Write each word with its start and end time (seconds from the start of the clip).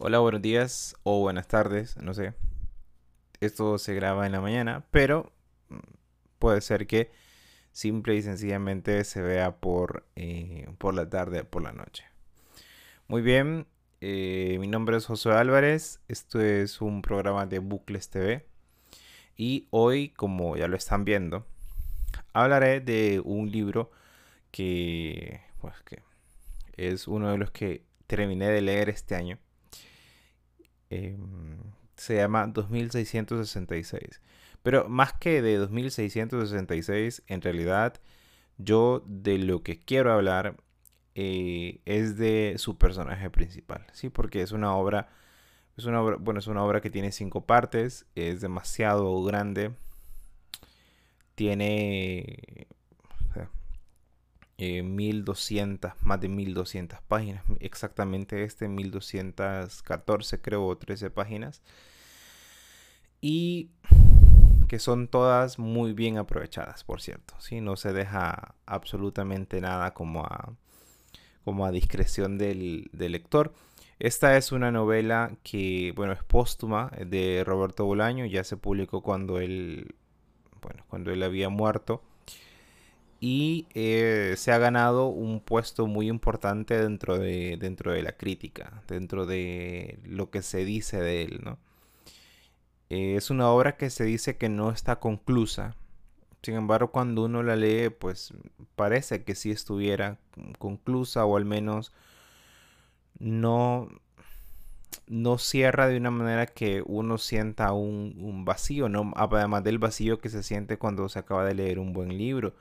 Hola, 0.00 0.20
buenos 0.20 0.42
días 0.42 0.94
o 1.02 1.18
buenas 1.22 1.48
tardes, 1.48 1.96
no 1.96 2.14
sé. 2.14 2.32
Esto 3.40 3.78
se 3.78 3.94
graba 3.94 4.26
en 4.26 4.32
la 4.32 4.40
mañana, 4.40 4.86
pero 4.92 5.32
mm, 5.70 5.78
puede 6.38 6.60
ser 6.60 6.86
que 6.86 7.10
simple 7.72 8.14
y 8.14 8.22
sencillamente 8.22 9.02
se 9.02 9.22
vea 9.22 9.56
por, 9.56 10.06
eh, 10.14 10.68
por 10.78 10.94
la 10.94 11.10
tarde 11.10 11.42
por 11.42 11.64
la 11.64 11.72
noche. 11.72 12.04
Muy 13.08 13.22
bien, 13.22 13.66
eh, 14.00 14.58
mi 14.60 14.68
nombre 14.68 14.96
es 14.96 15.06
José 15.06 15.32
Álvarez, 15.32 16.00
esto 16.06 16.40
es 16.40 16.80
un 16.80 17.02
programa 17.02 17.46
de 17.46 17.58
Bucles 17.58 18.08
TV 18.08 18.46
y 19.36 19.66
hoy, 19.70 20.10
como 20.10 20.56
ya 20.56 20.68
lo 20.68 20.76
están 20.76 21.04
viendo, 21.04 21.44
hablaré 22.32 22.78
de 22.80 23.20
un 23.24 23.50
libro 23.50 23.90
que, 24.52 25.40
pues, 25.60 25.74
que 25.82 26.04
es 26.76 27.08
uno 27.08 27.32
de 27.32 27.38
los 27.38 27.50
que 27.50 27.82
terminé 28.06 28.48
de 28.48 28.60
leer 28.60 28.90
este 28.90 29.16
año 29.16 29.40
Em, 30.90 31.58
se 31.96 32.16
llama 32.16 32.46
2666. 32.46 34.20
Pero 34.62 34.88
más 34.88 35.12
que 35.14 35.42
de 35.42 35.56
2666, 35.56 37.22
en 37.26 37.42
realidad 37.42 38.00
yo 38.58 39.02
de 39.06 39.38
lo 39.38 39.62
que 39.62 39.78
quiero 39.78 40.12
hablar 40.12 40.56
eh, 41.14 41.80
es 41.84 42.16
de 42.18 42.54
su 42.58 42.78
personaje 42.78 43.30
principal, 43.30 43.86
¿sí? 43.92 44.08
Porque 44.10 44.42
es 44.42 44.52
una 44.52 44.74
obra, 44.76 45.08
es 45.76 45.84
una 45.86 46.00
bueno, 46.00 46.40
es 46.40 46.46
una 46.48 46.64
obra 46.64 46.80
que 46.80 46.90
tiene 46.90 47.12
cinco 47.12 47.46
partes, 47.46 48.06
es 48.14 48.40
demasiado 48.40 49.22
grande, 49.24 49.72
tiene 51.34 52.66
1200, 53.34 53.48
eh, 54.58 54.82
más 54.82 56.20
de 56.20 56.28
1200 56.28 57.00
páginas, 57.02 57.44
exactamente 57.60 58.42
este 58.42 58.68
1214 58.68 60.40
creo 60.40 60.66
o 60.66 60.76
13 60.76 61.10
páginas 61.10 61.62
y 63.20 63.70
que 64.68 64.80
son 64.80 65.08
todas 65.08 65.58
muy 65.60 65.92
bien 65.92 66.18
aprovechadas, 66.18 66.84
por 66.84 67.00
cierto, 67.00 67.34
¿sí? 67.38 67.60
no 67.60 67.76
se 67.76 67.92
deja 67.92 68.54
absolutamente 68.66 69.60
nada 69.60 69.94
como 69.94 70.24
a, 70.24 70.52
como 71.44 71.64
a 71.64 71.70
discreción 71.70 72.36
del, 72.36 72.90
del 72.92 73.12
lector. 73.12 73.54
Esta 74.00 74.36
es 74.36 74.52
una 74.52 74.70
novela 74.70 75.32
que, 75.42 75.92
bueno, 75.96 76.12
es 76.12 76.22
póstuma 76.22 76.90
de 77.06 77.44
Roberto 77.44 77.84
Bolaño, 77.84 78.26
ya 78.26 78.44
se 78.44 78.56
publicó 78.56 79.02
cuando 79.02 79.40
él, 79.40 79.94
bueno, 80.60 80.84
cuando 80.88 81.12
él 81.12 81.22
había 81.22 81.48
muerto 81.48 82.02
y 83.20 83.66
eh, 83.74 84.34
se 84.36 84.52
ha 84.52 84.58
ganado 84.58 85.08
un 85.08 85.40
puesto 85.40 85.86
muy 85.86 86.08
importante 86.08 86.80
dentro 86.80 87.18
de, 87.18 87.56
dentro 87.58 87.92
de 87.92 88.02
la 88.02 88.12
crítica, 88.12 88.82
dentro 88.86 89.26
de 89.26 89.98
lo 90.04 90.30
que 90.30 90.42
se 90.42 90.64
dice 90.64 91.00
de 91.00 91.22
él, 91.22 91.40
¿no? 91.44 91.58
Eh, 92.90 93.16
es 93.16 93.30
una 93.30 93.50
obra 93.50 93.76
que 93.76 93.90
se 93.90 94.04
dice 94.04 94.36
que 94.36 94.48
no 94.48 94.70
está 94.70 95.00
conclusa. 95.00 95.76
Sin 96.42 96.54
embargo, 96.54 96.92
cuando 96.92 97.24
uno 97.24 97.42
la 97.42 97.56
lee, 97.56 97.90
pues 97.90 98.32
parece 98.76 99.24
que 99.24 99.34
sí 99.34 99.50
estuviera 99.50 100.18
conclusa 100.58 101.24
o 101.24 101.36
al 101.36 101.44
menos 101.44 101.92
no, 103.18 103.88
no 105.08 105.38
cierra 105.38 105.88
de 105.88 105.96
una 105.98 106.10
manera 106.12 106.46
que 106.46 106.82
uno 106.86 107.18
sienta 107.18 107.72
un, 107.72 108.16
un 108.20 108.44
vacío, 108.44 108.88
¿no? 108.88 109.12
además 109.16 109.64
del 109.64 109.78
vacío 109.78 110.20
que 110.20 110.28
se 110.28 110.42
siente 110.42 110.78
cuando 110.78 111.08
se 111.08 111.18
acaba 111.18 111.44
de 111.44 111.54
leer 111.54 111.78
un 111.80 111.92
buen 111.92 112.16
libro 112.16 112.54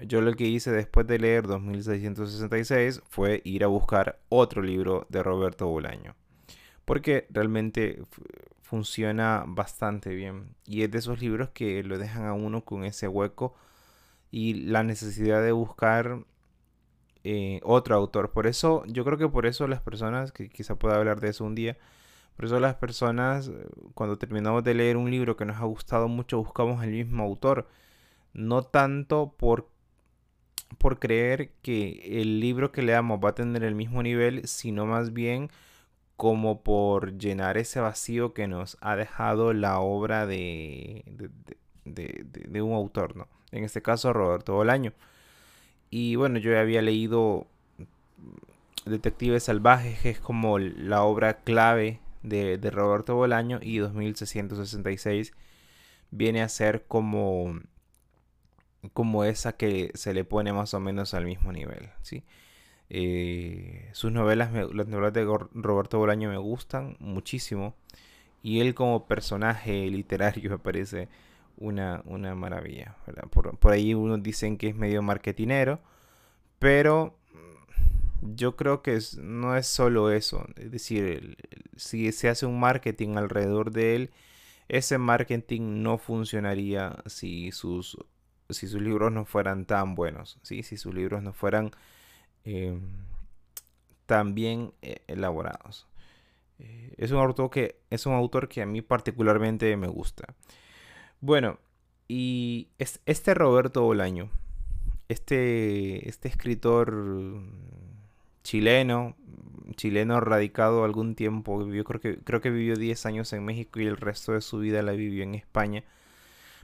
yo 0.00 0.20
lo 0.20 0.34
que 0.34 0.44
hice 0.44 0.70
después 0.70 1.06
de 1.06 1.18
leer 1.18 1.46
2666 1.46 3.02
fue 3.08 3.42
ir 3.44 3.64
a 3.64 3.68
buscar 3.68 4.20
otro 4.28 4.62
libro 4.62 5.06
de 5.08 5.22
Roberto 5.22 5.66
Bolaño. 5.66 6.14
Porque 6.84 7.26
realmente 7.30 8.02
funciona 8.62 9.44
bastante 9.46 10.14
bien. 10.14 10.54
Y 10.66 10.82
es 10.82 10.90
de 10.90 10.98
esos 10.98 11.20
libros 11.20 11.50
que 11.50 11.82
lo 11.82 11.98
dejan 11.98 12.26
a 12.26 12.34
uno 12.34 12.64
con 12.64 12.84
ese 12.84 13.08
hueco 13.08 13.54
y 14.30 14.54
la 14.54 14.82
necesidad 14.82 15.42
de 15.42 15.52
buscar 15.52 16.24
eh, 17.24 17.60
otro 17.62 17.96
autor. 17.96 18.32
Por 18.32 18.46
eso, 18.46 18.84
yo 18.86 19.04
creo 19.04 19.18
que 19.18 19.28
por 19.28 19.46
eso 19.46 19.66
las 19.68 19.80
personas, 19.80 20.32
que 20.32 20.48
quizá 20.48 20.76
pueda 20.76 20.96
hablar 20.96 21.20
de 21.20 21.30
eso 21.30 21.44
un 21.44 21.54
día, 21.54 21.78
por 22.36 22.44
eso 22.44 22.60
las 22.60 22.76
personas, 22.76 23.48
eh, 23.48 23.66
cuando 23.94 24.18
terminamos 24.18 24.64
de 24.64 24.74
leer 24.74 24.96
un 24.96 25.10
libro 25.10 25.36
que 25.36 25.44
nos 25.44 25.56
ha 25.56 25.64
gustado 25.64 26.08
mucho, 26.08 26.38
buscamos 26.38 26.84
el 26.84 26.90
mismo 26.90 27.24
autor. 27.24 27.68
No 28.34 28.62
tanto 28.62 29.34
por 29.38 29.68
por 30.76 30.98
creer 30.98 31.50
que 31.62 32.20
el 32.20 32.40
libro 32.40 32.72
que 32.72 32.82
leamos 32.82 33.20
va 33.24 33.30
a 33.30 33.34
tener 33.34 33.64
el 33.64 33.74
mismo 33.74 34.02
nivel, 34.02 34.46
sino 34.46 34.86
más 34.86 35.12
bien 35.12 35.50
como 36.16 36.62
por 36.62 37.16
llenar 37.16 37.56
ese 37.58 37.80
vacío 37.80 38.34
que 38.34 38.48
nos 38.48 38.76
ha 38.80 38.96
dejado 38.96 39.52
la 39.52 39.78
obra 39.80 40.26
de, 40.26 41.04
de, 41.84 42.62
un 42.62 42.72
autor, 42.74 43.16
¿no? 43.16 43.28
En 43.52 43.64
este 43.64 43.82
caso, 43.82 44.12
Roberto 44.12 44.54
Bolaño. 44.54 44.92
Y 45.90 46.16
bueno, 46.16 46.38
yo 46.38 46.58
había 46.58 46.82
leído 46.82 47.46
Detectives 48.84 49.44
Salvajes, 49.44 50.00
que 50.00 50.10
es 50.10 50.20
como 50.20 50.58
la 50.58 51.02
obra 51.04 51.38
clave 51.38 52.00
de, 52.22 52.58
de 52.58 52.70
Roberto 52.70 53.14
Bolaño, 53.14 53.60
y 53.62 53.78
2666 53.78 55.32
viene 56.10 56.42
a 56.42 56.48
ser 56.48 56.84
como 56.86 57.60
como 58.92 59.24
esa 59.24 59.56
que 59.56 59.90
se 59.94 60.14
le 60.14 60.24
pone 60.24 60.52
más 60.52 60.74
o 60.74 60.80
menos 60.80 61.14
al 61.14 61.24
mismo 61.24 61.52
nivel, 61.52 61.90
¿sí? 62.02 62.24
Eh, 62.90 63.90
sus 63.92 64.12
novelas, 64.12 64.52
las 64.52 64.88
novelas 64.88 65.12
de 65.12 65.24
Roberto 65.24 65.98
Bolaño 65.98 66.30
me 66.30 66.38
gustan 66.38 66.96
muchísimo 67.00 67.74
y 68.42 68.60
él 68.60 68.74
como 68.74 69.06
personaje 69.06 69.86
literario 69.90 70.50
me 70.50 70.58
parece 70.58 71.08
una, 71.56 72.02
una 72.06 72.34
maravilla. 72.34 72.96
Por, 73.30 73.58
por, 73.58 73.72
ahí 73.72 73.94
unos 73.94 74.22
dicen 74.22 74.56
que 74.56 74.68
es 74.68 74.76
medio 74.76 75.02
marketinero, 75.02 75.80
pero 76.58 77.16
yo 78.22 78.56
creo 78.56 78.82
que 78.82 78.98
no 79.18 79.56
es 79.56 79.66
solo 79.66 80.10
eso. 80.12 80.46
Es 80.56 80.70
decir, 80.70 81.36
si 81.76 82.12
se 82.12 82.28
hace 82.28 82.46
un 82.46 82.58
marketing 82.60 83.16
alrededor 83.16 83.72
de 83.72 83.96
él, 83.96 84.10
ese 84.68 84.98
marketing 84.98 85.82
no 85.82 85.98
funcionaría 85.98 87.02
si 87.06 87.52
sus 87.52 87.96
si 88.54 88.66
sus 88.66 88.80
libros 88.80 89.12
no 89.12 89.24
fueran 89.24 89.66
tan 89.66 89.94
buenos, 89.94 90.38
si 90.42 90.62
sus 90.62 90.94
libros 90.94 91.22
no 91.22 91.32
fueran 91.32 91.70
em, 92.44 92.80
tan 94.06 94.34
bien 94.34 94.72
eh, 94.80 95.02
elaborados. 95.06 95.86
Eh, 96.58 96.94
es, 96.96 97.10
un 97.10 97.18
autor 97.18 97.50
que, 97.50 97.76
es 97.90 98.06
un 98.06 98.14
autor 98.14 98.48
que 98.48 98.62
a 98.62 98.66
mí 98.66 98.80
particularmente 98.80 99.76
me 99.76 99.86
gusta. 99.86 100.34
Bueno, 101.20 101.58
y 102.08 102.68
este 102.78 103.34
Roberto 103.34 103.82
Bolaño, 103.82 104.30
este, 105.08 106.08
este 106.08 106.28
escritor 106.28 107.42
chileno, 108.44 109.14
chileno 109.76 110.20
radicado 110.20 110.84
algún 110.84 111.14
tiempo, 111.14 111.62
vivió, 111.64 111.84
creo, 111.84 112.00
que, 112.00 112.18
creo 112.18 112.40
que 112.40 112.50
vivió 112.50 112.76
10 112.76 113.04
años 113.04 113.32
en 113.34 113.44
México 113.44 113.78
y 113.78 113.86
el 113.86 113.98
resto 113.98 114.32
de 114.32 114.40
su 114.40 114.58
vida 114.58 114.80
la 114.80 114.92
vivió 114.92 115.22
en 115.22 115.34
España 115.34 115.84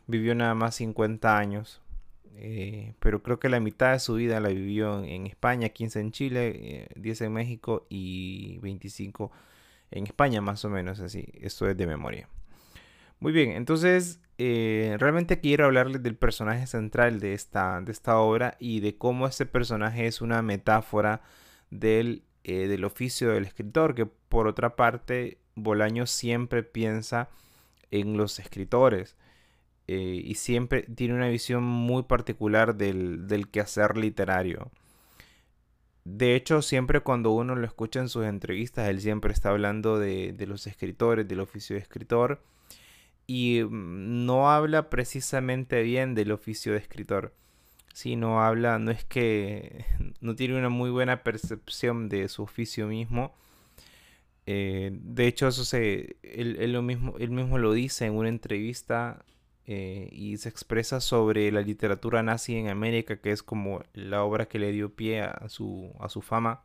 vivió 0.06 0.34
nada 0.34 0.54
más 0.54 0.76
50 0.76 1.36
años, 1.36 1.80
eh, 2.36 2.94
pero 2.98 3.22
creo 3.22 3.38
que 3.38 3.48
la 3.48 3.60
mitad 3.60 3.92
de 3.92 4.00
su 4.00 4.14
vida 4.14 4.40
la 4.40 4.48
vivió 4.48 5.04
en, 5.04 5.26
España, 5.26 5.68
15 5.68 6.00
en 6.00 6.12
Chile, 6.12 6.88
10 6.96 7.20
eh, 7.20 7.24
en 7.24 7.32
México 7.32 7.86
y 7.88 8.58
25 8.58 9.30
en 9.90 10.06
España, 10.06 10.40
más 10.40 10.64
o 10.64 10.70
menos 10.70 11.00
así. 11.00 11.28
Esto 11.34 11.68
es 11.68 11.76
de 11.76 11.86
memoria. 11.86 12.28
Muy 13.20 13.32
bien, 13.32 13.52
entonces 13.52 14.20
eh, 14.38 14.96
realmente 14.98 15.40
quiero 15.40 15.64
hablarles 15.64 16.02
del 16.02 16.16
personaje 16.16 16.66
central 16.66 17.20
de 17.20 17.34
esta, 17.34 17.80
de 17.80 17.92
esta 17.92 18.18
obra 18.18 18.56
y 18.58 18.80
de 18.80 18.96
cómo 18.98 19.26
este 19.26 19.46
personaje 19.46 20.06
es 20.06 20.20
una 20.20 20.42
metáfora 20.42 21.22
del, 21.70 22.24
del 22.42 22.84
oficio 22.84 23.30
del 23.30 23.44
escritor, 23.44 23.94
que 23.94 24.06
por 24.06 24.48
otra 24.48 24.76
parte 24.76 25.38
Bolaño 25.54 26.06
siempre 26.06 26.64
piensa 26.64 27.28
en 27.92 28.16
los 28.16 28.40
escritores. 28.40 29.16
Eh, 29.86 30.22
y 30.24 30.34
siempre 30.36 30.82
tiene 30.82 31.14
una 31.14 31.28
visión 31.28 31.62
muy 31.62 32.04
particular 32.04 32.76
del, 32.76 33.48
quehacer 33.50 33.96
literario. 33.96 34.70
De 36.04 36.34
hecho, 36.34 36.62
siempre 36.62 37.00
cuando 37.00 37.32
uno 37.32 37.54
lo 37.54 37.66
escucha 37.66 38.00
en 38.00 38.08
sus 38.08 38.24
entrevistas, 38.26 38.88
él 38.88 39.00
siempre 39.00 39.32
está 39.32 39.50
hablando 39.50 39.98
de, 39.98 40.34
los 40.46 40.66
escritores, 40.66 41.28
del 41.28 41.40
oficio 41.40 41.76
de 41.76 41.82
escritor, 41.82 42.42
y 43.26 43.62
mm, 43.62 44.26
no 44.26 44.50
habla 44.50 44.90
precisamente 44.90 45.82
bien 45.82 46.14
del 46.14 46.32
oficio 46.32 46.72
de 46.72 46.78
escritor. 46.78 47.34
Si 47.94 48.16
no 48.16 48.42
habla, 48.42 48.78
no 48.78 48.90
es 48.90 49.04
que 49.04 49.84
no 50.20 50.34
tiene 50.36 50.58
una 50.58 50.68
muy 50.70 50.90
buena 50.90 51.22
percepción 51.22 52.08
de 52.08 52.28
su 52.28 52.42
oficio 52.42 52.86
mismo. 52.88 53.34
Eh, 54.46 54.90
de 54.92 55.26
hecho, 55.26 55.48
eso 55.48 55.64
se, 55.64 56.16
él, 56.22 56.72
lo 56.72 56.82
mismo, 56.82 57.16
él 57.18 57.30
mismo 57.30 57.58
lo 57.58 57.72
dice 57.72 58.06
en 58.06 58.14
una 58.14 58.28
entrevista 58.28 59.24
eh, 59.66 60.08
y 60.12 60.36
se 60.36 60.50
expresa 60.50 61.00
sobre 61.00 61.50
la 61.50 61.62
literatura 61.62 62.22
nazi 62.22 62.56
en 62.56 62.68
América, 62.68 63.16
que 63.16 63.32
es 63.32 63.42
como 63.42 63.82
la 63.94 64.22
obra 64.22 64.46
que 64.46 64.58
le 64.58 64.72
dio 64.72 64.94
pie 64.94 65.22
a 65.22 65.48
su, 65.48 65.92
a 66.00 66.08
su 66.08 66.20
fama. 66.20 66.62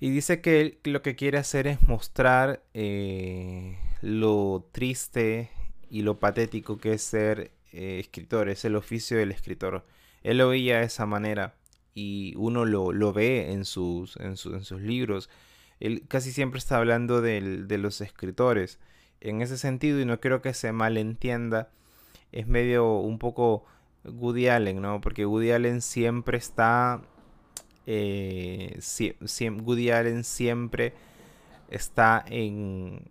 Y 0.00 0.10
dice 0.10 0.42
que 0.42 0.78
lo 0.84 1.00
que 1.00 1.16
quiere 1.16 1.38
hacer 1.38 1.66
es 1.66 1.80
mostrar 1.82 2.62
eh, 2.74 3.78
lo 4.02 4.68
triste 4.72 5.50
y 5.88 6.02
lo 6.02 6.18
patético 6.18 6.76
que 6.76 6.94
es 6.94 7.02
ser 7.02 7.52
eh, 7.72 8.00
escritor, 8.00 8.50
es 8.50 8.66
el 8.66 8.76
oficio 8.76 9.16
del 9.16 9.30
escritor. 9.30 9.86
Él 10.22 10.38
lo 10.38 10.48
veía 10.50 10.80
de 10.80 10.86
esa 10.86 11.06
manera 11.06 11.54
y 11.94 12.34
uno 12.36 12.66
lo, 12.66 13.12
ve 13.14 13.52
en 13.52 13.64
sus, 13.64 14.16
en, 14.16 14.36
sus 14.36 14.80
libros. 14.80 15.30
Él 15.80 16.04
casi 16.06 16.32
siempre 16.32 16.58
está 16.58 16.76
hablando 16.76 17.22
de 17.22 17.78
los 17.78 18.02
escritores. 18.02 18.78
En 19.24 19.40
ese 19.40 19.56
sentido, 19.56 20.00
y 20.00 20.04
no 20.04 20.20
quiero 20.20 20.42
que 20.42 20.52
se 20.52 20.70
malentienda, 20.72 21.70
es 22.30 22.46
medio 22.46 22.98
un 22.98 23.18
poco 23.18 23.64
Woody 24.04 24.48
Allen, 24.48 24.82
¿no? 24.82 25.00
Porque 25.00 25.26
Woody 25.26 25.50
Allen 25.50 25.80
siempre 25.80 26.36
está... 26.38 27.02
Eh, 27.86 28.78
Woody 29.64 29.90
Allen 29.90 30.24
siempre 30.24 30.92
está 31.70 32.22
en, 32.28 33.10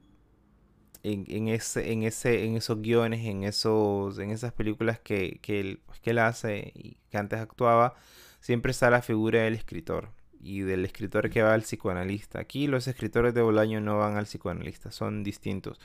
en, 1.01 1.48
ese, 1.48 1.92
en, 1.92 2.04
ese, 2.04 2.45
en 2.45 2.57
esos 2.57 2.81
guiones, 2.81 3.25
en, 3.25 3.44
esos, 3.44 4.19
en 4.19 4.30
esas 4.30 4.54
películas 4.54 5.00
que, 5.00 5.39
que, 5.42 5.59
él, 5.59 5.81
pues, 5.86 6.00
que 6.00 6.12
él 6.12 6.19
hace 6.19 6.71
y 6.75 6.98
que 7.09 7.18
antes 7.18 7.39
actuaba, 7.39 7.95
siempre 8.39 8.71
está 8.71 8.92
la 8.92 9.01
figura 9.01 9.42
del 9.42 9.56
escritor 9.56 10.09
y 10.44 10.62
del 10.62 10.86
escritor 10.86 11.30
que 11.30 11.42
va 11.42 11.54
al 11.54 11.62
psicoanalista. 11.62 12.40
Aquí 12.40 12.68
los 12.68 12.88
escritores 12.88 13.34
de 13.34 13.42
Bolaño 13.42 13.81
no 13.81 13.98
van 13.98 14.18
al 14.18 14.25
psicoanalista, 14.25 14.92
son 14.92 15.24
distintos. 15.24 15.80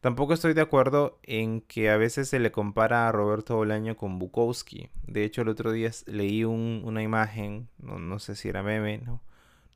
Tampoco 0.00 0.34
estoy 0.34 0.52
de 0.52 0.60
acuerdo 0.60 1.18
en 1.22 1.62
que 1.62 1.88
a 1.88 1.96
veces 1.96 2.28
se 2.28 2.38
le 2.38 2.52
compara 2.52 3.08
a 3.08 3.12
Roberto 3.12 3.56
Bolaño 3.56 3.96
con 3.96 4.18
Bukowski. 4.18 4.90
De 5.06 5.24
hecho, 5.24 5.40
el 5.42 5.48
otro 5.48 5.72
día 5.72 5.90
leí 6.06 6.44
una 6.44 7.02
imagen, 7.02 7.68
no, 7.78 7.98
no, 7.98 8.18
sé 8.18 8.36
si 8.36 8.50
era 8.50 8.62
meme, 8.62 8.98
no, 8.98 9.22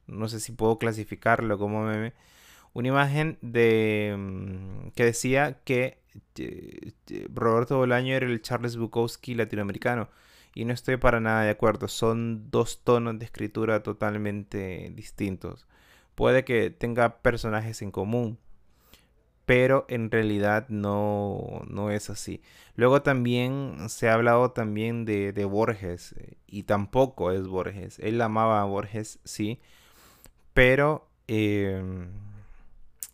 no 0.07 0.29
sé 0.29 0.39
si 0.41 0.53
puedo 0.53 0.79
clasificarlo 0.79 1.59
como 1.59 1.83
meme, 1.85 2.13
una 2.75 2.89
imagen 2.89 3.39
de 3.41 4.15
mm, 4.19 4.91
que 4.91 5.05
decía 5.05 5.59
que 5.65 5.99
eh, 6.37 6.93
Roberto 7.33 7.79
Bolaño 7.79 8.15
era 8.15 8.27
el 8.27 8.43
Charles 8.43 8.77
Bukowski 8.77 9.35
latinoamericano. 9.35 10.09
Y 10.55 10.65
no 10.65 10.73
estoy 10.73 10.97
para 10.97 11.21
nada 11.21 11.43
de 11.43 11.51
acuerdo. 11.51 11.89
Son 11.89 12.51
dos 12.51 12.83
tonos 12.85 13.19
de 13.19 13.25
escritura 13.25 13.83
totalmente 13.83 14.93
distintos. 14.95 15.67
Puede 16.15 16.45
que 16.45 16.71
tenga 16.71 17.19
personajes 17.19 17.81
en 17.83 17.91
común, 17.93 18.39
pero 19.47 19.87
en 19.89 20.11
realidad 20.11 20.67
no, 20.69 21.63
no 21.69 21.91
es 21.91 22.11
así. 22.11 22.43
Luego 22.75 23.03
también 23.03 23.89
se 23.89 24.09
ha 24.09 24.15
hablado 24.15 24.51
también 24.51 25.05
de, 25.05 25.33
de, 25.33 25.45
Borges 25.45 26.13
eh, 26.19 26.37
y 26.47 26.65
tampoco 26.65 27.33
es 27.33 27.47
Borges. 27.47 27.99
Él 28.01 28.21
amaba 28.21 28.61
a 28.61 28.65
Borges, 28.65 29.21
sí, 29.25 29.61
pero 30.55 31.09
em, 31.29 32.09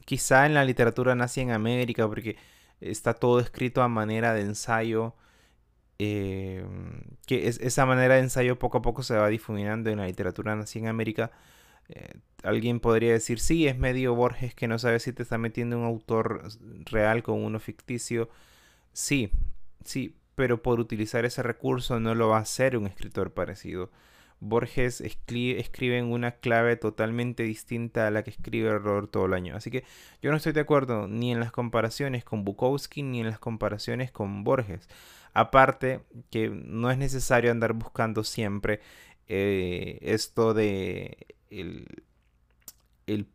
quizá 0.04 0.46
en 0.46 0.54
la 0.54 0.64
literatura 0.64 1.14
nazi 1.14 1.40
en 1.42 1.50
América, 1.50 2.08
porque 2.08 2.36
está 2.80 3.14
todo 3.14 3.38
escrito 3.40 3.82
a 3.82 3.88
manera 3.88 4.34
de 4.34 4.42
ensayo, 4.42 5.14
em, 6.04 7.02
que 7.26 7.48
esa 7.48 7.86
manera 7.86 8.14
de 8.14 8.20
ensayo 8.20 8.58
poco 8.58 8.78
a 8.78 8.82
poco 8.82 9.02
se 9.02 9.16
va 9.16 9.28
difuminando 9.28 9.90
en 9.90 9.98
la 9.98 10.06
literatura 10.06 10.56
nazi 10.56 10.78
en 10.78 10.88
América. 10.88 11.30
Eh, 11.88 12.14
alguien 12.42 12.80
podría 12.80 13.12
decir, 13.12 13.40
sí, 13.40 13.66
es 13.66 13.78
medio 13.78 14.14
Borges 14.14 14.54
que 14.54 14.68
no 14.68 14.78
sabe 14.78 15.00
si 15.00 15.12
te 15.12 15.22
está 15.22 15.38
metiendo 15.38 15.78
un 15.78 15.84
autor 15.84 16.42
real 16.86 17.22
con 17.22 17.42
uno 17.44 17.60
ficticio. 17.60 18.28
Sí, 18.92 19.30
sí, 19.84 20.16
pero 20.34 20.62
por 20.62 20.80
utilizar 20.80 21.24
ese 21.24 21.42
recurso 21.42 22.00
no 22.00 22.14
lo 22.14 22.28
va 22.28 22.38
a 22.38 22.42
hacer 22.42 22.76
un 22.76 22.86
escritor 22.86 23.32
parecido. 23.32 23.90
Borges 24.44 25.00
escribe 25.00 25.98
en 25.98 26.12
una 26.12 26.32
clave 26.32 26.76
totalmente 26.76 27.44
distinta 27.44 28.06
a 28.06 28.10
la 28.10 28.22
que 28.22 28.30
escribe 28.30 28.78
Roberto 28.78 29.20
Bolaño. 29.20 29.56
Así 29.56 29.70
que 29.70 29.84
yo 30.20 30.30
no 30.30 30.36
estoy 30.36 30.52
de 30.52 30.60
acuerdo 30.60 31.08
ni 31.08 31.32
en 31.32 31.40
las 31.40 31.50
comparaciones 31.50 32.24
con 32.24 32.44
Bukowski 32.44 33.02
ni 33.02 33.20
en 33.20 33.26
las 33.28 33.38
comparaciones 33.38 34.12
con 34.12 34.44
Borges. 34.44 34.88
Aparte 35.32 36.02
que 36.30 36.50
no 36.50 36.90
es 36.90 36.98
necesario 36.98 37.50
andar 37.50 37.72
buscando 37.72 38.22
siempre 38.22 38.80
eh, 39.28 39.98
esto 40.02 40.52
de 40.52 41.16
el, 41.48 42.04
el 43.06 43.26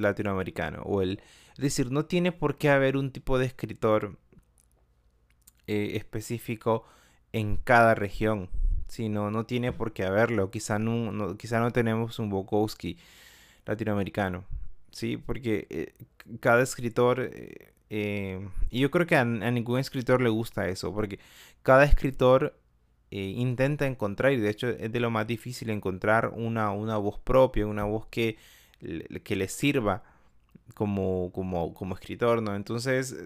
latinoamericano 0.00 0.82
o 0.84 1.02
el 1.02 1.20
es 1.52 1.62
decir 1.62 1.90
no 1.90 2.06
tiene 2.06 2.32
por 2.32 2.56
qué 2.56 2.70
haber 2.70 2.96
un 2.96 3.12
tipo 3.12 3.38
de 3.38 3.46
escritor 3.46 4.18
eh, 5.66 5.92
específico 5.96 6.84
en 7.32 7.56
cada 7.56 7.94
región 7.94 8.48
sino 8.88 9.30
no 9.30 9.44
tiene 9.46 9.72
por 9.72 9.92
qué 9.92 10.04
haberlo. 10.04 10.50
Quizá 10.50 10.78
no, 10.78 11.12
no 11.12 11.72
tenemos 11.72 12.18
un 12.18 12.30
Bukowski 12.30 12.96
latinoamericano, 13.66 14.44
¿sí? 14.90 15.16
Porque 15.16 15.66
eh, 15.70 15.92
cada 16.40 16.62
escritor, 16.62 17.20
eh, 17.20 17.72
eh, 17.90 18.48
y 18.70 18.80
yo 18.80 18.90
creo 18.90 19.06
que 19.06 19.16
a, 19.16 19.24
ningún 19.24 19.78
escritor 19.78 20.22
le 20.22 20.30
gusta 20.30 20.68
eso, 20.68 20.94
porque 20.94 21.18
cada 21.62 21.84
escritor 21.84 22.58
intenta 23.10 23.86
encontrar, 23.86 24.32
y 24.32 24.36
de 24.36 24.50
hecho 24.50 24.68
es 24.68 24.92
de 24.92 25.00
lo 25.00 25.10
más 25.10 25.26
difícil 25.26 25.70
encontrar 25.70 26.32
una, 26.34 26.70
una 26.72 26.96
voz 26.98 27.18
propia, 27.18 27.66
una 27.66 27.84
voz 27.84 28.06
que, 28.06 28.36
que 29.24 29.36
le 29.36 29.48
sirva. 29.48 30.02
Como, 30.74 31.30
como, 31.32 31.72
como 31.74 31.94
escritor, 31.94 32.42
¿no? 32.42 32.56
Entonces, 32.56 33.16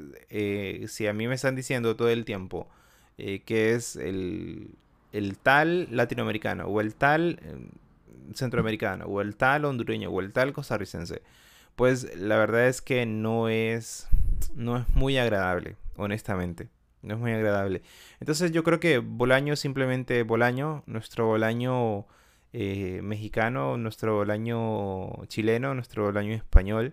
si 0.88 1.06
a 1.06 1.12
mí 1.14 1.26
me 1.26 1.34
están 1.34 1.56
diciendo 1.56 1.96
todo 1.96 2.10
el 2.10 2.26
tiempo 2.26 2.68
que 3.16 3.72
es 3.72 3.96
el, 3.96 4.74
el 5.12 5.38
tal 5.38 5.88
latinoamericano 5.90 6.66
o 6.66 6.80
el 6.80 6.94
tal 6.94 7.40
em, 7.44 7.68
centroamericano 8.34 9.06
o 9.06 9.20
el 9.20 9.36
tal 9.36 9.64
hondureño 9.64 10.10
o 10.10 10.20
el 10.20 10.32
tal 10.32 10.52
costarricense, 10.52 11.22
pues 11.76 12.16
la 12.16 12.36
verdad 12.36 12.68
es 12.68 12.82
que 12.82 13.06
no 13.06 13.48
es 13.48 14.08
no 14.54 14.76
es 14.78 14.88
muy 14.90 15.18
agradable, 15.18 15.76
honestamente. 15.96 16.68
No 17.02 17.14
es 17.14 17.20
muy 17.20 17.32
agradable. 17.32 17.82
Entonces 18.20 18.52
yo 18.52 18.62
creo 18.62 18.78
que 18.78 18.98
Bolaño 18.98 19.56
simplemente 19.56 20.22
Bolaño, 20.22 20.82
nuestro 20.86 21.26
Bolaño 21.26 22.06
eh, 22.52 23.00
mexicano, 23.02 23.78
nuestro 23.78 24.16
Bolaño 24.16 25.24
chileno, 25.26 25.74
nuestro 25.74 26.04
Bolaño 26.04 26.34
español, 26.34 26.92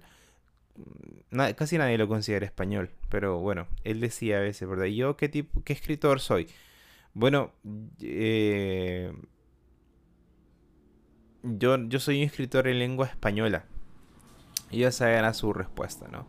casi 1.55 1.77
nadie 1.77 1.97
lo 1.97 2.07
considera 2.07 2.45
español, 2.45 2.89
pero 3.09 3.39
bueno, 3.39 3.67
él 3.83 3.99
decía 3.99 4.37
a 4.37 4.41
veces, 4.41 4.67
¿verdad? 4.67 4.85
¿Yo 4.85 5.17
qué 5.17 5.29
tipo, 5.29 5.61
qué 5.63 5.73
escritor 5.73 6.19
soy? 6.19 6.47
Bueno, 7.17 7.51
yo, 11.41 11.77
yo 11.87 11.99
soy 11.99 12.19
un 12.19 12.25
escritor 12.25 12.67
en 12.67 12.77
lengua 12.77 13.07
española. 13.07 13.65
Y 14.69 14.83
esa 14.83 15.11
era 15.11 15.33
su 15.33 15.51
respuesta, 15.51 16.07
¿no? 16.09 16.27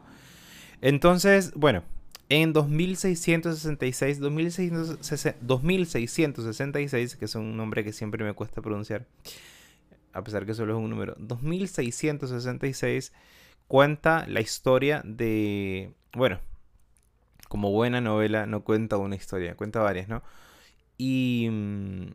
Entonces, 0.81 1.53
bueno, 1.55 1.83
en 2.31 2.55
2666, 2.55 4.19
2666, 4.19 7.17
que 7.17 7.27
es 7.27 7.35
un 7.35 7.55
nombre 7.55 7.85
que 7.85 7.93
siempre 7.93 8.25
me 8.25 8.33
cuesta 8.33 8.63
pronunciar, 8.63 9.05
a 10.15 10.25
pesar 10.25 10.47
que 10.47 10.55
solo 10.55 10.73
es 10.73 10.79
un 10.83 10.89
número, 10.89 11.17
2666 11.19 13.13
cuenta 13.67 14.27
la 14.27 14.41
historia 14.41 15.03
de, 15.05 15.93
bueno, 16.15 16.41
como 17.51 17.73
buena 17.73 18.01
novela 18.01 18.47
no 18.47 18.65
cuenta 18.65 18.97
una 18.97 19.17
historia, 19.17 19.55
cuenta 19.55 19.81
varias, 19.81 20.09
¿no? 20.09 20.23
Y 20.99 21.49
mm, 21.51 22.07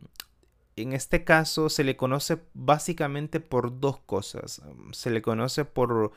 en 0.76 0.92
este 0.92 1.24
caso 1.24 1.68
se 1.70 1.84
le 1.84 1.96
conoce 1.96 2.38
básicamente 2.54 3.40
por 3.40 3.80
dos 3.80 3.98
cosas. 4.00 4.62
Mm, 4.64 4.92
se 4.92 5.10
le 5.10 5.22
conoce 5.22 5.64
por 5.64 6.12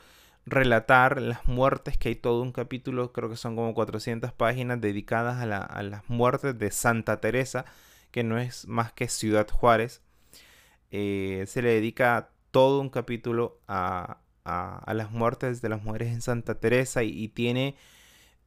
relatar 0.46 1.20
las 1.20 1.46
muertes, 1.46 1.98
que 1.98 2.10
hay 2.10 2.16
todo 2.16 2.42
un 2.42 2.52
capítulo, 2.52 3.12
creo 3.12 3.28
que 3.30 3.36
son 3.36 3.56
como 3.56 3.74
400 3.74 4.32
páginas 4.32 4.80
dedicadas 4.80 5.42
a, 5.42 5.82
las 5.82 6.08
muertes 6.08 6.58
de 6.58 6.70
Santa 6.70 7.20
Teresa, 7.20 7.64
que 8.10 8.24
no 8.24 8.38
es 8.38 8.66
más 8.68 8.92
que 8.92 9.08
Ciudad 9.08 9.48
Juárez. 9.50 10.02
Eh, 10.90 11.44
se 11.46 11.62
le 11.62 11.70
dedica 11.74 12.30
todo 12.50 12.80
un 12.80 12.90
capítulo 12.90 13.60
a, 13.68 14.20
las 14.86 15.10
muertes 15.10 15.60
de 15.62 15.68
las 15.68 15.82
mujeres 15.82 16.08
en 16.08 16.22
Santa 16.22 16.54
Teresa 16.54 17.02
y 17.02 17.28
tiene 17.28 17.76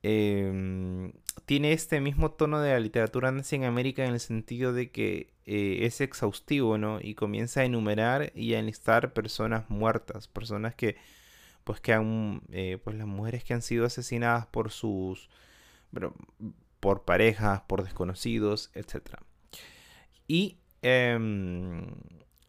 Em, 0.03 1.11
tiene 1.45 1.73
este 1.73 1.99
mismo 2.01 2.31
tono 2.31 2.61
de 2.61 2.71
la 2.71 2.79
literatura 2.79 3.31
nazi 3.31 3.55
en 3.55 3.63
América 3.65 4.05
en 4.05 4.13
el 4.13 4.19
sentido 4.19 4.73
de 4.73 4.91
que 4.91 5.33
eh, 5.45 5.79
es 5.85 6.01
exhaustivo, 6.01 6.77
¿no? 6.77 6.99
Y 7.01 7.15
comienza 7.15 7.61
a 7.61 7.65
enumerar 7.65 8.31
y 8.35 8.53
a 8.53 8.59
enlistar 8.59 9.13
personas 9.13 9.69
muertas, 9.69 10.27
personas 10.27 10.75
que, 10.75 10.97
pues, 11.63 11.81
que 11.81 11.93
han, 11.93 12.41
eh, 12.51 12.77
pues, 12.83 12.95
las 12.95 13.07
mujeres 13.07 13.43
que 13.43 13.53
han 13.53 13.61
sido 13.61 13.85
asesinadas 13.85 14.47
por 14.47 14.71
sus, 14.71 15.29
bueno, 15.91 16.13
por 16.79 17.03
parejas, 17.05 17.61
por 17.61 17.83
desconocidos, 17.83 18.71
etc. 18.73 19.17
Y, 20.27 20.57
eh, 20.81 21.17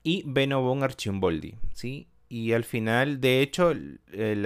y 0.03 0.23
Beno 0.27 0.83
Archimboldi, 0.83 1.57
¿sí? 1.75 2.09
Y 2.33 2.55
al 2.55 2.65
final, 2.65 3.21
de 3.21 3.43
hecho, 3.43 3.73
eh, 3.73 4.43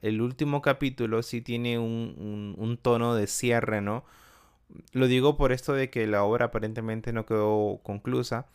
el, 0.00 0.20
último 0.22 0.62
capítulo 0.62 1.22
sí 1.22 1.42
tiene 1.42 1.78
un, 1.78 2.78
tono 2.80 3.14
de 3.14 3.26
cierre, 3.26 3.82
¿no? 3.82 4.06
Lo 4.92 5.08
digo 5.08 5.36
por 5.36 5.52
esto 5.52 5.74
de 5.74 5.90
que 5.90 6.06
la 6.06 6.24
obra 6.24 6.46
aparentemente 6.46 7.12
no 7.12 7.26
quedó 7.26 7.80
conclusa. 7.82 8.46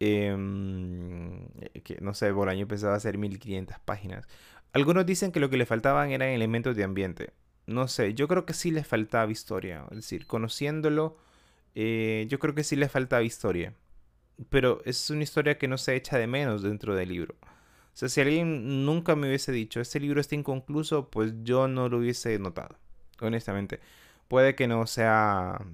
Em, 0.00 1.46
que 1.84 1.98
no 2.00 2.14
sé, 2.14 2.32
Bolaño 2.32 2.66
pensaba 2.66 2.94
hacer 2.96 3.18
1500 3.18 3.78
páginas. 3.80 4.26
Algunos 4.72 5.04
dicen 5.04 5.30
que 5.30 5.40
lo 5.40 5.50
que 5.50 5.58
le 5.58 5.66
faltaban 5.66 6.12
eran 6.12 6.30
elementos 6.30 6.74
de 6.76 6.84
ambiente. 6.84 7.34
No 7.66 7.88
sé, 7.88 8.14
yo 8.14 8.26
creo 8.26 8.46
que 8.46 8.54
sí 8.54 8.70
le 8.70 8.84
faltaba 8.84 9.30
historia. 9.30 9.84
Es 9.90 9.96
decir, 9.98 10.26
conociéndolo, 10.26 11.18
eh, 11.74 12.26
yo 12.30 12.38
creo 12.38 12.54
que 12.54 12.64
sí 12.64 12.76
le 12.76 12.88
faltaba 12.88 13.22
historia. 13.22 13.74
Pero 14.50 14.80
es 14.86 15.10
una 15.10 15.24
historia 15.24 15.58
que 15.58 15.68
no 15.68 15.78
se 15.78 15.94
echa 15.96 16.18
de 16.18 16.26
menos 16.26 16.62
dentro 16.62 16.94
del 16.94 17.10
libro. 17.10 17.36
O 18.00 18.08
si 18.08 18.20
alguien 18.20 18.84
nunca 18.84 19.14
me 19.16 19.28
hubiese 19.28 19.52
dicho, 19.52 19.80
este 19.80 20.00
libro 20.00 20.20
está 20.20 20.34
inconcluso, 20.34 21.08
pues 21.08 21.32
yo 21.42 21.68
no 21.68 21.88
lo 21.88 21.98
hubiese 21.98 22.38
notado, 22.38 22.76
honestamente. 23.20 23.80
Puede 24.28 24.54
que 24.54 24.66
no 24.66 24.86
sea, 24.86 25.64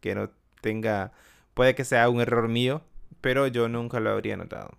que 0.00 0.14
no 0.14 0.30
tenga, 0.60 1.12
puede 1.54 1.74
que 1.74 1.84
sea 1.84 2.08
un 2.08 2.20
error 2.20 2.48
mío, 2.48 2.82
pero 3.20 3.46
yo 3.46 3.68
nunca 3.68 4.00
lo 4.00 4.10
habría 4.10 4.36
notado. 4.36 4.70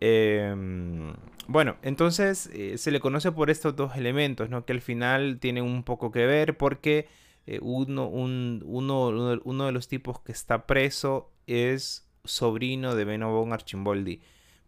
Em, 0.00 1.12
bueno, 1.46 1.76
entonces 1.82 2.48
eh, 2.54 2.78
se 2.78 2.90
le 2.90 3.00
conoce 3.00 3.32
por 3.32 3.50
estos 3.50 3.76
dos 3.76 3.96
elementos, 3.96 4.48
¿no? 4.48 4.64
Que 4.64 4.72
al 4.72 4.80
final 4.80 5.38
tienen 5.40 5.64
un 5.64 5.82
poco 5.84 6.10
que 6.10 6.26
ver 6.26 6.56
porque 6.56 7.06
eh, 7.46 7.58
uno, 7.62 8.06
uno, 8.08 9.66
de 9.66 9.72
los 9.72 9.88
tipos 9.88 10.20
que 10.20 10.32
está 10.32 10.66
preso 10.66 11.30
es 11.46 12.08
sobrino 12.24 12.94
de 12.94 13.04
Benobon 13.04 13.52
Archimboldi. 13.52 14.20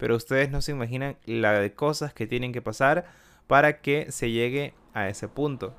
Pero 0.02 0.16
ustedes 0.16 0.50
no 0.50 0.61
se 0.62 0.73
imaginan 0.73 1.16
la 1.26 1.52
de 1.52 1.75
cosas 1.75 2.12
que 2.12 2.26
tienen 2.26 2.52
que 2.52 2.61
pasar 2.61 3.04
para 3.47 3.80
que 3.82 4.11
se 4.11 4.32
llegue 4.32 4.75
a 4.94 5.09
ese 5.09 5.28
punto. 5.28 5.76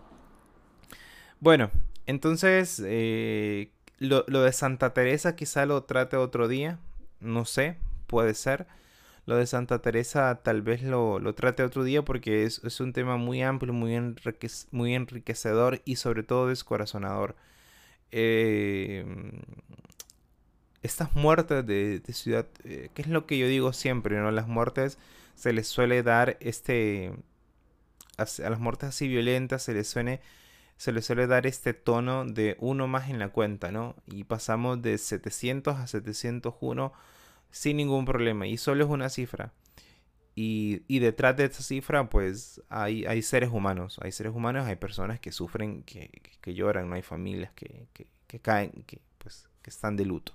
Bueno, 1.41 1.71
entonces 2.05 2.81
eh, 2.85 3.69
lo, 3.99 4.23
de 4.23 4.53
Santa 4.53 4.93
Teresa 4.93 5.35
quizá 5.35 5.65
lo 5.65 5.83
trate 5.83 6.15
otro 6.15 6.47
día. 6.47 6.79
No 7.19 7.43
sé, 7.43 7.75
puede 8.07 8.33
ser. 8.33 8.65
Lo 9.25 9.35
de 9.35 9.45
Santa 9.45 9.81
Teresa 9.81 10.39
tal 10.41 10.61
vez 10.61 10.83
lo, 10.83 11.19
trate 11.35 11.61
otro 11.61 11.83
día 11.83 12.05
porque 12.05 12.45
es, 12.45 12.79
un 12.79 12.93
tema 12.93 13.17
muy 13.17 13.41
amplio, 13.41 13.73
muy, 13.73 14.15
muy 14.71 14.95
enriquecedor 14.95 15.81
y 15.83 15.97
sobre 15.97 16.23
todo 16.23 16.47
descorazonador. 16.47 17.35
Eh, 18.11 19.03
estas 20.83 21.15
muertes 21.15 21.65
de, 21.65 22.01
ciudad, 22.11 22.45
eh, 22.65 22.89
¿qué 22.93 23.01
es 23.01 23.07
lo 23.07 23.25
que 23.25 23.37
yo 23.37 23.47
digo 23.47 23.73
siempre? 23.73 24.17
¿no? 24.17 24.31
Las 24.31 24.47
muertes 24.47 24.97
se 25.35 25.53
les 25.53 25.67
suele 25.67 26.03
dar 26.03 26.37
este... 26.41 27.13
A, 28.17 28.25
las 28.49 28.59
muertes 28.59 28.89
así 28.89 29.07
violentas 29.07 29.63
se 29.63 29.73
les 29.73 29.87
suele 29.87 30.21
se 30.77 30.91
le 30.91 31.01
suele 31.01 31.27
dar 31.27 31.47
este 31.47 31.73
tono 31.73 32.25
de 32.25 32.57
uno 32.59 32.87
más 32.87 33.09
en 33.09 33.17
la 33.17 33.29
cuenta, 33.29 33.71
¿no? 33.71 33.95
Y 34.07 34.25
pasamos 34.25 34.81
de 34.81 34.97
700 34.97 35.77
a 35.77 35.87
701 35.87 36.93
sin 37.51 37.77
ningún 37.77 38.05
problema. 38.05 38.47
Y 38.47 38.57
solo 38.57 38.83
es 38.83 38.89
una 38.89 39.09
cifra. 39.09 39.53
Y, 40.35 40.99
detrás 40.99 41.37
de 41.37 41.45
esta 41.45 41.61
cifra, 41.61 42.09
pues 42.09 42.61
hay, 42.67 43.05
hay, 43.05 43.21
seres 43.21 43.49
humanos. 43.51 43.99
Hay 44.01 44.11
seres 44.11 44.33
humanos, 44.33 44.65
hay 44.65 44.75
personas 44.75 45.19
que 45.19 45.31
sufren, 45.31 45.83
que, 45.83 46.09
lloran, 46.53 46.89
no 46.89 46.95
hay 46.95 47.03
familias 47.03 47.51
que, 47.53 47.87
caen, 48.41 48.71
que, 48.87 48.99
pues, 49.19 49.47
que 49.61 49.69
están 49.69 49.95
de 49.95 50.05
luto. 50.05 50.33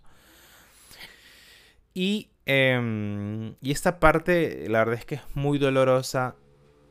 Y, 1.99 2.31
em, 2.47 3.57
y 3.61 3.73
esta 3.73 3.99
parte, 3.99 4.69
la 4.69 4.78
verdad 4.78 5.00
es 5.00 5.05
que 5.05 5.17
es 5.17 5.23
muy 5.35 5.59
dolorosa. 5.59 6.37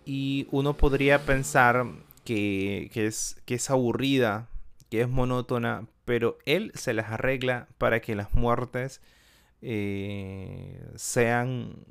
Y 0.03 0.49
uno 0.51 0.75
podría 0.75 1.25
pensar 1.25 1.85
que, 2.25 2.91
es, 2.93 3.41
que 3.45 3.55
es 3.55 3.69
aburrida, 3.69 4.49
que 4.89 4.99
es 4.99 5.07
monótona, 5.07 5.87
pero 6.03 6.37
él 6.45 6.73
se 6.75 6.93
las 6.93 7.09
arregla 7.09 7.69
para 7.77 8.01
que 8.01 8.15
las 8.15 8.33
muertes 8.33 8.99
eh, 9.61 10.85
sean 10.95 11.85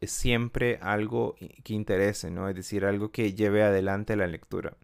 siempre 0.00 0.78
algo 0.80 1.34
que 1.64 1.74
interese, 1.74 2.30
¿no? 2.30 2.48
Es 2.48 2.54
decir, 2.54 2.84
algo 2.84 3.10
que 3.10 3.34
lleve 3.34 3.64
adelante 3.64 4.14
la 4.14 4.28
lectura. 4.28 4.76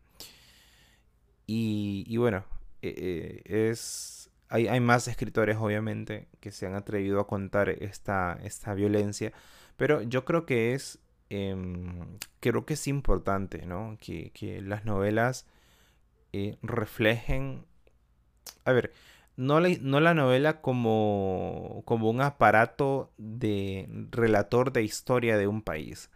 Y, 1.46 2.16
bueno, 2.16 2.44
eh, 2.82 3.42
eh, 3.46 3.70
es, 3.70 4.19
hay, 4.50 4.80
más 4.80 5.08
escritores, 5.08 5.56
obviamente, 5.56 6.28
que 6.40 6.50
se 6.52 6.66
han 6.66 6.74
atrevido 6.74 7.20
a 7.20 7.26
contar 7.26 7.70
esta, 7.70 8.38
esta 8.42 8.74
violencia, 8.74 9.32
pero 9.76 10.02
yo 10.02 10.24
creo 10.24 10.44
que 10.44 10.74
es 10.74 10.98
Em, 11.30 12.18
creo 12.40 12.66
que 12.66 12.74
es 12.74 12.88
importante, 12.88 13.64
¿no? 13.66 13.96
Que, 14.00 14.60
las 14.62 14.84
novelas 14.84 15.46
eh, 16.32 16.58
reflejen, 16.62 17.66
a 18.64 18.72
ver, 18.72 18.92
no 19.36 19.60
la, 19.60 19.70
no 19.80 20.00
la 20.00 20.14
novela 20.14 20.60
como, 20.60 21.82
como 21.86 22.10
un 22.10 22.20
aparato 22.22 23.12
de 23.18 23.88
relator 24.10 24.72
de 24.72 24.82
historia 24.84 25.38
de 25.38 25.46
un 25.48 25.62
país, 25.62 26.10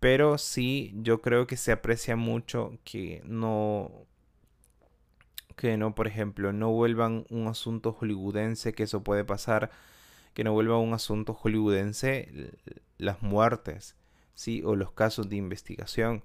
pero 0.00 0.38
sí 0.38 0.92
yo 0.96 1.22
creo 1.22 1.46
que 1.46 1.56
se 1.56 1.72
aprecia 1.72 2.16
mucho 2.16 2.78
que 2.84 3.22
no, 3.24 4.06
que 5.60 5.76
no, 5.76 5.94
por 5.94 6.06
ejemplo, 6.06 6.54
no 6.54 6.70
vuelvan 6.70 7.26
un 7.28 7.46
asunto 7.46 7.92
hollywoodense, 7.92 8.72
que 8.72 8.84
eso 8.84 9.04
puede 9.04 9.26
pasar, 9.26 9.70
que 10.32 10.42
no 10.42 10.54
vuelva 10.54 10.78
un 10.78 10.94
asunto 10.94 11.34
hollywoodense 11.34 12.50
las 12.96 13.20
muertes 13.20 13.94
¿sí? 14.32 14.62
o 14.64 14.74
los 14.74 14.92
casos 14.92 15.28
de 15.28 15.36
investigación, 15.36 16.24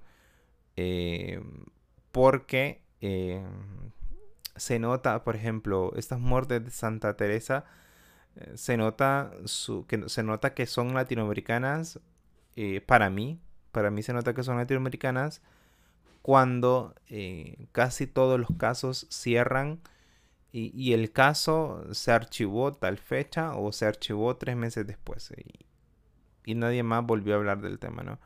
eh, 0.76 1.42
porque 2.12 2.80
eh, 3.02 3.44
se 4.56 4.78
nota, 4.78 5.22
por 5.22 5.36
ejemplo, 5.36 5.92
estas 5.96 6.18
muertes 6.18 6.64
de 6.64 6.70
Santa 6.70 7.14
Teresa, 7.18 7.66
eh, 8.36 8.52
se, 8.54 8.78
nota 8.78 9.32
su, 9.44 9.86
que, 9.86 10.08
se 10.08 10.22
nota 10.22 10.54
que 10.54 10.64
son 10.64 10.94
latinoamericanas, 10.94 12.00
para 12.86 13.10
mí, 13.10 13.38
para 13.70 13.90
mí 13.90 14.02
se 14.02 14.14
nota 14.14 14.32
que 14.32 14.42
son 14.42 14.56
latinoamericanas 14.56 15.42
cuando 16.26 16.92
casi 17.70 18.08
todos 18.08 18.40
los 18.40 18.48
casos 18.58 19.06
cierran 19.10 19.78
y, 20.50 20.92
el 20.92 21.12
caso 21.12 21.86
se 21.92 22.10
archivó 22.10 22.72
tal 22.72 22.98
fecha 22.98 23.54
o 23.54 23.70
se 23.70 23.86
archivó 23.86 24.36
tres 24.36 24.56
meses 24.56 24.88
después 24.88 25.32
y 26.44 26.54
nadie 26.56 26.82
más 26.82 27.06
volvió 27.06 27.34
a 27.34 27.36
hablar 27.36 27.60
del 27.60 27.78
tema, 27.78 28.02
¿no? 28.02 28.18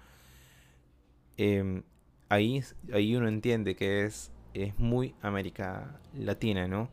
Em, 1.37 1.83
ahí, 2.31 2.65
ahí 2.91 3.15
uno 3.17 3.29
entiende 3.29 3.77
que 3.77 4.07
es, 4.07 4.33
es 4.55 4.79
muy 4.79 5.15
América 5.21 6.01
Latina, 6.15 6.69
¿no? 6.69 6.89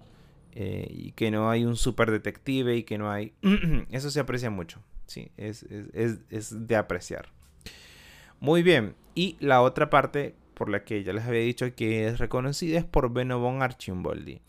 Eh, 0.52 0.88
y 0.90 1.14
que 1.14 1.32
no 1.32 1.50
hay 1.50 1.64
un 1.64 1.78
super 1.78 2.12
detective 2.12 2.76
y 2.76 2.84
que 2.84 2.98
no 2.98 3.10
hay... 3.10 3.32
Eso 3.92 4.10
se 4.10 4.20
aprecia 4.20 4.50
mucho, 4.50 4.84
sí, 5.06 5.32
es, 5.38 5.66
de 6.68 6.76
apreciar. 6.76 7.30
Muy 8.42 8.62
bien, 8.62 8.94
y 9.16 9.38
la 9.40 9.62
otra 9.62 9.90
parte 9.90 10.36
por 10.58 10.70
la 10.70 10.84
que 10.84 11.04
ya 11.04 11.14
les 11.14 11.26
había 11.26 11.42
dicho 11.42 11.74
que 11.76 12.08
es 12.08 12.20
reconocida 12.20 12.80
es 12.80 12.86
por 12.86 13.14
Benobon 13.14 13.62
Archimboldi, 13.62 14.42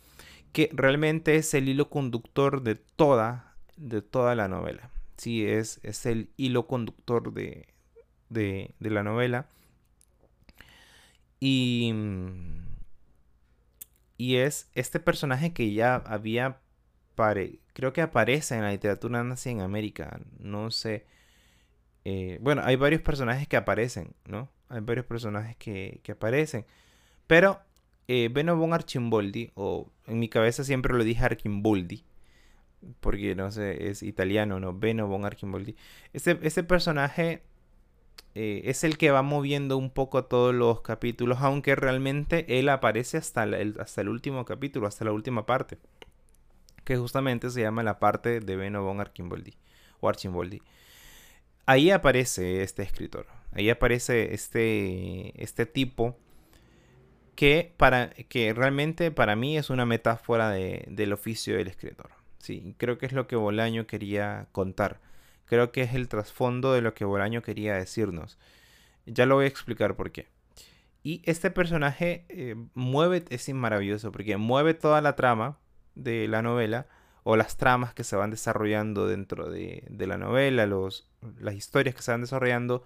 que 0.53 0.71
realmente 0.73 1.37
es 1.37 1.55
el 1.55 1.69
hilo 1.69 1.91
conductor 1.91 2.63
de 2.63 2.77
toda, 2.77 3.55
de 3.77 4.03
toda 4.03 4.35
la 4.35 4.49
novela 4.49 4.91
sí 5.19 5.47
es, 5.47 5.81
es 5.83 6.07
el 6.07 6.31
hilo 6.37 6.67
conductor 6.67 7.33
de, 7.35 7.67
la 8.79 9.03
novela. 9.03 9.47
Y, 11.41 11.93
y 14.17 14.37
es 14.37 14.71
este 14.75 15.01
personaje 15.01 15.53
que 15.53 15.73
ya 15.73 15.97
había, 15.97 16.61
creo 17.73 17.93
que 17.93 18.01
aparece 18.03 18.55
en 18.57 18.63
la 18.63 18.71
literatura 18.71 19.23
nazi 19.23 19.51
en 19.51 19.61
América, 19.61 20.21
no 20.39 20.71
sé. 20.71 21.07
Eh, 22.05 22.39
bueno, 22.41 22.63
hay 22.65 22.77
varios 22.77 23.03
personajes 23.03 23.47
que 23.49 23.57
aparecen, 23.57 24.15
¿no? 24.25 24.49
Hay 24.69 24.81
varios 24.81 25.07
personajes 25.07 25.57
que, 25.57 26.01
aparecen. 26.11 26.67
Pero 27.27 27.61
eh, 28.07 28.29
Beno 28.33 28.57
von 28.57 28.73
Archimboldi, 28.73 29.53
o 29.55 29.91
en 30.07 30.19
mi 30.19 30.29
cabeza 30.29 30.65
siempre 30.65 30.95
lo 30.97 31.05
dije 31.05 31.25
Archimboldi, 31.25 32.05
porque 33.01 33.35
no 33.35 33.51
sé, 33.51 33.89
es 33.89 34.03
italiano, 34.03 34.61
¿no? 34.61 34.79
Beno 34.79 35.07
von 35.07 35.25
Archimboldi. 35.25 35.77
Ese, 36.13 36.39
ese 36.43 36.63
personaje 36.63 37.43
eh, 38.35 38.63
es 38.71 38.85
el 38.85 38.99
que 38.99 39.11
va 39.11 39.23
moviendo 39.23 39.77
un 39.77 39.91
poco 39.91 40.25
todos 40.25 40.55
los 40.55 40.81
capítulos, 40.83 41.39
aunque 41.41 41.75
realmente 41.75 42.59
él 42.59 42.69
aparece 42.69 43.17
hasta 43.17 43.45
el, 43.45 43.77
hasta 43.81 44.01
el 44.01 44.09
último 44.09 44.45
capítulo, 44.45 44.87
hasta 44.87 45.05
la 45.05 45.13
última 45.13 45.47
parte, 45.47 45.79
que 46.85 46.97
justamente 46.97 47.51
se 47.51 47.63
llama 47.63 47.83
la 47.83 47.99
parte 47.99 48.41
de 48.41 48.57
Beno 48.57 48.85
von 48.85 49.01
Archimboldi, 49.01 49.55
o 50.01 50.09
Archimboldi. 50.09 50.63
Ahí 51.69 51.91
aparece 51.91 52.63
este 52.63 52.83
escritor, 52.83 53.27
ahí 53.53 53.69
aparece 53.69 54.33
este, 54.33 55.35
este 55.37 55.67
tipo 55.67 56.17
que, 57.35 57.75
para, 57.77 58.09
que 58.09 58.55
realmente 58.55 59.11
para 59.11 59.37
mí 59.37 59.59
es 59.59 59.69
una 59.69 59.85
metáfora 59.85 60.49
del 60.51 61.13
oficio 61.13 61.59
del 61.59 61.69
escritor. 61.69 62.09
Sí, 62.39 62.75
creo 62.79 62.97
que 62.97 63.05
es 63.05 63.13
lo 63.13 63.27
que 63.27 63.37
Bolaño 63.37 63.87
quería 63.87 64.49
contar. 64.51 65.03
Creo 65.45 65.71
que 65.71 65.83
es 65.83 65.93
el 65.93 66.09
trasfondo 66.09 66.73
de 66.73 66.81
lo 66.81 66.95
que 66.95 67.05
Bolaño 67.05 67.43
quería 67.43 67.75
decirnos. 67.75 68.39
Ya 69.05 69.27
lo 69.27 69.35
voy 69.35 69.45
a 69.45 69.49
explicar 69.49 69.95
por 69.95 70.11
qué. 70.11 70.29
Y 71.03 71.21
este 71.27 71.51
personaje 71.51 72.25
eh, 72.31 72.57
mueve, 72.73 73.27
es 73.29 73.47
maravilloso, 73.53 74.11
porque 74.11 74.39
mueve 74.39 74.73
toda 74.73 75.03
la 75.03 75.17
trama 75.17 75.59
de 75.95 76.29
la 76.29 76.41
novela 76.41 76.87
o 77.25 77.37
las 77.37 77.57
tramas 77.57 77.95
que 77.95 78.05
se 78.05 78.17
van 78.17 78.31
desarrollando 78.31 79.07
dentro 79.07 79.51
de, 79.51 79.85
la 79.99 80.17
novela, 80.19 80.67
los, 80.67 81.09
las 81.41 81.55
historias 81.55 81.95
que 81.95 82.03
se 82.03 82.11
van 82.11 82.23
desarrollando 82.23 82.85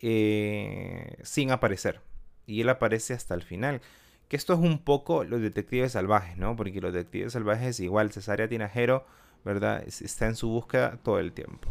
eh, 0.00 1.16
sin 1.22 1.50
aparecer. 1.50 2.00
Y 2.46 2.60
él 2.60 2.68
aparece 2.68 3.14
hasta 3.14 3.34
el 3.34 3.42
final. 3.42 3.80
Que 4.28 4.36
esto 4.36 4.54
es 4.54 4.58
un 4.58 4.78
poco 4.78 5.24
los 5.24 5.40
detectives 5.40 5.92
salvajes, 5.92 6.36
¿no? 6.36 6.56
Porque 6.56 6.80
los 6.80 6.92
detectives 6.92 7.32
salvajes, 7.32 7.80
igual, 7.80 8.12
Cesárea 8.12 8.48
Tinajero, 8.48 9.06
¿verdad? 9.44 9.82
Está 9.86 10.26
en 10.26 10.36
su 10.36 10.48
búsqueda 10.48 10.98
todo 11.02 11.18
el 11.18 11.32
tiempo. 11.32 11.68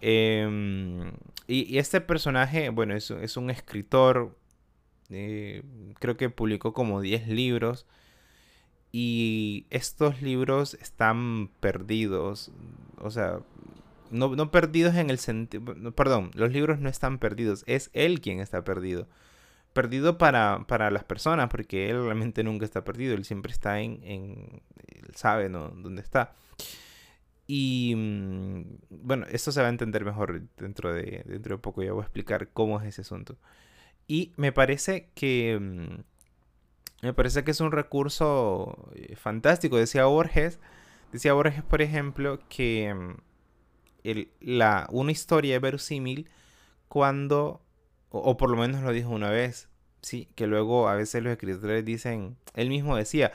Em, 0.00 1.12
y, 1.46 1.78
este 1.78 2.00
personaje, 2.00 2.68
bueno, 2.68 2.94
es, 2.94 3.10
es 3.10 3.36
un 3.36 3.50
escritor, 3.50 4.36
eh, 5.10 5.62
creo 5.98 6.16
que 6.16 6.30
publicó 6.30 6.72
como 6.72 7.00
10 7.00 7.28
libros. 7.28 7.86
Y 8.96 9.66
estos 9.70 10.22
libros 10.22 10.74
están 10.74 11.50
perdidos. 11.58 12.52
O 12.98 13.10
sea, 13.10 13.40
no, 14.12 14.36
no 14.36 14.52
perdidos 14.52 14.94
en 14.94 15.10
el 15.10 15.18
sentido... 15.18 15.64
Perdón, 15.96 16.30
los 16.34 16.52
libros 16.52 16.78
no 16.78 16.88
están 16.88 17.18
perdidos. 17.18 17.64
Es 17.66 17.90
él 17.92 18.20
quien 18.20 18.38
está 18.38 18.62
perdido. 18.62 19.08
Perdido 19.72 20.16
para, 20.16 20.64
para 20.68 20.92
las 20.92 21.02
personas, 21.02 21.48
porque 21.50 21.90
él 21.90 22.04
realmente 22.04 22.44
nunca 22.44 22.64
está 22.64 22.84
perdido. 22.84 23.14
Él 23.14 23.24
siempre 23.24 23.50
está 23.50 23.80
en... 23.80 23.98
en 24.04 24.62
él 24.86 25.16
sabe 25.16 25.48
¿no? 25.48 25.70
dónde 25.70 26.00
está. 26.00 26.32
Y 27.48 27.94
mm, 27.96 28.62
bueno, 28.90 29.26
esto 29.28 29.50
se 29.50 29.60
va 29.60 29.66
a 29.66 29.70
entender 29.70 30.04
mejor 30.04 30.40
dentro 30.56 30.94
de, 30.94 31.24
dentro 31.26 31.56
de 31.56 31.60
poco. 31.60 31.82
Ya 31.82 31.90
voy 31.90 32.02
a 32.02 32.04
explicar 32.04 32.50
cómo 32.52 32.80
es 32.80 32.86
ese 32.86 33.00
asunto. 33.00 33.36
Y 34.06 34.34
me 34.36 34.52
parece 34.52 35.10
que... 35.16 36.04
Mm, 37.04 37.06
me 37.06 37.12
parece 37.12 37.44
que 37.44 37.50
es 37.50 37.60
un 37.60 37.72
recurso 37.72 38.90
eh, 38.94 39.16
fantástico. 39.16 39.76
Decía 39.76 40.06
Borges, 40.06 40.58
decía 41.12 41.32
Borges, 41.34 41.62
por 41.62 41.82
ejemplo, 41.82 42.40
que 42.48 42.94
mm, 42.94 44.24
la, 44.40 44.88
una 44.90 45.12
historia 45.12 45.56
es 45.56 45.62
verosímil 45.62 46.30
cuando, 46.88 47.62
o, 48.10 48.36
por 48.36 48.50
lo 48.50 48.56
menos 48.56 48.82
lo 48.82 48.92
dijo 48.92 49.10
una 49.10 49.30
vez, 49.30 49.68
sí, 50.02 50.28
que 50.34 50.46
luego 50.46 50.88
a 50.88 50.94
veces 50.94 51.22
los 51.22 51.32
escritores 51.32 51.84
dicen, 51.84 52.36
él 52.54 52.68
mismo 52.68 52.96
decía, 52.96 53.32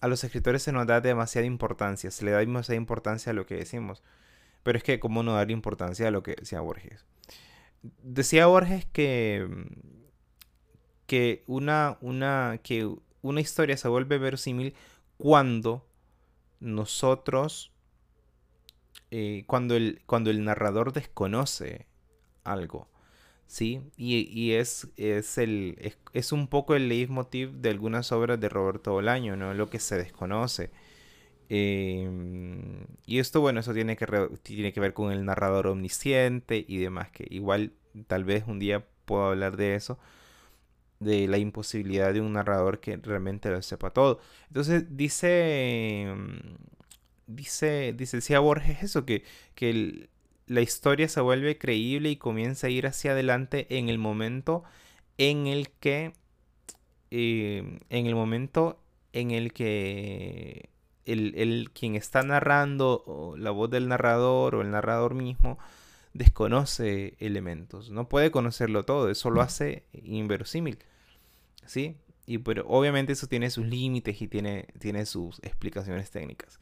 a 0.00 0.08
los 0.08 0.22
escritores 0.24 0.62
se 0.62 0.72
nos 0.72 0.86
da 0.86 1.00
demasiada 1.00 1.46
importancia, 1.46 2.10
se 2.10 2.24
le 2.24 2.32
da 2.32 2.38
demasiada 2.38 2.76
importancia 2.76 3.30
a 3.32 3.34
lo 3.34 3.46
que 3.46 3.56
decimos. 3.56 4.02
Pero 4.62 4.78
es 4.78 4.84
que, 4.84 5.00
¿cómo 5.00 5.22
no 5.22 5.34
darle 5.34 5.52
importancia 5.52 6.08
a 6.08 6.10
lo 6.10 6.22
que 6.22 6.34
decía 6.34 6.60
Borges? 6.60 7.04
Decía 8.02 8.46
Borges 8.46 8.86
que 8.86 9.48
que 11.06 11.44
una, 11.46 11.98
una, 12.00 12.60
que 12.62 12.88
una 13.22 13.40
historia 13.40 13.76
se 13.76 13.88
vuelve 13.88 14.18
verosímil 14.18 14.74
cuando 15.16 15.86
nosotros, 16.60 17.72
eh, 19.10 19.44
cuando, 19.46 19.76
el, 19.76 20.02
cuando 20.06 20.30
el 20.30 20.44
narrador 20.44 20.92
desconoce 20.92 21.86
algo. 22.44 22.88
¿sí? 23.46 23.80
Y, 23.96 24.52
es, 24.52 24.88
es, 24.96 25.38
el, 25.38 25.94
es, 26.12 26.32
un 26.32 26.48
poco 26.48 26.74
el 26.74 26.88
leitmotiv 26.88 27.52
de 27.52 27.70
algunas 27.70 28.12
obras 28.12 28.40
de 28.40 28.48
Roberto 28.48 28.92
Bolaño, 28.92 29.36
¿no? 29.36 29.54
Lo 29.54 29.70
que 29.70 29.78
se 29.78 29.96
desconoce. 29.96 30.70
Em, 31.48 32.86
y 33.06 33.18
esto, 33.20 33.40
bueno, 33.40 33.60
eso 33.60 33.72
tiene 33.72 33.96
que, 33.96 34.06
tiene 34.42 34.72
que 34.72 34.80
ver 34.80 34.94
con 34.94 35.12
el 35.12 35.24
narrador 35.24 35.68
omnisciente 35.68 36.64
y 36.66 36.78
demás, 36.78 37.10
que 37.10 37.26
igual 37.30 37.72
tal 38.08 38.24
vez 38.24 38.44
un 38.48 38.58
día 38.58 38.84
puedo 39.04 39.26
hablar 39.26 39.56
de 39.56 39.76
eso 39.76 39.98
de 41.00 41.28
la 41.28 41.38
imposibilidad 41.38 42.12
de 42.12 42.20
un 42.20 42.32
narrador 42.34 42.80
que 42.80 42.96
realmente 42.96 43.50
lo 43.50 43.60
sepa 43.62 43.90
todo. 43.90 44.20
Entonces 44.48 44.96
dice, 44.96 46.06
mm, 46.16 47.34
dice, 47.34 47.94
dice, 47.96 48.18
decía 48.18 48.40
Borges 48.40 48.82
eso, 48.82 49.04
que, 49.04 49.24
que 49.54 50.08
la 50.46 50.60
historia 50.60 51.08
se 51.08 51.20
vuelve 51.20 51.58
creíble 51.58 52.10
y 52.10 52.16
comienza 52.16 52.68
a 52.68 52.70
ir 52.70 52.86
hacia 52.86 53.12
adelante 53.12 53.66
en 53.70 53.88
el 53.88 53.98
momento 53.98 54.64
en 55.18 55.46
el 55.46 55.70
que, 55.70 56.12
eh, 57.10 57.78
en 57.90 58.06
el 58.06 58.14
momento 58.14 58.80
en 59.12 59.30
el 59.30 59.52
que 59.52 60.68
el, 61.06 61.34
el, 61.36 61.70
quien 61.72 61.96
está 61.96 62.22
narrando, 62.22 63.34
la 63.38 63.50
voz 63.50 63.70
del 63.70 63.88
narrador 63.88 64.56
o 64.56 64.62
el 64.62 64.70
narrador 64.70 65.14
mismo, 65.14 65.58
desconoce 66.16 67.16
elementos, 67.18 67.90
no 67.90 68.08
puede 68.08 68.30
conocerlo 68.30 68.84
todo, 68.84 69.10
eso 69.10 69.30
lo 69.30 69.40
hace 69.40 69.84
inverosímil, 69.92 70.78
¿sí? 71.64 71.96
Y 72.26 72.38
pero 72.38 72.66
obviamente 72.68 73.12
eso 73.12 73.28
tiene 73.28 73.50
sus 73.50 73.66
límites 73.66 74.20
y 74.20 74.28
tiene, 74.28 74.66
tiene 74.78 75.06
sus 75.06 75.38
explicaciones 75.42 76.10
técnicas. 76.10 76.58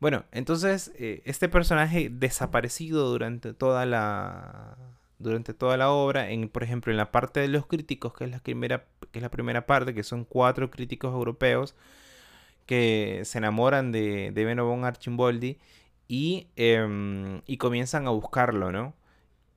Bueno, 0.00 0.24
entonces 0.32 0.92
eh, 0.98 1.22
este 1.24 1.48
personaje 1.48 2.10
desaparecido 2.10 3.08
durante 3.08 3.54
toda 3.54 3.86
la 3.86 4.76
durante 5.18 5.54
toda 5.54 5.76
la 5.76 5.90
obra, 5.90 6.30
en, 6.30 6.48
por 6.48 6.64
ejemplo 6.64 6.92
en 6.92 6.96
la 6.98 7.12
parte 7.12 7.40
de 7.40 7.48
los 7.48 7.66
críticos, 7.66 8.12
que 8.14 8.24
es 8.24 8.30
la 8.30 8.40
primera, 8.40 8.86
que 9.12 9.20
es 9.20 9.22
la 9.22 9.30
primera 9.30 9.66
parte, 9.66 9.94
que 9.94 10.02
son 10.02 10.24
cuatro 10.24 10.70
críticos 10.70 11.12
europeos 11.14 11.74
que 12.66 13.22
se 13.24 13.38
enamoran 13.38 13.92
de, 13.92 14.32
de 14.32 14.44
Beno 14.44 14.66
von 14.66 14.84
Archimboldi 14.84 15.58
y, 16.08 16.48
em, 16.56 17.42
y 17.46 17.56
comienzan 17.58 18.06
a 18.06 18.10
buscarlo, 18.10 18.72
¿no? 18.72 18.94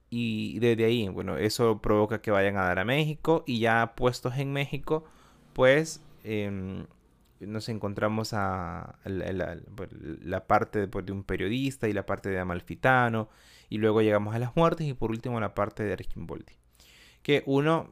Y 0.10 0.60
desde 0.60 0.86
ahí, 0.86 1.08
bueno, 1.10 1.38
eso 1.38 1.82
provoca 1.82 2.22
que 2.22 2.32
vayan 2.32 2.58
a 2.58 2.64
dar 2.64 2.80
a 2.80 2.86
México 2.86 3.44
y 3.46 3.60
ya 3.60 3.94
puestos 3.96 4.38
en 4.38 4.54
México, 4.54 5.04
pues 5.54 6.02
em, 6.24 6.86
nos 7.40 7.70
encontramos 7.70 8.34
a, 8.34 8.98
pues, 9.76 9.90
la, 9.94 10.48
parte 10.48 10.88
de, 10.88 11.12
un 11.12 11.24
periodista 11.24 11.88
y 11.88 11.94
la 11.94 12.06
parte 12.06 12.30
de 12.30 12.40
Amalfitano 12.40 13.30
y 13.70 13.78
luego 13.80 14.02
llegamos 14.02 14.36
a 14.36 14.40
las 14.40 14.56
muertes 14.56 14.88
y 14.88 14.94
por 14.94 15.12
último 15.12 15.40
la 15.40 15.54
parte 15.54 15.84
de 15.84 15.94
Archimboldi. 15.94 16.54
Que 17.22 17.44
uno, 17.46 17.90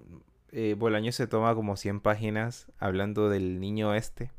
eh, 0.52 0.76
Bolaño 0.78 1.12
se 1.12 1.28
toma 1.28 1.54
como 1.56 1.76
100 1.78 2.00
páginas 2.00 2.72
hablando 2.80 3.30
del 3.30 3.60
niño 3.60 3.94
este, 3.94 4.32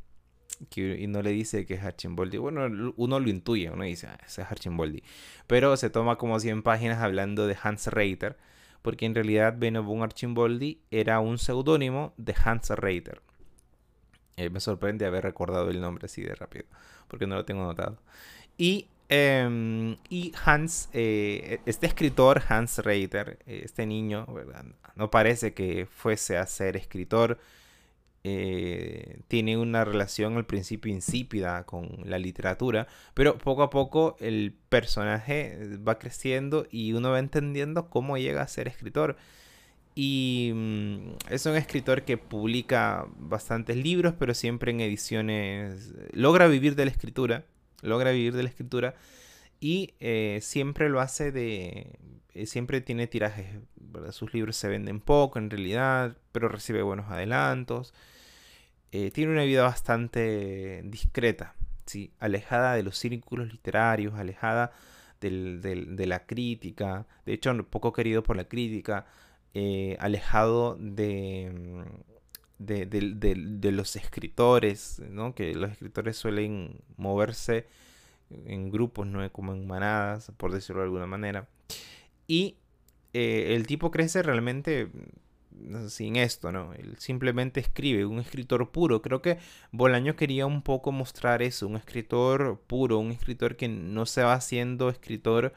y 0.74 1.06
no 1.06 1.22
le 1.22 1.30
dice 1.30 1.66
que 1.66 1.74
es 1.74 1.82
Archimboldi. 1.84 2.38
Bueno, 2.38 2.92
uno 2.96 3.20
lo 3.20 3.28
intuye, 3.28 3.70
uno 3.70 3.84
dice, 3.84 4.06
ah, 4.08 4.18
ese 4.24 4.42
es 4.42 4.50
Archimboldi. 4.50 5.02
Pero 5.46 5.76
se 5.76 5.90
toma 5.90 6.16
como 6.16 6.38
100 6.38 6.62
páginas 6.62 7.02
hablando 7.02 7.46
de 7.46 7.56
Hans 7.62 7.88
Reiter, 7.88 8.36
porque 8.82 9.06
en 9.06 9.14
realidad 9.14 9.54
Benno 9.58 9.82
von 9.82 10.02
Archimboldi 10.02 10.80
era 10.90 11.20
un 11.20 11.38
seudónimo 11.38 12.14
de 12.16 12.34
Hans 12.44 12.70
Reiter. 12.70 13.20
Eh, 14.36 14.50
me 14.50 14.60
sorprende 14.60 15.06
haber 15.06 15.24
recordado 15.24 15.70
el 15.70 15.80
nombre 15.80 16.06
así 16.06 16.22
de 16.22 16.34
rápido, 16.34 16.66
porque 17.08 17.26
no 17.26 17.36
lo 17.36 17.44
tengo 17.44 17.62
anotado. 17.62 17.98
Y, 18.58 18.86
em, 19.08 19.96
y 20.10 20.32
Hans, 20.44 20.88
eh, 20.92 21.60
este 21.66 21.86
escritor, 21.86 22.42
Hans 22.48 22.78
Reiter, 22.78 23.38
este 23.46 23.86
niño, 23.86 24.26
no 24.94 25.10
parece 25.10 25.54
que 25.54 25.86
fuese 25.86 26.36
a 26.36 26.46
ser 26.46 26.76
escritor 26.76 27.38
eh, 28.28 29.20
tiene 29.28 29.56
una 29.56 29.84
relación 29.84 30.36
al 30.36 30.46
principio 30.46 30.92
insípida 30.92 31.62
con 31.62 32.00
la 32.06 32.18
literatura, 32.18 32.88
pero 33.14 33.38
poco 33.38 33.62
a 33.62 33.70
poco 33.70 34.16
el 34.18 34.52
personaje 34.68 35.78
va 35.86 36.00
creciendo 36.00 36.66
y 36.68 36.92
uno 36.92 37.12
va 37.12 37.20
entendiendo 37.20 37.88
cómo 37.88 38.18
llega 38.18 38.42
a 38.42 38.48
ser 38.48 38.66
escritor. 38.66 39.16
Y 39.94 40.50
mm, 40.52 41.10
es 41.30 41.46
un 41.46 41.54
escritor 41.54 42.02
que 42.02 42.18
publica 42.18 43.06
bastantes 43.16 43.76
libros, 43.76 44.14
pero 44.18 44.34
siempre 44.34 44.72
en 44.72 44.80
ediciones... 44.80 45.94
Logra 46.10 46.48
vivir 46.48 46.74
de 46.74 46.84
la 46.84 46.90
escritura, 46.90 47.44
logra 47.80 48.10
vivir 48.10 48.34
de 48.34 48.42
la 48.42 48.48
escritura 48.48 48.96
y 49.60 49.94
eh, 50.00 50.40
siempre 50.42 50.88
lo 50.88 51.00
hace 51.00 51.30
de... 51.30 51.96
Eh, 52.34 52.46
siempre 52.46 52.80
tiene 52.80 53.06
tirajes, 53.06 53.46
sus 54.10 54.34
libros 54.34 54.56
se 54.56 54.66
venden 54.66 54.98
poco 55.00 55.38
en 55.38 55.48
realidad, 55.48 56.16
pero 56.32 56.48
recibe 56.48 56.82
buenos 56.82 57.08
adelantos. 57.08 57.94
Eh, 58.92 59.10
tiene 59.10 59.32
una 59.32 59.44
vida 59.44 59.62
bastante 59.64 60.82
discreta, 60.84 61.54
¿sí? 61.86 62.12
alejada 62.18 62.74
de 62.74 62.82
los 62.82 62.96
círculos 62.98 63.52
literarios, 63.52 64.14
alejada 64.14 64.72
de 65.20 66.06
la 66.06 66.26
crítica, 66.26 67.06
de 67.24 67.32
hecho 67.32 67.56
poco 67.68 67.92
querido 67.92 68.22
por 68.22 68.36
la 68.36 68.44
crítica, 68.44 69.06
eh, 69.54 69.96
alejado 70.00 70.76
de, 70.78 71.84
de, 72.58 73.72
los 73.72 73.96
escritores, 73.96 75.02
¿no? 75.10 75.34
que 75.34 75.54
los 75.54 75.72
escritores 75.72 76.16
suelen 76.16 76.78
moverse 76.96 77.66
en 78.30 78.70
grupos, 78.70 79.06
¿no? 79.06 79.30
como 79.32 79.52
en 79.52 79.66
manadas, 79.66 80.30
por 80.36 80.52
decirlo 80.52 80.82
de 80.82 80.86
alguna 80.86 81.06
manera. 81.06 81.48
Y 82.26 82.56
eh, 83.14 83.54
el 83.56 83.66
tipo 83.66 83.90
crece 83.90 84.22
realmente 84.22 84.90
sin 85.88 86.16
esto, 86.16 86.52
¿no? 86.52 86.72
Él 86.74 86.96
simplemente 86.98 87.60
escribe, 87.60 88.06
un 88.06 88.18
escritor 88.18 88.70
puro. 88.70 89.02
Creo 89.02 89.22
que 89.22 89.38
Bolaño 89.72 90.16
quería 90.16 90.46
un 90.46 90.62
poco 90.62 90.92
mostrar 90.92 91.42
eso, 91.42 91.66
un 91.66 91.76
escritor 91.76 92.60
puro, 92.66 92.98
un 92.98 93.12
escritor 93.12 93.56
que 93.56 93.68
no 93.68 94.06
se 94.06 94.22
va 94.22 94.34
haciendo 94.34 94.88
escritor, 94.88 95.54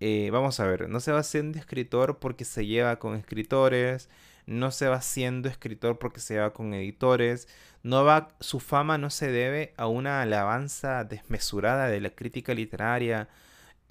eh, 0.00 0.30
vamos 0.32 0.58
a 0.60 0.66
ver, 0.66 0.88
no 0.88 1.00
se 1.00 1.12
va 1.12 1.20
haciendo 1.20 1.58
escritor 1.58 2.18
porque 2.18 2.44
se 2.44 2.66
lleva 2.66 2.98
con 2.98 3.14
escritores, 3.14 4.08
no 4.46 4.70
se 4.70 4.88
va 4.88 5.00
siendo 5.00 5.48
escritor 5.48 5.98
porque 5.98 6.20
se 6.20 6.38
va 6.38 6.52
con 6.52 6.74
editores, 6.74 7.48
no 7.82 8.04
va, 8.04 8.28
su 8.40 8.60
fama 8.60 8.98
no 8.98 9.10
se 9.10 9.30
debe 9.30 9.74
a 9.76 9.86
una 9.86 10.22
alabanza 10.22 11.04
desmesurada 11.04 11.88
de 11.88 12.00
la 12.00 12.10
crítica 12.10 12.54
literaria, 12.54 13.28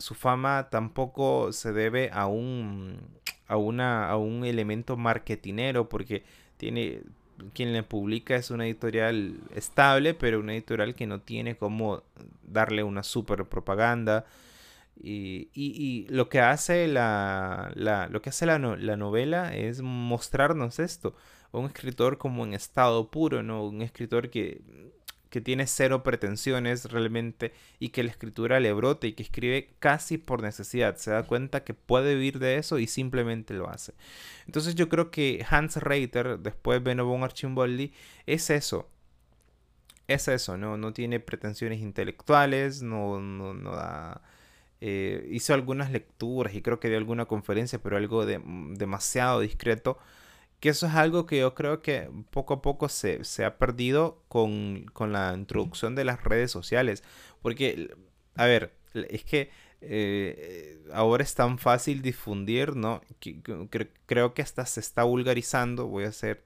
su 0.01 0.15
fama 0.15 0.69
tampoco 0.69 1.53
se 1.53 1.71
debe 1.71 2.09
a 2.11 2.27
un, 2.27 2.99
a 3.47 3.57
una, 3.57 4.09
a 4.09 4.17
un 4.17 4.43
elemento 4.45 4.97
marketinero 4.97 5.87
porque 5.87 6.23
tiene, 6.57 7.01
quien 7.53 7.73
le 7.73 7.83
publica 7.83 8.35
es 8.35 8.51
una 8.51 8.65
editorial 8.65 9.39
estable, 9.55 10.13
pero 10.13 10.39
una 10.39 10.53
editorial 10.53 10.95
que 10.95 11.07
no 11.07 11.21
tiene 11.21 11.55
cómo 11.55 12.03
darle 12.43 12.83
una 12.83 13.03
super 13.03 13.45
propaganda. 13.45 14.25
Y, 15.03 15.49
y, 15.53 16.05
lo 16.09 16.29
que 16.29 16.41
hace 16.41 16.87
la, 16.87 17.71
la 17.75 18.07
lo 18.09 18.21
que 18.21 18.29
hace 18.29 18.45
la, 18.45 18.59
la, 18.59 18.97
novela 18.97 19.55
es 19.55 19.81
mostrarnos 19.81 20.79
esto. 20.79 21.15
Un 21.51 21.65
escritor 21.65 22.17
como 22.17 22.45
en 22.45 22.53
estado 22.53 23.09
puro, 23.09 23.41
¿no? 23.41 23.65
Un 23.65 23.81
escritor 23.81 24.29
que 24.29 24.61
que 25.31 25.39
tiene 25.39 25.65
cero 25.65 26.03
pretensiones 26.03 26.91
realmente 26.91 27.53
y 27.79 27.89
que 27.89 28.03
la 28.03 28.11
escritura 28.11 28.59
le 28.59 28.73
brote 28.73 29.07
y 29.07 29.13
que 29.13 29.23
escribe 29.23 29.73
casi 29.79 30.17
por 30.17 30.43
necesidad. 30.43 30.97
Se 30.97 31.11
da 31.11 31.23
cuenta 31.23 31.63
que 31.63 31.73
puede 31.73 32.15
vivir 32.15 32.37
de 32.37 32.57
eso 32.57 32.79
y 32.79 32.85
simplemente 32.85 33.53
lo 33.53 33.69
hace. 33.69 33.93
Entonces 34.45 34.75
yo 34.75 34.89
creo 34.89 35.09
que 35.09 35.43
Hans 35.49 35.77
Reiter, 35.77 36.37
después 36.39 36.83
Benobon 36.83 37.23
Archimboldi, 37.23 37.93
es 38.25 38.49
eso. 38.49 38.89
Es 40.09 40.27
eso, 40.27 40.57
¿no? 40.57 40.75
No 40.75 40.91
tiene 40.91 41.21
pretensiones 41.21 41.79
intelectuales, 41.79 42.83
no, 42.83 43.21
no, 43.21 43.53
no 43.53 43.71
da... 43.71 44.21
Eh, 44.81 45.29
hizo 45.31 45.53
algunas 45.53 45.91
lecturas 45.91 46.53
y 46.55 46.61
creo 46.61 46.79
que 46.81 46.89
dio 46.89 46.97
alguna 46.97 47.25
conferencia, 47.25 47.79
pero 47.81 47.95
algo 47.95 48.25
de, 48.25 48.41
demasiado 48.75 49.39
discreto 49.39 49.97
que 50.61 50.69
eso 50.69 50.85
es 50.85 50.93
algo 50.93 51.25
que 51.25 51.39
yo 51.39 51.55
creo 51.55 51.81
que 51.81 52.09
poco 52.29 52.53
a 52.53 52.61
poco 52.61 52.87
se, 52.87 53.19
ha 53.43 53.57
perdido 53.57 54.23
con, 54.27 54.85
la 55.11 55.33
introducción 55.35 55.95
de 55.95 56.05
las 56.05 56.23
redes 56.23 56.51
sociales. 56.51 57.03
Porque, 57.41 57.95
a 58.35 58.45
ver, 58.45 58.71
es 58.93 59.23
que 59.23 59.49
eh, 59.81 60.85
ahora 60.93 61.23
es 61.23 61.33
tan 61.33 61.57
fácil 61.57 62.03
difundir, 62.03 62.75
¿no? 62.75 63.01
creo 64.05 64.33
que 64.35 64.41
hasta 64.43 64.65
se 64.67 64.81
está 64.81 65.03
vulgarizando. 65.03 65.87
Voy 65.87 66.03
a 66.05 66.09
hacer. 66.09 66.43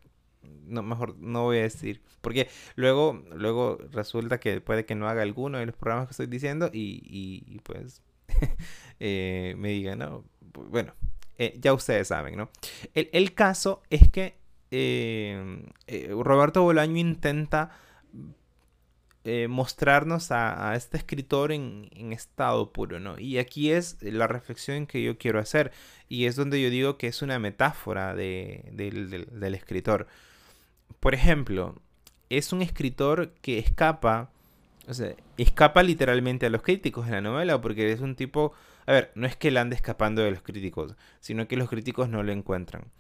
No, 0.66 0.82
mejor 0.82 1.18
no 1.18 1.44
voy 1.44 1.58
a 1.58 1.64
decir. 1.64 2.02
Porque 2.22 2.48
luego, 2.78 3.22
luego 3.36 3.78
resulta 3.92 4.40
que 4.40 4.62
puede 4.62 4.86
que 4.86 4.96
no 4.96 5.10
haga 5.10 5.24
alguno 5.24 5.58
de 5.58 5.66
los 5.66 5.76
programas 5.76 6.08
que 6.08 6.12
estoy 6.12 6.28
diciendo 6.28 6.70
y, 6.72 7.60
pues 7.64 8.02
eh, 9.02 9.56
me 9.58 9.70
diga, 9.70 9.98
no. 9.98 10.24
Bueno, 10.70 10.94
eh, 11.38 11.58
ya 11.62 11.74
ustedes 11.74 12.08
saben, 12.08 12.38
¿no? 12.38 12.50
El, 12.94 13.34
caso 13.34 13.82
es 13.90 14.10
que 14.10 14.36
eh, 14.72 15.64
eh, 15.88 16.10
Roberto 16.12 16.64
Bolaño 16.64 16.98
intenta 16.98 17.72
mostrarnos 19.50 20.32
a, 20.32 20.76
este 20.76 20.98
escritor 20.98 21.52
en, 21.52 21.90
estado 22.14 22.72
puro, 22.72 23.00
¿no? 23.00 23.18
Y 23.18 23.40
aquí 23.40 23.72
es 23.72 23.98
la 24.02 24.28
reflexión 24.28 24.86
que 24.86 25.02
yo 25.02 25.18
quiero 25.18 25.40
hacer. 25.40 25.72
Y 26.08 26.26
es 26.26 26.36
donde 26.36 26.62
yo 26.62 26.70
digo 26.70 27.00
que 27.00 27.08
es 27.08 27.24
una 27.24 27.40
metáfora 27.40 28.14
del 28.14 29.56
escritor. 29.56 30.06
Por 31.00 31.16
ejemplo, 31.16 31.82
es 32.30 32.54
un 32.54 32.62
escritor 32.62 33.32
que 33.42 33.58
escapa, 33.58 34.30
o 34.88 34.94
sea, 34.94 35.16
escapa 35.38 35.82
literalmente 35.82 36.46
a 36.46 36.52
los 36.52 36.62
críticos 36.62 37.08
en 37.08 37.14
la 37.14 37.22
novela, 37.22 37.60
porque 37.60 37.92
es 37.92 38.02
un 38.02 38.16
tipo 38.16 38.54
a 38.88 38.92
ver, 38.92 39.12
no 39.16 39.26
es 39.26 39.36
que 39.36 39.48
él 39.48 39.58
ande 39.58 39.76
escapando 39.76 40.22
de 40.22 40.32
los 40.32 40.42
críticos, 40.42 40.96
sino 41.20 41.48
que 41.48 41.58
los 41.58 41.70
críticos 41.70 42.10
no 42.10 42.24
lo 42.24 42.32
encuentran. 42.32 42.92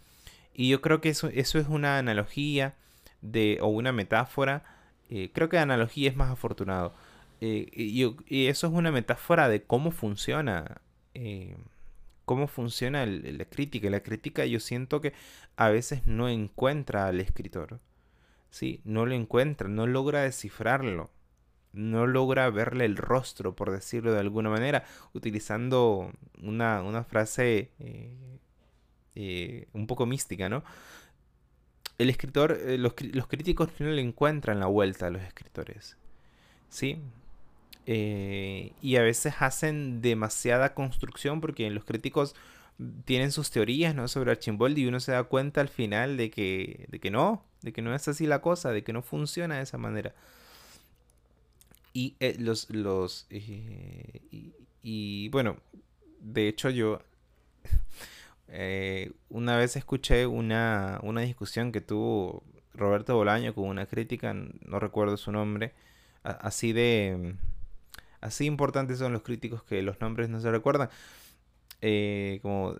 Y 0.54 0.70
yo 0.70 0.82
creo 0.82 1.02
que 1.02 1.10
eso, 1.10 1.28
eso 1.28 1.60
es 1.60 1.68
una 1.68 1.98
analogía 2.00 2.76
de, 3.22 3.60
o 3.62 3.68
una 3.68 3.92
metáfora. 3.92 4.64
Eh, 5.10 5.32
creo 5.34 5.50
que 5.50 5.58
la 5.58 5.64
analogía 5.64 6.10
es 6.10 6.16
más 6.16 6.32
afortunado. 6.32 6.94
Eh, 7.42 7.70
y, 7.74 8.48
eso 8.48 8.68
es 8.68 8.74
una 8.74 8.92
metáfora 8.92 9.50
de 9.50 9.64
cómo 9.64 9.92
funciona. 9.92 10.82
Eh, 11.14 11.56
cómo 12.26 12.48
funciona 12.48 13.06
la 13.06 13.46
crítica. 13.46 13.90
La 13.90 14.02
crítica 14.02 14.46
yo 14.46 14.60
siento 14.60 15.02
que 15.02 15.14
a 15.58 15.70
veces 15.70 16.08
no 16.08 16.30
encuentra 16.30 17.08
al 17.08 17.20
escritor. 17.22 17.80
Sí, 18.50 18.82
no 18.86 19.06
lo 19.06 19.14
encuentra, 19.14 19.68
no 19.68 19.86
logra 19.86 20.22
descifrarlo 20.22 21.12
no 21.76 22.08
logra 22.08 22.50
verle 22.50 22.86
el 22.86 22.98
rostro, 22.98 23.56
por 23.56 23.72
decirlo 23.72 24.14
de 24.14 24.20
alguna 24.20 24.50
manera, 24.50 24.86
utilizando 25.14 26.12
una, 26.42 27.04
frase 27.04 27.72
eh, 27.80 28.12
eh, 29.16 29.68
un 29.74 29.88
poco 29.88 30.06
mística, 30.06 30.50
¿no? 30.50 30.64
El 31.98 32.10
escritor, 32.10 32.58
eh, 32.60 32.78
los, 32.78 32.94
críticos 32.94 33.70
no 33.80 33.88
le 33.88 34.02
encuentran 34.02 34.60
la 34.60 34.66
vuelta 34.66 35.08
a 35.08 35.10
los 35.10 35.22
escritores, 35.22 35.98
¿sí? 36.70 37.00
y 37.88 38.96
a 38.96 39.04
veces 39.04 39.36
hacen 39.42 40.02
demasiada 40.02 40.74
construcción 40.74 41.40
porque 41.40 41.70
los 41.70 41.86
críticos 41.86 42.34
tienen 43.06 43.32
sus 43.32 43.52
teorías 43.52 43.94
¿no? 43.94 44.08
sobre 44.08 44.32
Archimboldi 44.32 44.82
y 44.82 44.88
uno 44.88 45.00
se 45.00 45.12
da 45.12 45.24
cuenta 45.26 45.62
al 45.62 45.70
final 45.70 46.18
de 46.18 46.32
que, 46.32 46.88
de 46.90 47.00
que 47.00 47.12
no, 47.12 47.44
de 47.62 47.74
que 47.74 47.84
no 47.84 47.94
es 47.94 48.08
así 48.08 48.26
la 48.26 48.42
cosa, 48.42 48.72
de 48.72 48.84
que 48.84 48.92
no 48.92 49.04
funciona 49.04 49.58
de 49.58 49.62
esa 49.62 49.78
manera. 49.78 50.16
Y 51.96 52.18
eh, 52.20 52.36
los, 52.38 52.70
los 52.72 53.26
eh, 53.30 54.52
y, 54.84 55.30
bueno, 55.30 55.56
de 56.20 56.50
hecho 56.50 56.70
yo 56.70 57.00
eh, 58.50 59.14
una 59.30 59.56
vez 59.56 59.78
escuché 59.78 60.26
una, 60.28 61.00
una, 61.04 61.22
discusión 61.22 61.72
que 61.72 61.80
tuvo 61.80 62.44
Roberto 62.74 63.16
Bolaño 63.16 63.56
con 63.56 63.70
una 63.70 63.86
crítica, 63.86 64.34
no 64.34 64.80
recuerdo 64.82 65.16
su 65.16 65.32
nombre, 65.32 65.74
así 66.24 66.74
de... 66.74 67.36
Así 68.20 68.46
importantes 68.46 68.98
son 69.00 69.14
los 69.14 69.22
críticos 69.22 69.64
que 69.64 69.82
los 69.82 70.02
nombres 70.02 70.28
no 70.30 70.42
se 70.42 70.52
recuerdan. 70.52 70.90
como 72.42 72.76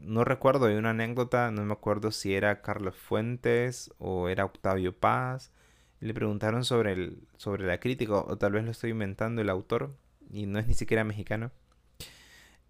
no 0.00 0.24
recuerdo, 0.24 0.66
hay 0.66 0.74
una 0.74 0.90
anécdota, 0.90 1.52
no 1.52 1.64
me 1.64 1.74
acuerdo 1.74 2.10
si 2.10 2.34
era 2.34 2.60
Carlos 2.62 2.96
Fuentes 2.96 3.94
o 3.98 4.28
era 4.28 4.44
Octavio 4.46 4.96
Paz, 4.98 5.52
le 6.00 6.14
preguntaron 6.14 6.64
sobre, 6.64 6.92
el, 6.92 7.18
sobre 7.36 7.66
la 7.66 7.78
crítica, 7.80 8.14
o 8.14 8.36
tal 8.38 8.52
vez 8.52 8.64
lo 8.64 8.70
estoy 8.70 8.90
inventando 8.90 9.42
el 9.42 9.50
autor, 9.50 9.96
y 10.30 10.46
no 10.46 10.58
es 10.58 10.66
ni 10.66 10.74
siquiera 10.74 11.04
mexicano. 11.04 11.50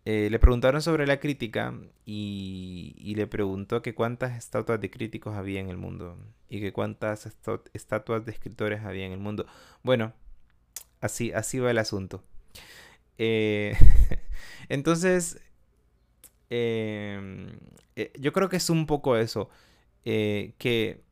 Eh, 0.08 0.28
le 0.30 0.38
preguntaron 0.38 0.80
sobre 0.82 1.04
la 1.04 1.18
crítica 1.18 1.74
y, 2.04 3.12
le 3.16 3.26
preguntó 3.26 3.82
que 3.82 3.92
cuántas 3.92 4.36
estatuas 4.38 4.80
de 4.80 4.88
críticos 4.88 5.34
había 5.34 5.58
en 5.58 5.68
el 5.68 5.78
mundo 5.78 6.16
y 6.48 6.60
que 6.60 6.72
cuántas 6.72 7.26
estatuas 7.72 8.24
de 8.24 8.30
escritores 8.30 8.84
había 8.84 9.04
en 9.04 9.10
el 9.10 9.18
mundo. 9.18 9.46
Bueno, 9.82 10.12
así, 11.00 11.32
así 11.32 11.58
va 11.58 11.72
el 11.72 11.78
asunto. 11.78 12.22
Eh, 13.18 13.76
entonces, 14.68 15.40
eh, 16.50 17.58
yo 18.20 18.32
creo 18.32 18.48
que 18.48 18.58
es 18.58 18.70
un 18.70 18.86
poco 18.86 19.16
eso, 19.16 19.50
que 20.04 21.02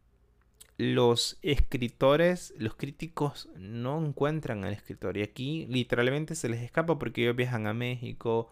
los 0.76 1.38
escritores, 1.42 2.52
los 2.58 2.74
críticos 2.74 3.48
no 3.56 4.04
encuentran 4.04 4.64
al 4.64 4.72
escritor. 4.72 5.16
Y 5.16 5.22
aquí 5.22 5.66
literalmente 5.66 6.34
se 6.34 6.48
les 6.48 6.62
escapa 6.62 6.98
porque 6.98 7.22
ellos 7.22 7.36
viajan 7.36 7.66
a 7.66 7.74
México, 7.74 8.50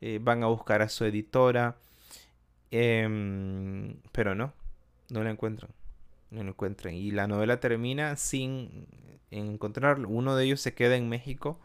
eh, 0.00 0.18
van 0.22 0.42
a 0.42 0.48
buscar 0.48 0.82
a 0.82 0.88
su 0.88 1.04
editora. 1.04 1.76
Em, 2.70 3.96
pero 4.12 4.34
no, 4.34 4.52
no 5.10 5.22
la 5.24 5.30
encuentran. 5.30 5.70
No 6.30 6.42
la 6.42 6.50
encuentran. 6.50 6.94
Y 6.94 7.10
la 7.10 7.26
novela 7.26 7.60
termina 7.60 8.16
sin 8.16 8.86
encontrarlo. 9.30 10.08
Uno 10.08 10.36
de 10.36 10.44
ellos 10.44 10.60
se 10.60 10.74
queda 10.74 10.96
en 10.96 11.08
México. 11.08 11.58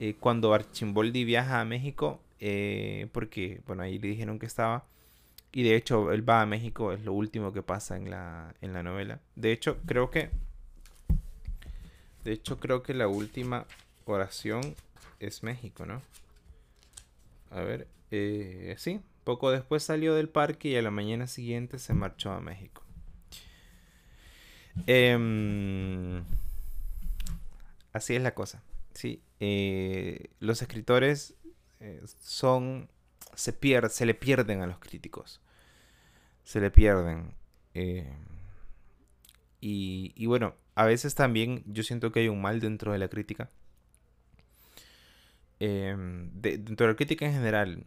Eh, 0.00 0.16
cuando 0.18 0.54
Archimboldi 0.54 1.24
viaja 1.24 1.60
a 1.60 1.64
México, 1.64 2.20
eh, 2.40 3.08
porque, 3.12 3.60
bueno, 3.66 3.82
ahí 3.82 3.98
le 3.98 4.08
dijeron 4.08 4.38
que 4.38 4.46
estaba 4.46 4.86
y 5.52 5.62
de 5.64 5.74
hecho, 5.74 6.12
él 6.12 6.28
va 6.28 6.42
a 6.42 6.46
México, 6.46 6.92
es 6.92 7.04
lo 7.04 7.12
último 7.12 7.52
que 7.52 7.62
pasa 7.62 7.96
en 7.96 8.10
la, 8.10 8.54
en 8.60 8.72
la 8.72 8.82
novela. 8.82 9.20
De 9.34 9.52
hecho, 9.52 9.78
creo 9.86 10.10
que. 10.10 10.30
De 12.24 12.32
hecho, 12.32 12.60
creo 12.60 12.82
que 12.82 12.94
la 12.94 13.08
última 13.08 13.66
oración 14.04 14.74
es 15.18 15.42
México, 15.42 15.86
¿no? 15.86 16.02
A 17.50 17.60
ver, 17.62 17.88
eh, 18.10 18.74
sí. 18.78 19.00
Poco 19.24 19.50
después 19.50 19.82
salió 19.82 20.14
del 20.14 20.28
parque 20.28 20.68
y 20.68 20.76
a 20.76 20.82
la 20.82 20.90
mañana 20.90 21.26
siguiente 21.26 21.78
se 21.78 21.94
marchó 21.94 22.30
a 22.32 22.40
México. 22.40 22.82
Em, 24.86 26.22
así 27.92 28.14
es 28.14 28.22
la 28.22 28.34
cosa. 28.34 28.62
Sí. 28.94 29.20
Eh, 29.40 30.30
los 30.38 30.62
escritores 30.62 31.34
eh, 31.80 32.02
son 32.20 32.88
se, 33.40 33.56
se 33.90 34.06
le 34.06 34.14
pierden 34.14 34.62
a 34.62 34.66
los 34.66 34.78
críticos. 34.78 35.40
Se 36.44 36.60
le 36.60 36.70
pierden. 36.70 37.34
Eh, 37.74 38.12
y, 39.60 40.26
bueno, 40.26 40.54
a 40.74 40.84
veces 40.86 41.14
también 41.14 41.62
yo 41.66 41.82
siento 41.82 42.12
que 42.12 42.20
hay 42.20 42.28
un 42.28 42.40
mal 42.40 42.60
dentro 42.60 42.92
de 42.92 42.98
la 42.98 43.08
crítica. 43.08 43.50
Em, 45.58 46.30
dentro 46.40 46.86
de 46.86 46.92
la 46.92 46.96
crítica 46.96 47.26
en 47.26 47.32
general. 47.34 47.86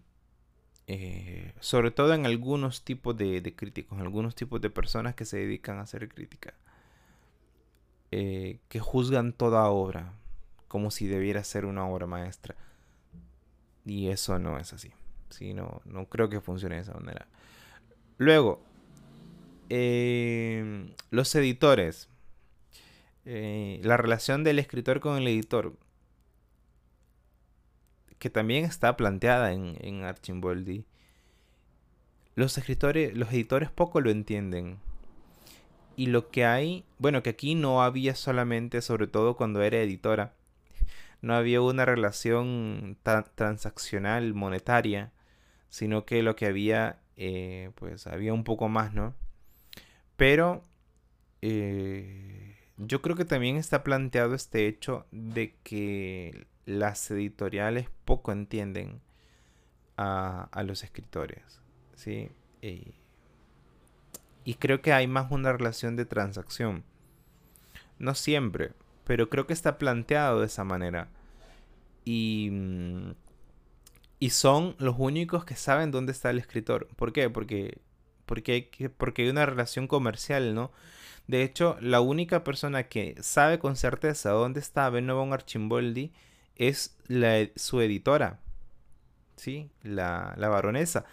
eh, 0.88 1.54
sobre 1.62 1.92
todo 1.92 2.13
en 2.13 2.26
algunos 2.26 2.84
tipos 2.84 3.16
de, 3.18 3.42
críticos, 3.56 3.98
en 3.98 4.04
algunos 4.04 4.36
tipos 4.36 4.62
de 4.62 4.70
personas 4.70 5.16
que 5.16 5.26
se 5.26 5.38
dedican 5.38 5.78
a 5.80 5.84
hacer 5.84 6.10
crítica, 6.10 6.54
eh, 8.12 8.60
que 8.70 8.80
juzgan 8.80 9.34
toda 9.34 9.70
obra 9.70 10.13
como 10.68 10.92
si 10.92 11.08
debiera 11.08 11.44
ser 11.44 11.66
una 11.66 11.88
obra 11.88 12.08
maestra. 12.08 12.56
Y 13.86 14.10
eso 14.10 14.39
no 14.39 14.58
es 14.58 14.74
así. 14.74 14.92
Sí, 15.34 15.54
no, 15.54 15.82
no 15.86 16.08
creo 16.08 16.30
que 16.30 16.41
funcione 16.41 16.76
de 16.76 16.82
esa 16.82 16.93
manera. 16.93 17.28
Luego, 18.17 18.62
eh, 19.69 20.93
los 21.12 21.34
editores. 21.36 22.10
la 23.26 23.98
relación 23.98 24.43
del 24.43 24.60
escritor 24.60 25.00
con 25.00 25.17
el 25.17 25.28
editor 25.28 25.74
que 28.24 28.30
también 28.30 28.63
está 28.63 28.96
planteada 28.96 29.52
en, 29.52 29.76
en 29.82 30.06
Archimboldi, 30.06 30.86
los 32.36 32.58
escritores, 32.58 33.17
los 33.17 33.34
editores 33.34 33.69
poco 33.69 34.00
lo 34.00 34.12
entienden. 34.12 34.80
Y 35.98 36.06
lo 36.06 36.30
que 36.32 36.46
hay, 36.46 36.86
bueno, 37.00 37.22
que 37.22 37.32
aquí 37.32 37.54
no 37.54 37.84
había 37.84 38.15
solamente, 38.15 38.82
sobre 38.82 39.08
todo 39.08 39.36
cuando 39.36 39.62
era 39.62 39.82
editora, 39.82 40.34
no 41.22 41.36
había 41.36 41.60
una 41.60 41.84
relación 41.84 42.98
transaccional 43.36 44.34
monetaria, 44.34 45.12
sino 45.73 46.05
que 46.05 46.21
lo 46.21 46.36
que 46.36 46.45
había, 46.45 46.99
eh, 47.17 47.71
pues 47.73 48.05
había 48.05 48.31
un 48.31 48.43
poco 48.43 48.69
más, 48.69 48.93
¿no? 48.93 49.15
Pero 50.17 50.62
eh, 51.41 52.55
yo 52.77 53.01
creo 53.01 53.15
que 53.15 53.25
también 53.25 53.55
está 53.55 53.83
planteado 53.83 54.36
este 54.36 54.67
hecho 54.67 55.07
de 55.09 55.55
que 55.63 56.45
las 56.67 57.09
editoriales 57.09 57.88
poco 58.05 58.31
entienden 58.31 59.01
a, 59.97 60.47
los 60.63 60.83
escritores. 60.83 61.59
¿sí? 61.95 62.29
y 64.45 64.53
creo 64.59 64.83
que 64.83 64.93
hay 64.93 65.07
más 65.07 65.31
una 65.31 65.53
relación 65.53 65.95
de 65.95 66.05
transacción. 66.05 66.83
No 67.97 68.13
siempre, 68.13 68.73
pero 69.05 69.27
creo 69.27 69.47
que 69.47 69.53
está 69.53 69.79
planteado 69.79 70.39
de 70.39 70.45
esa 70.45 70.63
manera. 70.63 71.09
Y, 72.05 72.51
y 74.23 74.29
son 74.29 74.77
los 74.79 74.95
únicos 74.99 75.43
que 75.43 75.57
saben 75.57 75.91
dónde 75.91 76.13
está 76.13 76.29
el 76.29 76.39
escritor. 76.39 76.88
¿Por 76.95 77.12
qué? 77.12 77.29
Porque, 77.29 77.79
porque, 78.25 78.89
porque 78.95 79.23
hay 79.23 79.27
una 79.27 79.45
relación 79.45 79.86
comercial, 79.86 80.55
¿no? 80.55 80.71
De 81.27 81.43
hecho, 81.43 81.75
la 81.81 81.99
única 81.99 82.41
persona 82.45 82.83
que 82.83 83.17
sabe 83.21 83.59
con 83.59 83.75
certeza 83.75 84.29
dónde 84.29 84.62
está 84.62 84.89
Benovo 84.89 85.33
Archimboldi 85.33 86.13
es 86.55 86.95
la, 87.07 87.49
su 87.57 87.81
editora, 87.81 88.39
¿sí? 89.36 89.69
La, 89.81 90.33
la 90.38 90.47
baronesa. 90.47 91.03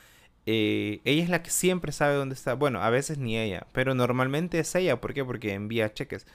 Eh, 0.47 1.01
ella 1.05 1.25
es 1.25 1.31
la 1.31 1.43
que 1.43 1.51
siempre 1.51 1.91
sabe 1.91 2.15
dónde 2.15 2.37
está. 2.37 2.55
Bueno, 2.55 2.81
a 2.81 2.91
veces 2.91 3.19
ni 3.19 3.37
ella, 3.37 3.67
pero 3.73 3.97
normalmente 3.97 4.61
es 4.61 4.73
ella. 4.77 5.01
¿Por 5.01 5.15
qué? 5.15 5.25
Porque 5.25 5.55
envía 5.55 5.93
cheques. 5.93 6.29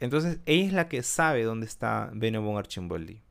Entonces, 0.00 0.40
ella 0.44 0.66
es 0.66 0.72
la 0.74 0.86
que 0.86 1.02
sabe 1.02 1.44
dónde 1.44 1.64
está 1.64 2.10
Benobon 2.12 2.58
Archimboldi. 2.58 3.22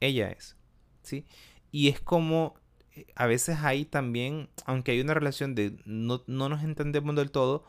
Ella 0.00 0.28
es, 0.28 0.54
¿sí? 1.02 1.24
Y 1.72 1.88
es 1.88 2.00
como, 2.00 2.54
eh, 2.94 3.06
a 3.16 3.26
veces 3.26 3.58
ahí 3.62 3.84
también, 3.84 4.48
aunque 4.66 4.92
hay 4.92 5.00
una 5.00 5.14
relación 5.14 5.54
de 5.54 5.76
no, 5.84 6.22
nos 6.26 6.62
entendemos 6.64 7.14
del 7.16 7.30
todo, 7.30 7.64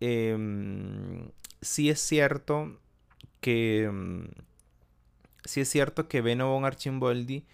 em, 0.00 1.30
sí 1.60 1.90
es 1.90 2.00
cierto 2.00 2.78
que... 3.40 3.84
Em, 3.84 4.28
sí 5.44 5.60
es 5.62 5.68
cierto 5.70 6.08
que 6.08 6.20
Beno 6.20 6.52
von 6.52 6.64
Archimboldi 6.64 7.46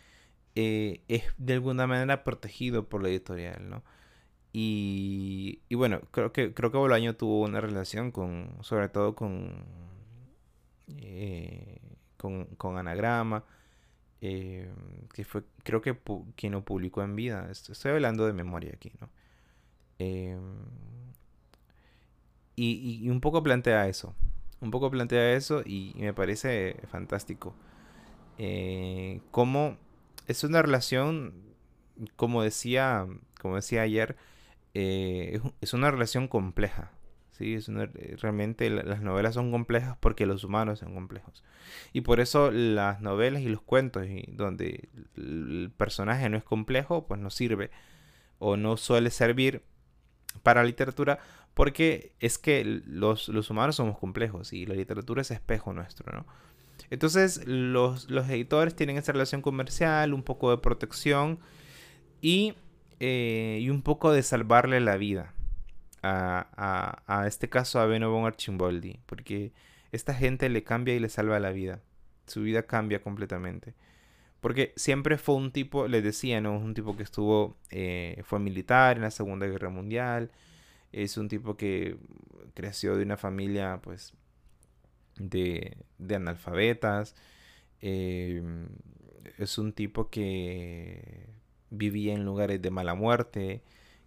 eh, 0.57 1.03
es 1.09 1.25
de 1.39 1.55
alguna 1.55 1.87
manera 1.87 2.25
protegido 2.25 2.89
por 2.89 3.03
la 3.03 3.09
editorial, 3.11 3.69
¿no? 3.69 3.83
Y, 4.53 5.61
y, 5.69 5.75
bueno, 5.75 6.01
creo 6.13 6.33
que, 6.33 6.55
creo 6.55 6.73
que 6.73 6.79
Bolaño 6.79 7.15
tuvo 7.17 7.43
una 7.43 7.61
relación 7.61 8.11
con, 8.11 8.57
sobre 8.63 8.89
todo 8.89 9.15
con, 9.15 9.67
eh, 10.89 11.79
con, 12.17 12.79
Anagrama, 12.79 13.45
eh, 14.21 14.71
que 15.13 15.25
fue, 15.25 15.45
creo 15.63 15.81
que 15.81 15.99
quien 16.37 16.53
lo 16.53 16.65
publicó 16.65 17.03
en 17.03 17.17
vida. 17.17 17.49
Estoy 17.51 17.93
hablando 17.93 18.27
de 18.27 18.33
memoria 18.33 18.73
aquí, 18.75 18.93
¿no? 19.01 19.09
y, 19.99 20.35
y, 22.57 23.09
un 23.09 23.21
poco 23.21 23.43
plantea 23.43 23.89
eso, 23.89 24.15
un 24.61 24.71
poco 24.71 24.91
plantea 24.91 25.33
eso 25.33 25.63
y 25.65 25.95
me 25.97 26.13
parece 26.13 26.77
fantástico. 26.89 27.55
Eh, 28.39 29.21
es 30.27 30.45
una 30.45 30.63
relación, 30.63 31.35
como 32.17 32.43
decía, 32.43 33.07
como 33.41 33.57
decía 33.57 33.83
ayer, 33.83 34.17
eh, 34.75 35.41
es, 35.61 35.73
una 35.73 35.91
relación 35.91 36.29
compleja. 36.29 36.91
¿Sí? 37.37 37.55
Es 37.55 37.69
realmente 38.21 38.71
las 38.71 39.01
novelas 39.03 39.35
son 39.35 39.51
complejas 39.51 39.97
porque 40.01 40.27
los 40.27 40.45
humanos 40.45 40.81
son 40.81 40.95
complejos. 40.95 41.45
Y 41.93 42.03
por 42.03 42.21
eso 42.21 42.51
las 42.51 43.01
novelas 43.01 43.43
y 43.43 43.49
los 43.49 43.63
cuentos 43.63 44.07
donde 44.29 44.89
el 45.17 45.71
personaje 45.77 46.29
no 46.29 46.37
es 46.37 46.45
complejo, 46.45 47.07
pues 47.07 47.21
no 47.21 47.31
sirve 47.31 47.71
o 48.39 48.57
no 48.57 48.77
suele 48.77 49.11
servir 49.11 49.63
para 50.43 50.63
la 50.63 50.67
literatura 50.67 51.19
porque 51.55 52.13
es 52.21 52.39
que 52.39 52.65
los, 52.65 53.29
los 53.29 53.51
humanos 53.51 53.77
somos 53.77 53.99
complejos 53.99 54.53
y 54.53 54.67
la 54.67 54.75
literatura 54.75 55.23
es 55.23 55.31
espejo 55.31 55.73
nuestro, 55.73 56.13
¿no? 56.13 56.27
Entonces 56.91 57.47
los, 57.47 58.09
editores 58.11 58.77
tienen 58.77 58.99
esa 58.99 59.13
relación 59.13 59.43
comercial, 59.43 60.13
un 60.13 60.23
poco 60.23 60.51
de 60.51 60.59
protección 60.59 61.41
y, 62.21 62.55
eh, 63.01 63.59
y 63.63 63.71
un 63.71 63.83
poco 63.83 64.13
de 64.13 64.23
salvarle 64.23 64.81
la 64.81 64.97
vida 64.97 65.36
a, 66.07 67.25
este 67.27 67.49
caso 67.49 67.81
a 67.81 67.87
Beno 67.87 68.11
von 68.11 68.27
Archimboldi, 68.27 69.01
porque 69.07 69.53
esta 69.93 70.15
gente 70.15 70.49
le 70.49 70.63
cambia 70.65 70.95
y 70.95 71.01
le 71.01 71.09
salva 71.09 71.41
la 71.41 71.53
vida. 71.53 71.81
Su 72.27 72.43
vida 72.43 72.65
cambia 72.65 73.03
completamente. 73.03 73.75
Porque 74.41 74.73
siempre 74.77 75.19
fue 75.19 75.37
un 75.37 75.53
tipo, 75.53 75.89
les 75.89 76.05
decía, 76.05 76.41
¿no? 76.41 76.59
Un 76.59 76.75
tipo 76.75 76.97
que 76.97 77.03
estuvo, 77.03 77.57
eh, 77.71 78.23
fue 78.25 78.39
militar 78.39 78.97
en 78.97 79.03
la 79.03 79.11
Segunda 79.11 79.47
Guerra 79.47 79.71
Mundial. 79.71 80.31
Es 80.93 81.17
un 81.17 81.29
tipo 81.29 81.57
que 81.57 81.97
creció 82.55 82.97
de 82.97 83.05
una 83.05 83.17
familia, 83.17 83.81
pues, 83.83 84.13
de, 85.19 85.77
analfabetas. 86.15 87.15
Em, 87.81 88.69
es 89.39 89.59
un 89.59 89.73
tipo 89.73 90.11
que 90.11 91.27
vivía 91.71 92.15
en 92.15 92.25
lugares 92.25 92.63
de 92.63 92.71
mala 92.71 92.95
muerte, 92.95 93.63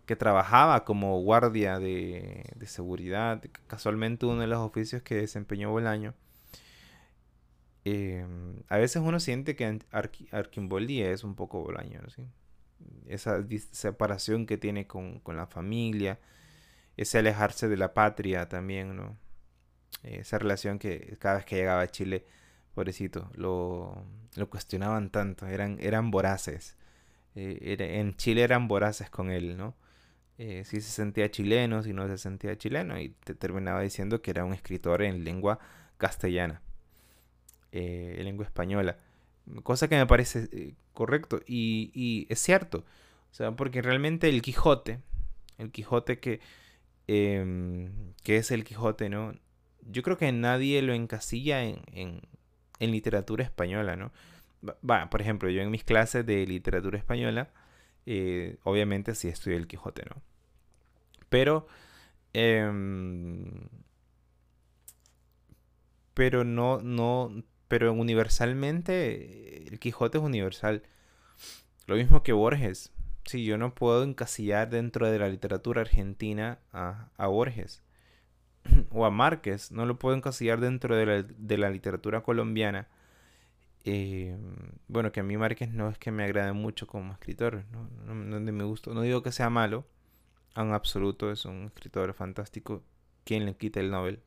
que 0.10 0.16
trabajaba 0.16 0.86
como 0.86 1.22
guardia 1.22 1.78
de, 1.78 2.44
seguridad, 2.66 3.44
casualmente 3.68 4.26
uno 4.26 4.42
de 4.42 4.48
los 4.48 4.58
oficios 4.58 5.04
que 5.04 5.14
desempeñó 5.14 5.70
Bolaño. 5.70 6.16
Em, 7.86 8.64
a 8.70 8.78
veces 8.78 9.04
uno 9.06 9.20
siente 9.20 9.56
que 9.56 9.78
Arquimboldi 10.32 11.04
es 11.04 11.24
un 11.24 11.36
poco 11.36 11.62
Bolaño, 11.62 12.02
esa 13.06 13.46
separación 13.72 14.48
que 14.48 14.58
tiene 14.58 14.88
con, 14.88 15.20
con, 15.20 15.38
la 15.38 15.46
familia, 15.46 16.18
ese 16.98 17.20
alejarse 17.20 17.68
de 17.68 17.78
la 17.78 17.94
patria 17.94 18.50
también, 18.50 18.96
¿no? 18.96 19.16
esa 20.02 20.40
relación 20.40 20.80
que 20.80 21.18
cada 21.20 21.36
vez 21.36 21.46
que 21.46 21.58
llegaba 21.58 21.82
a 21.82 21.88
Chile, 21.88 22.26
pobrecito, 22.74 23.30
lo, 23.36 24.06
lo 24.36 24.50
cuestionaban 24.50 25.12
tanto, 25.12 25.46
eran, 25.46 25.78
eran 25.80 26.10
voraces. 26.10 26.78
Eh, 27.36 27.78
en 27.78 28.16
Chile 28.16 28.42
eran 28.42 28.68
voraces 28.68 29.12
con 29.12 29.30
él, 29.30 29.56
¿no? 29.56 29.76
Eh, 30.40 30.64
si 30.66 30.82
se 30.82 30.90
sentía 30.90 31.30
chileno, 31.30 31.84
si 31.84 31.94
no 31.94 32.08
se 32.08 32.18
sentía 32.18 32.58
chileno, 32.58 33.00
y 33.00 33.10
te 33.10 33.36
terminaba 33.36 33.82
diciendo 33.82 34.22
que 34.22 34.32
era 34.32 34.46
un 34.46 34.54
escritor 34.54 35.04
en 35.04 35.24
lengua 35.24 35.60
castellana, 35.98 36.62
eh, 37.72 38.16
en 38.18 38.26
lengua 38.26 38.46
española. 38.46 38.98
Cosa 39.64 39.88
que 39.88 39.98
me 39.98 40.08
parece 40.08 40.76
correcto 40.94 41.42
y, 41.46 41.92
y, 41.94 42.26
es 42.30 42.40
cierto. 42.40 42.86
O 43.32 43.34
sea, 43.34 43.52
porque 43.52 43.82
realmente 43.82 44.30
el 44.30 44.42
Quijote, 44.42 45.00
el 45.58 45.72
Quijote 45.72 46.20
que, 46.20 46.40
em, 47.08 48.14
que 48.24 48.38
es 48.38 48.52
el 48.52 48.64
Quijote, 48.64 49.10
¿no? 49.10 49.34
yo 49.92 50.04
creo 50.04 50.18
que 50.18 50.32
nadie 50.32 50.82
lo 50.82 50.94
encasilla 50.94 51.64
en, 51.64 51.82
en, 51.94 52.92
literatura 52.92 53.44
española, 53.44 53.96
¿no? 53.96 54.12
Va, 54.90 55.10
por 55.10 55.22
ejemplo, 55.22 55.50
yo 55.50 55.62
en 55.62 55.72
mis 55.72 55.84
clases 55.84 56.26
de 56.26 56.46
literatura 56.46 56.98
española, 56.98 57.50
eh, 58.12 58.58
obviamente 58.64 59.16
sí 59.16 59.28
estudié 59.28 59.58
el 59.58 59.68
Quijote, 59.68 60.04
¿no? 60.10 60.22
Pero, 61.30 61.68
em, 62.34 63.70
pero 66.14 66.44
no, 66.44 66.82
no, 66.82 67.44
pero 67.68 67.94
universalmente 67.94 69.68
el 69.68 69.80
Quijote 69.80 70.18
es 70.18 70.24
universal. 70.24 70.84
Lo 71.88 71.96
mismo 71.96 72.24
que 72.24 72.34
Borges. 72.34 72.92
Sí, 73.26 73.46
yo 73.46 73.58
no 73.58 73.76
puedo 73.76 74.04
encasillar 74.04 74.70
dentro 74.70 75.10
de 75.12 75.20
la 75.20 75.30
literatura 75.30 75.82
argentina 75.82 76.60
a, 76.74 77.10
a 77.18 77.28
Borges. 77.28 77.84
o 78.92 79.06
a 79.06 79.12
Márquez, 79.12 79.72
no 79.72 79.86
lo 79.86 80.00
puedo 80.00 80.16
encasillar 80.16 80.60
dentro 80.60 80.96
de 80.96 81.58
la, 81.58 81.70
literatura 81.70 82.22
colombiana. 82.22 82.88
Eh, 83.86 84.38
bueno, 84.88 85.12
que 85.12 85.22
a 85.22 85.24
mí 85.24 85.38
Márquez 85.38 85.72
no 85.72 85.90
es 85.90 85.98
que 85.98 86.12
me 86.12 86.24
agrade 86.24 86.52
mucho 86.54 86.86
como 86.88 87.14
escritor, 87.14 87.64
no, 87.72 88.14
no, 88.14 88.40
me 88.40 88.64
gusta, 88.64 88.92
no 88.92 89.02
digo 89.02 89.24
que 89.24 89.32
sea 89.32 89.50
malo, 89.50 89.86
en 90.56 90.74
absoluto 90.74 91.32
es 91.32 91.46
un 91.46 91.66
escritor 91.66 92.14
fantástico, 92.14 92.84
quien 93.24 93.46
le 93.46 93.56
quita 93.56 93.80
el 93.80 93.92
Nobel 93.92 94.20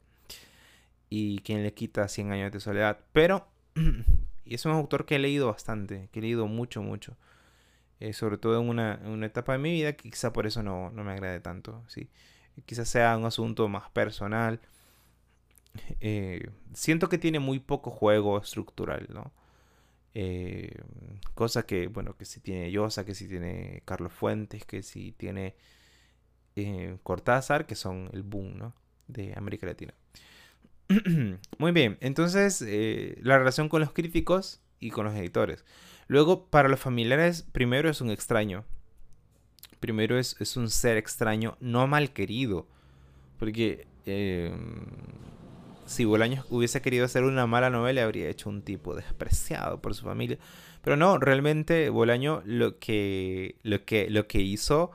y 1.11 1.41
quien 1.41 1.63
le 1.63 1.75
quita 1.75 2.09
100 2.09 2.33
años 2.33 2.53
de 2.53 2.61
soledad, 2.61 3.01
pero 3.13 3.47
es 4.47 4.65
un 4.65 4.73
autor 4.73 5.05
que 5.05 5.17
he 5.17 5.19
leído 5.19 5.49
bastante, 5.49 6.09
que 6.13 6.21
he 6.21 6.23
leído 6.23 6.47
mucho, 6.47 6.83
mucho, 6.83 7.17
eh, 8.01 8.15
sobre 8.15 8.39
todo 8.39 8.61
en 8.61 8.69
una, 8.69 9.01
una, 9.05 9.27
etapa 9.27 9.53
de 9.53 9.59
mi 9.59 9.73
vida 9.73 9.93
que 9.93 10.11
quizá 10.11 10.33
por 10.33 10.47
eso 10.47 10.63
no, 10.63 10.91
no 10.91 11.05
me 11.05 11.13
agrade 11.13 11.41
tanto, 11.41 11.85
¿sí? 11.89 12.09
quizás 12.67 12.89
sea 12.89 13.17
un 13.17 13.25
asunto 13.25 13.69
más 13.69 13.91
personal. 13.91 14.61
Eh, 16.01 16.51
siento 16.75 17.09
que 17.09 17.19
tiene 17.19 17.39
muy 17.39 17.59
poco 17.59 17.91
juego 17.91 18.39
estructural, 18.39 19.07
¿no? 19.11 19.33
Eh, 20.15 20.75
cosa 21.35 21.65
que, 21.65 21.87
bueno, 21.87 22.17
que 22.17 22.25
si 22.25 22.41
tiene 22.41 22.71
Llosa, 22.71 23.05
que 23.05 23.15
si 23.15 23.29
tiene 23.29 23.83
Carlos 23.85 24.13
Fuentes, 24.13 24.65
que 24.65 24.83
si 24.83 25.13
tiene 25.13 25.57
eh, 26.57 26.99
Cortázar, 27.03 27.67
que 27.67 27.75
son 27.75 28.11
el 28.13 28.23
boom, 28.23 28.59
¿no? 28.59 28.75
De 29.09 29.33
América 29.37 29.67
Latina. 29.67 29.95
Muy 31.59 31.73
bien, 31.73 31.97
entonces 32.01 32.63
eh, 32.67 33.19
la 33.23 33.39
relación 33.39 33.69
con 33.69 33.81
los 33.81 33.93
críticos 33.93 34.61
y 34.81 34.91
con 34.91 35.07
los 35.07 35.15
editores. 35.15 35.65
Luego, 36.09 36.47
para 36.47 36.69
los 36.69 36.81
familiares, 36.81 37.43
primero 37.53 37.89
es 37.89 38.01
un 38.01 38.11
extraño. 38.11 38.65
Primero 39.81 40.19
es, 40.19 40.37
es 40.41 40.57
un 40.57 40.69
ser 40.69 40.97
extraño, 40.97 41.57
no 41.61 41.87
mal 41.87 42.13
querido. 42.13 42.69
Porque 43.39 43.87
si 45.93 46.05
Bolaños 46.05 46.45
hubiese 46.51 46.83
querido 46.83 47.05
hacer 47.05 47.23
una 47.25 47.47
mala 47.47 47.71
novela, 47.71 48.03
habría 48.03 48.29
hecho 48.29 48.49
un 48.49 48.63
tipo 48.63 48.95
despreciado 48.95 49.81
por 49.81 49.95
su 49.95 50.05
familia. 50.05 50.39
Pero 50.83 50.97
no, 50.97 51.19
realmente 51.19 51.89
Bolaño 51.91 52.43
lo 52.45 52.79
que, 52.79 53.57
lo 53.63 53.85
que, 53.85 54.11
lo 54.11 54.27
que 54.27 54.41
hizo 54.41 54.91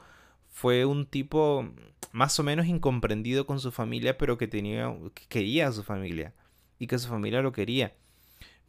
fue 0.50 0.86
un 0.86 1.06
tipo 1.06 1.70
más 2.12 2.40
o 2.40 2.44
menos 2.44 2.66
incomprendido 2.66 3.46
con 3.46 3.60
su 3.60 3.72
familia, 3.72 4.18
pero 4.18 4.38
que, 4.38 4.48
tenía, 4.48 4.94
que 5.14 5.26
quería 5.28 5.68
a 5.68 5.72
su 5.72 5.84
familia 5.84 6.34
y 6.80 6.88
que 6.88 7.00
su 7.00 7.08
familia 7.08 7.42
lo 7.42 7.52
quería. 7.52 7.94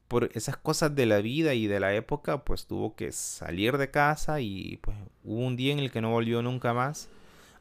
Por 0.07 0.31
esas 0.35 0.57
cosas 0.57 0.95
de 0.95 1.07
la 1.07 1.19
vida 1.19 1.55
y 1.55 1.67
de 1.67 1.81
la 1.81 1.95
época, 1.95 2.45
pues 2.45 2.67
tuvo 2.67 2.95
que 2.95 3.12
salir 3.12 3.77
de 3.79 3.91
casa 3.91 4.41
y 4.41 4.79
pues 4.83 4.97
hubo 5.25 5.41
un 5.47 5.57
día 5.57 5.73
en 5.73 5.79
el 5.79 5.91
que 5.91 6.01
no 6.01 6.11
volvió 6.11 6.43
nunca 6.43 6.73
más, 6.73 7.09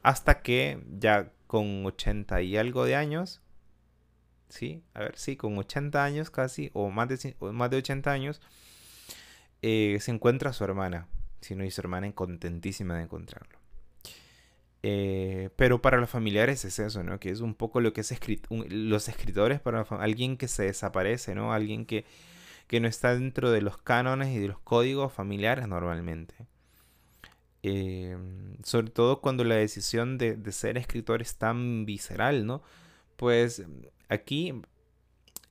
hasta 0.03 0.41
que 0.41 0.79
ya 0.99 1.31
con 1.47 1.85
80 1.85 2.41
y 2.41 2.57
algo 2.57 2.85
de 2.85 2.95
años, 2.95 3.41
¿sí? 4.49 4.83
A 4.93 4.99
ver, 5.01 5.17
sí, 5.17 5.35
con 5.35 5.57
80 5.57 6.03
años 6.03 6.29
casi, 6.29 6.69
o 6.73 6.89
más 6.89 7.07
de, 7.09 7.35
más 7.51 7.69
de 7.69 7.77
80 7.77 8.11
años, 8.11 8.41
eh, 9.61 9.97
se 10.01 10.11
encuentra 10.11 10.53
su 10.53 10.63
hermana. 10.63 11.07
Si 11.41 11.55
no, 11.55 11.63
y 11.63 11.71
su 11.71 11.81
hermana 11.81 12.11
contentísima 12.13 12.95
de 12.95 13.03
encontrarlo. 13.03 13.59
Eh, 14.83 15.49
pero 15.55 15.81
para 15.81 15.97
los 15.97 16.09
familiares 16.09 16.63
es 16.65 16.79
eso, 16.79 17.03
¿no? 17.03 17.19
Que 17.19 17.29
es 17.29 17.41
un 17.41 17.55
poco 17.55 17.81
lo 17.81 17.93
que 17.93 18.01
es 18.01 18.13
los 18.49 19.09
escritores 19.09 19.59
para 19.59 19.81
alguien 19.81 20.37
que 20.37 20.47
se 20.47 20.63
desaparece, 20.63 21.35
¿no? 21.35 21.51
Alguien 21.53 21.85
que, 21.85 22.05
que, 22.67 22.79
no 22.79 22.87
está 22.87 23.13
dentro 23.13 23.51
de 23.51 23.61
los 23.61 23.77
cánones 23.77 24.29
y 24.35 24.39
de 24.39 24.47
los 24.47 24.59
códigos 24.59 25.11
familiares 25.11 25.67
normalmente. 25.67 26.35
Eh, 27.63 28.17
sobre 28.63 28.89
todo 28.91 29.19
cuando 29.19 29.43
la 29.43 29.55
decisión 29.55 30.17
de, 30.17 30.35
de, 30.35 30.51
ser 30.51 30.77
escritor 30.77 31.21
es 31.21 31.35
tan 31.35 31.85
visceral, 31.85 32.45
¿no? 32.45 32.61
Pues 33.17 33.63
aquí, 34.09 34.61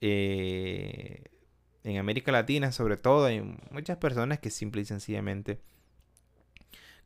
eh, 0.01 1.25
en 1.85 1.99
América 1.99 2.33
Latina 2.33 2.73
sobre 2.73 2.97
todo, 2.97 3.27
hay 3.27 3.41
muchas 3.71 3.99
personas 3.99 4.39
que 4.41 4.51
simple 4.51 4.83
y 4.83 4.85
sencillamente 4.85 5.61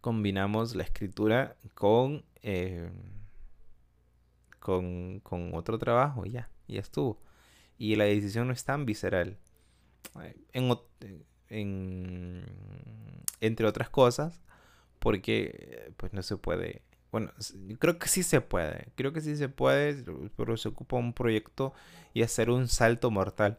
combinamos 0.01 0.75
la 0.75 0.83
escritura 0.83 1.57
con, 1.75 2.25
eh, 2.43 2.91
con, 4.59 5.21
otro 5.55 5.79
trabajo 5.79 6.25
y 6.27 6.31
ya, 6.33 6.51
ya 6.69 6.81
estuvo. 6.81 7.21
Y 7.79 7.97
la 7.97 8.05
decisión 8.05 8.47
no 8.47 8.53
es 8.53 8.65
tan 8.65 8.87
visceral. 8.87 9.39
entre 13.41 13.67
otras 13.67 13.91
cosas, 13.91 14.41
porque 14.99 15.93
pues 15.97 16.13
no 16.13 16.23
se 16.23 16.37
puede 16.37 16.83
bueno, 17.13 17.33
creo 17.79 17.99
que 17.99 18.09
sí 18.09 18.23
se 18.23 18.41
puede. 18.41 18.89
Creo 18.95 19.13
que 19.13 19.21
sí 19.21 19.37
se 19.37 19.49
puede, 19.49 20.05
pero 20.37 20.57
se 20.57 20.69
ocupa 20.69 20.97
un 20.97 21.13
proyecto 21.13 21.73
y 22.15 22.23
hacer 22.23 22.51
un 22.51 22.69
salto 22.69 23.11
mortal. 23.11 23.59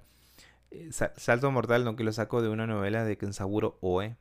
Eh, 0.71 0.89
salto 0.91 1.51
mortal, 1.51 1.83
no 1.83 1.95
que 1.95 2.03
lo 2.03 2.13
saco 2.13 2.41
de 2.41 2.49
una 2.49 2.65
novela 2.67 3.03
de 3.03 3.17
Kensaburo 3.17 3.77
Oe, 3.81 4.15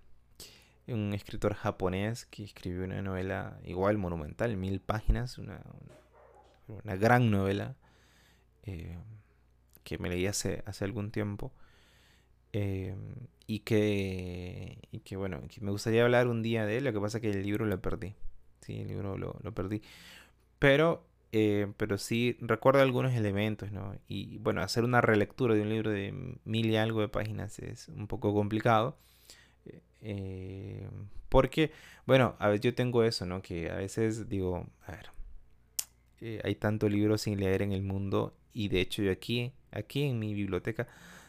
un 0.89 1.15
escritor 1.15 1.55
japonés 1.55 2.27
que 2.27 2.43
escribió 2.43 2.85
una 2.85 3.03
novela 3.03 3.61
igual 3.65 3.99
monumental, 3.99 4.57
mil 4.57 4.81
páginas, 4.81 5.39
una, 5.39 5.61
una 6.67 6.97
gran 6.97 7.31
novela 7.31 7.77
eh, 8.65 8.99
que 9.85 9.99
me 9.99 10.09
leí 10.09 10.27
hace, 10.27 10.63
hace 10.67 10.85
algún 10.85 11.13
tiempo. 11.13 11.53
Eh, 12.53 12.97
y 13.47 13.61
que, 13.61 14.79
y 14.91 15.01
que 15.01 15.17
bueno, 15.17 15.41
que 15.49 15.61
me 15.61 15.71
gustaría 15.71 16.03
hablar 16.05 16.27
un 16.29 16.43
día 16.43 16.67
de 16.67 16.79
él, 16.79 16.85
lo 16.85 16.93
que 16.93 17.01
pasa 17.01 17.19
es 17.19 17.23
que 17.23 17.31
el 17.31 17.43
libro 17.43 17.65
lo 17.67 17.81
perdí. 17.81 18.15
Sí, 18.61 18.81
el 18.81 18.89
libro 18.89 19.17
lo, 19.19 19.35
perdí. 19.55 19.83
Pero, 20.59 21.05
eh, 21.33 21.73
pero 21.77 21.99
sí 21.99 22.37
recuerdo 22.41 22.83
algunos 22.83 23.15
elementos, 23.15 23.73
¿no? 23.73 23.95
Y 24.09 24.39
bueno, 24.39 24.63
hacer 24.63 24.85
una 24.85 25.01
relectura 25.01 25.55
de 25.55 25.63
un 25.63 25.71
libro 25.71 25.91
de 25.91 26.39
mil 26.45 26.67
y 26.67 26.77
algo 26.77 27.01
de 27.01 27.09
páginas 27.09 27.59
es 27.59 27.89
un 27.89 28.07
poco 28.07 28.35
complicado. 28.35 28.97
Eh, 30.03 30.89
porque, 31.29 31.73
bueno, 32.07 32.37
a 32.39 32.49
veces 32.49 32.63
yo 32.63 32.75
tengo 32.75 33.05
eso, 33.05 33.27
¿no? 33.27 33.43
Que 33.43 33.71
a 33.71 33.77
veces 33.77 34.29
digo, 34.29 34.67
a 34.87 34.93
ver, 34.93 35.11
eh, 36.21 36.41
hay 36.45 36.55
tanto 36.57 36.89
libro 36.89 37.19
sin 37.19 37.41
leer 37.41 37.63
en 37.63 37.73
el 37.73 37.83
mundo 37.83 38.35
y 38.53 38.69
de 38.69 38.81
hecho 38.81 39.03
yo 39.03 39.13
aquí, 39.13 39.53
aquí 39.71 40.03
en 40.05 40.19
mi 40.19 40.35
biblioteca, 40.35 40.89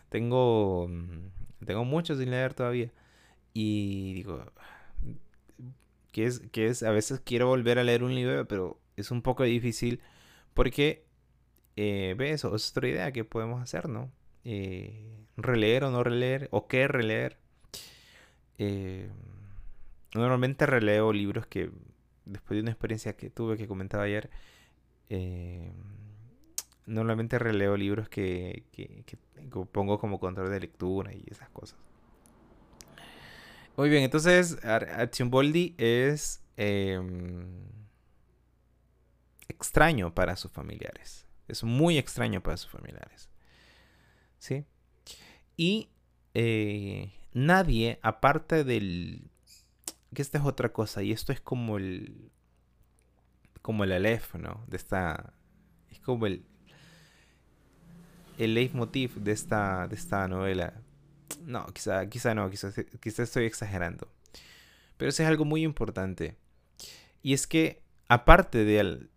tengo, 0.09 0.87
mm, 0.89 1.65
tengo 1.65 1.85
mucho 1.85 2.15
sin 2.15 2.31
leer 2.31 2.53
todavía. 2.53 2.91
Y 3.53 4.13
digo, 4.13 4.45
que 6.11 6.25
es, 6.25 6.39
que 6.51 6.67
es, 6.67 6.83
a 6.83 6.91
veces 6.91 7.21
quiero 7.23 7.47
volver 7.47 7.79
a 7.79 7.83
leer 7.83 8.03
un 8.03 8.15
libro, 8.15 8.47
pero 8.47 8.79
es 8.97 9.11
un 9.11 9.21
poco 9.21 9.43
difícil 9.43 10.01
porque, 10.53 11.05
eh, 11.75 12.15
ve 12.17 12.31
eso, 12.31 12.55
es 12.55 12.71
otra 12.71 12.87
idea 12.89 13.11
que 13.11 13.23
podemos 13.25 13.61
hacer, 13.61 13.89
¿no? 13.89 14.11
Eh, 14.43 15.25
releer 15.37 15.83
o 15.85 15.91
no 15.91 16.03
releer, 16.03 16.49
o 16.51 16.67
qué 16.67 16.87
releer. 16.87 17.37
Eh, 18.57 19.09
normalmente 20.13 20.65
releo 20.65 21.13
libros 21.13 21.47
que, 21.47 21.71
después 22.25 22.57
de 22.57 22.61
una 22.61 22.71
experiencia 22.71 23.15
que 23.15 23.29
tuve 23.29 23.57
que 23.57 23.67
comentaba 23.67 24.03
ayer, 24.03 24.29
eh, 25.09 25.71
normalmente 26.85 27.39
releo 27.39 27.77
libros 27.77 28.09
que, 28.09 28.65
que, 28.71 29.03
que 29.05 29.17
pongo 29.71 29.99
como 29.99 30.19
control 30.19 30.49
de 30.49 30.59
lectura 30.59 31.13
y 31.13 31.23
esas 31.29 31.49
cosas. 31.49 31.77
Muy 33.81 33.89
bien, 33.89 34.03
entonces 34.03 34.63
Archimboldi 34.63 35.73
es 35.79 36.43
em, 36.55 37.47
extraño 39.49 40.13
para 40.13 40.35
sus 40.35 40.51
familiares. 40.51 41.25
Es 41.47 41.63
muy 41.63 41.97
extraño 41.97 42.43
para 42.43 42.57
sus 42.57 42.69
familiares. 42.69 43.31
¿Sí? 44.37 44.65
Y 45.57 45.89
eh, 46.35 47.11
nadie, 47.33 47.97
aparte 48.03 48.63
del... 48.63 49.31
Que 50.13 50.21
esta 50.21 50.37
es 50.37 50.45
otra 50.45 50.71
cosa, 50.71 51.01
y 51.01 51.11
esto 51.11 51.33
es 51.33 51.41
como 51.41 51.77
el... 51.77 52.29
Como 53.63 53.83
el 53.83 53.93
Aleph, 53.93 54.35
¿no? 54.35 54.63
De 54.67 54.77
esta... 54.77 55.33
Es 55.89 55.99
como 56.01 56.27
el... 56.27 56.45
El 58.37 58.53
leitmotiv 58.53 59.15
de 59.15 59.31
esta, 59.31 59.87
de 59.87 59.95
esta 59.95 60.27
novela 60.27 60.83
no, 61.39 61.65
quizá, 61.67 62.07
quizá 62.09 62.35
no, 62.35 62.49
quizá, 62.49 62.71
quizá 62.99 63.23
estoy 63.23 63.45
exagerando. 63.45 64.07
Pero 64.97 65.09
eso 65.09 65.23
es 65.23 65.29
algo 65.29 65.45
muy 65.45 65.63
importante. 65.63 66.35
Y 67.23 67.33
es 67.33 67.47
que, 67.47 67.81
aparte 68.07 68.65
de 68.65 68.79
él, 68.79 69.09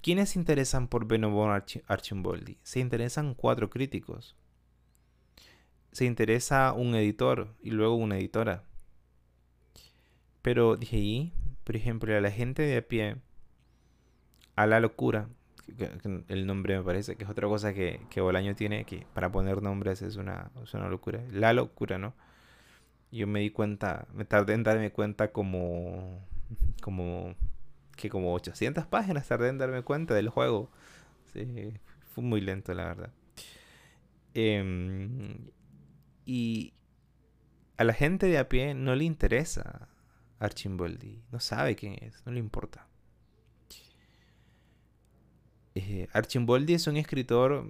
¿quiénes 0.00 0.30
se 0.30 0.38
interesan 0.38 0.88
por 0.88 1.06
Benobon 1.06 1.62
Archimboldi? 1.86 2.58
Se 2.62 2.80
interesan 2.80 3.34
cuatro 3.34 3.70
críticos. 3.70 4.36
Se 5.92 6.04
interesa 6.04 6.72
un 6.72 6.94
editor 6.94 7.54
y 7.62 7.70
luego 7.70 7.94
una 7.94 8.18
editora. 8.18 8.64
Pero 10.40 10.76
dije, 10.76 10.96
y, 10.96 11.32
por 11.64 11.76
ejemplo, 11.76 12.16
a 12.16 12.20
la 12.20 12.30
gente 12.30 12.62
de 12.62 12.78
a 12.78 12.88
pie, 12.88 13.16
a 14.56 14.66
la 14.66 14.80
locura, 14.80 15.28
el 16.28 16.46
nombre 16.46 16.78
me 16.78 16.84
parece 16.84 17.16
que 17.16 17.24
es 17.24 17.30
otra 17.30 17.48
cosa 17.48 17.72
que, 17.74 18.00
que 18.10 18.20
Bolaño 18.20 18.54
tiene, 18.54 18.84
que 18.84 19.06
para 19.14 19.30
poner 19.32 19.62
nombres 19.62 20.02
es 20.02 20.16
una, 20.16 20.50
es 20.62 20.74
una 20.74 20.88
locura. 20.88 21.22
La 21.30 21.52
locura, 21.52 21.98
¿no? 21.98 22.14
Yo 23.10 23.26
me 23.26 23.40
di 23.40 23.50
cuenta, 23.50 24.06
me 24.14 24.24
tardé 24.24 24.54
en 24.54 24.62
darme 24.62 24.90
cuenta 24.92 25.32
como, 25.32 26.20
como, 26.82 27.34
que 27.96 28.08
como 28.10 28.34
800 28.34 28.86
páginas 28.86 29.28
tardé 29.28 29.48
en 29.48 29.58
darme 29.58 29.82
cuenta 29.82 30.14
del 30.14 30.28
juego. 30.28 30.70
Fue 32.14 32.24
muy 32.24 32.40
lento, 32.40 32.74
la 32.74 32.84
verdad. 32.86 33.10
Em, 34.34 35.50
Y 36.24 36.74
a 37.76 37.84
la 37.84 37.92
gente 37.94 38.26
de 38.26 38.38
a 38.38 38.48
pie 38.48 38.74
no 38.74 38.94
le 38.94 39.04
interesa 39.04 39.88
Archimboldi, 40.38 41.24
no 41.32 41.40
sabe 41.40 41.76
quién 41.76 41.94
es, 42.02 42.24
no 42.26 42.32
le 42.32 42.38
importa. 42.38 42.86
Eh, 45.74 46.08
Archimboldi 46.12 46.74
es 46.74 46.86
un 46.86 46.96
escritor 46.96 47.66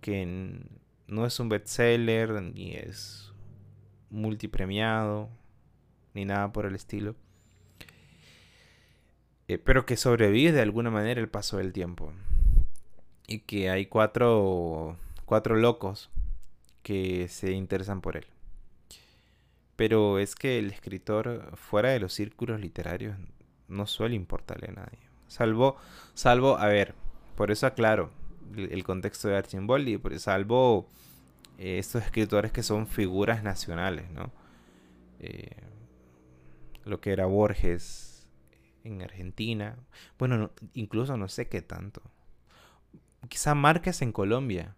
que 0.00 0.60
no 1.06 1.26
es 1.26 1.40
un 1.40 1.48
bestseller, 1.48 2.42
ni 2.42 2.74
es 2.74 3.32
multipremiado, 4.10 5.28
ni 6.14 6.24
nada 6.24 6.52
por 6.52 6.66
el 6.66 6.74
estilo. 6.74 7.16
Eh, 9.48 9.58
pero 9.58 9.86
que 9.86 9.96
sobrevive 9.96 10.52
de 10.52 10.62
alguna 10.62 10.90
manera 10.90 11.20
el 11.20 11.28
paso 11.28 11.58
del 11.58 11.72
tiempo. 11.72 12.12
Y 13.28 13.40
que 13.40 13.70
hay 13.70 13.86
cuatro, 13.86 14.96
cuatro 15.24 15.56
locos 15.56 16.10
que 16.82 17.28
se 17.28 17.52
interesan 17.52 18.00
por 18.00 18.16
él. 18.16 18.26
Pero 19.76 20.18
es 20.18 20.34
que 20.34 20.58
el 20.58 20.70
escritor 20.70 21.56
fuera 21.56 21.90
de 21.90 22.00
los 22.00 22.12
círculos 22.12 22.60
literarios 22.60 23.16
no 23.68 23.86
suele 23.86 24.14
importarle 24.14 24.68
a 24.68 24.72
nadie. 24.72 25.05
Salvo, 25.28 25.76
salvo, 26.14 26.58
a 26.58 26.66
ver, 26.66 26.94
por 27.36 27.50
eso 27.50 27.66
aclaro 27.66 28.10
el, 28.56 28.84
contexto 28.84 29.28
de 29.28 29.36
Archimboldi, 29.36 30.00
salvo 30.18 30.88
eh, 31.58 31.78
estos 31.78 32.02
escritores 32.02 32.52
que 32.52 32.62
son 32.62 32.86
figuras 32.86 33.42
nacionales, 33.42 34.10
¿no? 34.10 34.32
Eh, 35.20 35.56
lo 36.84 37.00
que 37.00 37.12
era 37.12 37.26
Borges 37.26 38.26
en 38.84 39.02
Argentina, 39.02 39.76
bueno, 40.18 40.50
incluso 40.74 41.16
no 41.16 41.28
sé 41.28 41.48
qué 41.48 41.62
tanto. 41.62 42.02
Quizá 43.28 43.54
Márquez 43.54 44.02
en 44.02 44.12
Colombia 44.12 44.76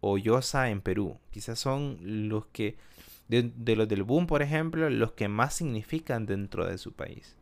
o 0.00 0.18
Llosa 0.18 0.70
en 0.70 0.80
Perú, 0.80 1.18
quizás 1.30 1.58
son 1.58 1.98
los 2.28 2.46
que, 2.46 2.76
de, 3.28 3.74
los 3.74 3.88
del 3.88 4.04
boom, 4.04 4.26
por 4.26 4.42
ejemplo, 4.42 4.88
los 4.90 5.12
que 5.12 5.28
más 5.28 5.54
significan 5.54 6.26
dentro 6.26 6.66
de 6.66 6.78
su 6.78 6.92
país. 6.92 7.36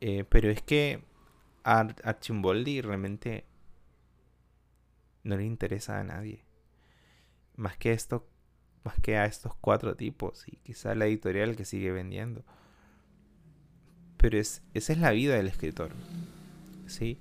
Eh, 0.00 0.24
pero 0.28 0.50
es 0.50 0.62
que 0.62 1.02
a 1.64 1.80
Archimboldi 2.04 2.80
realmente 2.80 3.44
no 5.24 5.36
le 5.36 5.44
interesa 5.44 5.98
a 5.98 6.04
nadie. 6.04 6.44
Más 7.56 7.76
que 7.76 7.92
esto, 7.92 8.28
más 8.84 8.98
que 9.00 9.16
a 9.16 9.26
estos 9.26 9.54
cuatro 9.56 9.96
tipos 9.96 10.46
y 10.48 10.56
quizá 10.58 10.94
la 10.94 11.06
editorial 11.06 11.56
que 11.56 11.64
sigue 11.64 11.92
vendiendo. 11.92 12.44
Pero 14.16 14.38
es, 14.38 14.62
esa 14.74 14.92
es 14.92 14.98
la 14.98 15.10
vida 15.10 15.34
del 15.34 15.48
escritor. 15.48 15.90
¿sí? 16.86 17.20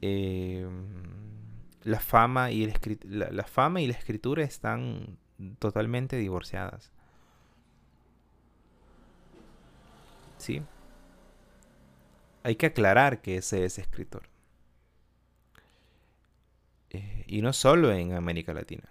Em, 0.00 0.86
la, 1.82 2.00
fama 2.00 2.50
y 2.50 2.64
el 2.64 2.74
la 3.08 3.44
fama 3.44 3.80
y 3.80 3.86
la 3.86 3.94
escritura 3.94 4.44
están 4.44 5.18
totalmente 5.58 6.16
divorciadas. 6.16 6.92
¿Sí? 10.38 10.62
Hay 12.44 12.56
que 12.56 12.66
aclarar 12.66 13.22
que 13.22 13.38
ese 13.38 13.64
es 13.64 13.78
escritor. 13.78 14.28
Eh, 16.90 17.24
y 17.26 17.40
no 17.40 17.52
solo 17.54 17.90
en 17.90 18.12
América 18.12 18.52
Latina. 18.52 18.84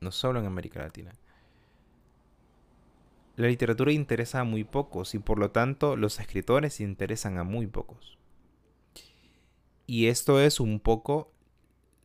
No 0.00 0.10
solo 0.12 0.40
en 0.40 0.46
América 0.46 0.80
Latina. 0.80 1.12
La 3.36 3.48
literatura 3.48 3.92
interesa 3.92 4.40
a 4.40 4.44
muy 4.44 4.64
pocos 4.64 5.14
y 5.14 5.18
por 5.18 5.38
lo 5.38 5.50
tanto 5.50 5.94
los 5.94 6.18
escritores 6.18 6.80
interesan 6.80 7.36
a 7.38 7.44
muy 7.44 7.66
pocos. 7.66 8.18
Y 9.86 10.06
esto 10.06 10.40
es 10.40 10.58
un 10.58 10.80
poco 10.80 11.32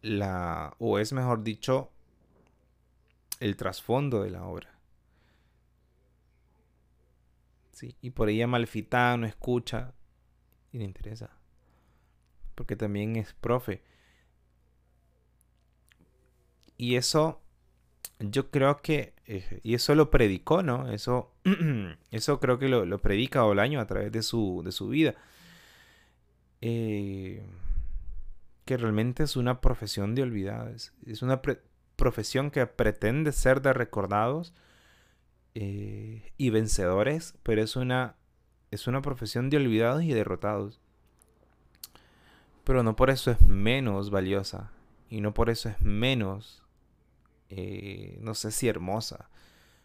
la, 0.01 0.75
o 0.77 0.99
es 0.99 1.13
mejor 1.13 1.41
dicho, 1.41 1.89
el 3.39 3.55
trasfondo 3.55 4.23
de 4.23 4.31
la 4.31 4.43
obra. 4.43 4.74
Y 8.01 8.11
por 8.11 8.29
ella 8.29 8.47
Malfitá 8.47 9.17
no 9.17 9.25
escucha 9.25 9.93
y 10.71 10.79
le 10.79 10.85
interesa. 10.85 11.29
Porque 12.55 12.75
también 12.75 13.15
es 13.15 13.33
profe. 13.33 13.83
Y 16.77 16.95
eso, 16.95 17.41
yo 18.19 18.49
creo 18.51 18.81
que, 18.81 19.13
eh, 19.25 19.59
y 19.63 19.73
eso 19.75 19.95
lo 19.95 20.09
predicó, 20.09 20.63
¿no? 20.63 20.91
Eso, 20.91 21.33
eso 22.11 22.39
creo 22.39 22.59
que 22.59 22.69
lo, 22.69 22.97
predica 22.99 23.45
Olaño 23.45 23.79
a 23.79 23.87
través 23.87 24.11
de 24.11 24.23
su, 24.23 24.61
de 24.63 24.71
su 24.71 24.89
vida. 24.89 25.15
Eh, 26.61 27.43
que 28.65 28.77
realmente 28.77 29.23
es 29.23 29.35
una 29.35 29.61
profesión 29.61 30.15
de 30.15 30.23
olvidados. 30.23 30.93
Es 31.05 31.21
una 31.21 31.41
profesión 31.95 32.51
que 32.51 32.65
pretende 32.65 33.31
ser 33.31 33.61
de 33.61 33.73
recordados 33.73 34.53
eh, 35.57 36.33
y 36.37 36.49
vencedores, 36.49 37.33
pero 37.41 37.63
es 37.63 37.77
una, 37.77 38.17
es 38.71 38.87
una 38.87 39.01
profesión 39.01 39.49
de 39.49 39.55
olvidados 39.57 40.03
y 40.03 40.11
derrotados. 40.11 40.81
Pero 42.65 42.83
no 42.83 42.97
por 42.97 43.09
eso 43.09 43.31
es 43.31 43.39
menos 43.41 44.09
valiosa 44.09 44.71
y 45.09 45.21
no 45.21 45.33
por 45.33 45.49
eso 45.49 45.69
es 45.69 45.81
menos, 45.81 46.63
eh, 47.49 48.17
no 48.21 48.35
sé 48.35 48.51
si 48.51 48.67
hermosa, 48.67 49.29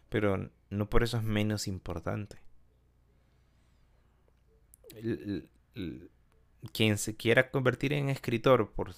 pero 0.09 0.49
no 0.69 0.89
por 0.89 1.03
eso 1.03 1.17
es 1.17 1.23
menos 1.23 1.67
importante. 1.67 2.37
quien 6.73 6.97
se 6.97 7.15
quiera 7.15 7.49
convertir 7.49 7.93
en 7.93 8.09
escritor 8.09 8.71
por, 8.71 8.93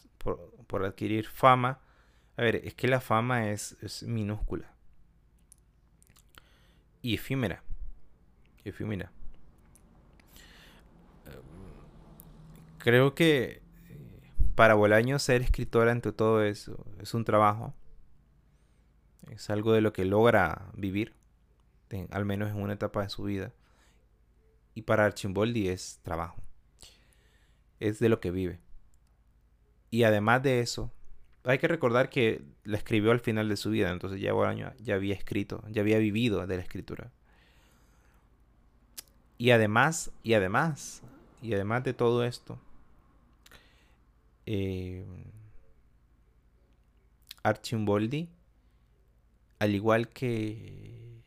por, 0.67 0.85
adquirir 0.85 1.27
fama, 1.27 1.81
a 2.35 2.41
ver, 2.41 2.55
es 2.55 2.73
que 2.73 2.87
la 2.87 2.99
fama 2.99 3.51
es, 3.51 3.77
es 3.81 4.03
minúscula 4.03 4.72
y 7.03 7.13
efímera. 7.13 7.61
Efímera. 8.63 9.11
Creo 12.79 13.13
que 13.13 13.61
eh, 13.89 14.21
para 14.55 14.73
Bolaño 14.73 15.19
ser 15.19 15.41
escritor 15.41 15.89
ante 15.89 16.11
todo 16.11 16.41
eso 16.41 16.83
es 16.99 17.13
un 17.13 17.25
trabajo. 17.25 17.75
Es 19.29 19.49
algo 19.49 19.73
de 19.73 19.81
lo 19.81 19.93
que 19.93 20.05
logra 20.05 20.69
vivir, 20.73 21.13
al 22.09 22.25
menos 22.25 22.49
en 22.49 22.61
una 22.61 22.73
etapa 22.73 23.03
de 23.03 23.09
su 23.09 23.23
vida. 23.23 23.53
Y 24.73 24.83
para 24.83 25.05
Archimboldi 25.05 25.69
es 25.69 25.99
trabajo. 26.03 26.41
Es 27.79 27.99
de 27.99 28.09
lo 28.09 28.19
que 28.19 28.31
vive. 28.31 28.59
Y 29.91 30.03
además 30.03 30.41
de 30.41 30.61
eso, 30.61 30.91
hay 31.45 31.57
que 31.57 31.67
recordar 31.67 32.09
que 32.09 32.41
la 32.63 32.77
escribió 32.77 33.11
al 33.11 33.19
final 33.19 33.49
de 33.49 33.57
su 33.57 33.69
vida, 33.69 33.91
entonces 33.91 34.21
ya 34.21 34.33
año 34.47 34.71
ya 34.79 34.95
había 34.95 35.13
escrito, 35.13 35.63
ya 35.69 35.81
había 35.81 35.97
vivido 35.97 36.45
de 36.47 36.55
la 36.55 36.61
escritura. 36.61 37.11
Y 39.37 39.51
además, 39.51 40.11
y 40.23 40.35
además, 40.35 41.01
y 41.41 41.53
además 41.53 41.83
de 41.83 41.93
todo 41.93 42.23
esto, 42.23 42.59
eh, 44.45 45.05
Archimboldi, 47.43 48.29
al 49.59 49.75
igual 49.75 50.07
que, 50.09 51.21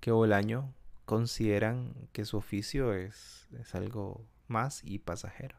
que 0.00 0.12
Bolaño, 0.12 0.72
consideran 1.04 1.94
que 2.12 2.24
su 2.24 2.36
oficio 2.36 2.92
es, 2.94 3.48
es 3.58 3.74
algo 3.74 4.24
más 4.46 4.84
y 4.84 4.98
pasajero. 4.98 5.56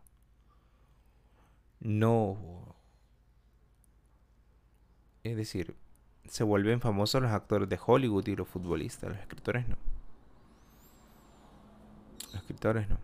No 1.82 2.79
es 5.24 5.36
decir, 5.36 5.76
se 6.28 6.44
vuelven 6.44 6.82
famosos 6.82 7.22
los 7.22 7.32
actores 7.32 7.68
de 7.70 7.80
Hollywood 7.84 8.28
y 8.28 8.36
los 8.36 8.48
futbolistas, 8.48 9.10
los 9.10 9.20
escritores 9.20 9.68
no. 9.68 9.78
Los 12.26 12.36
escritores 12.36 12.90
no. 12.90 12.98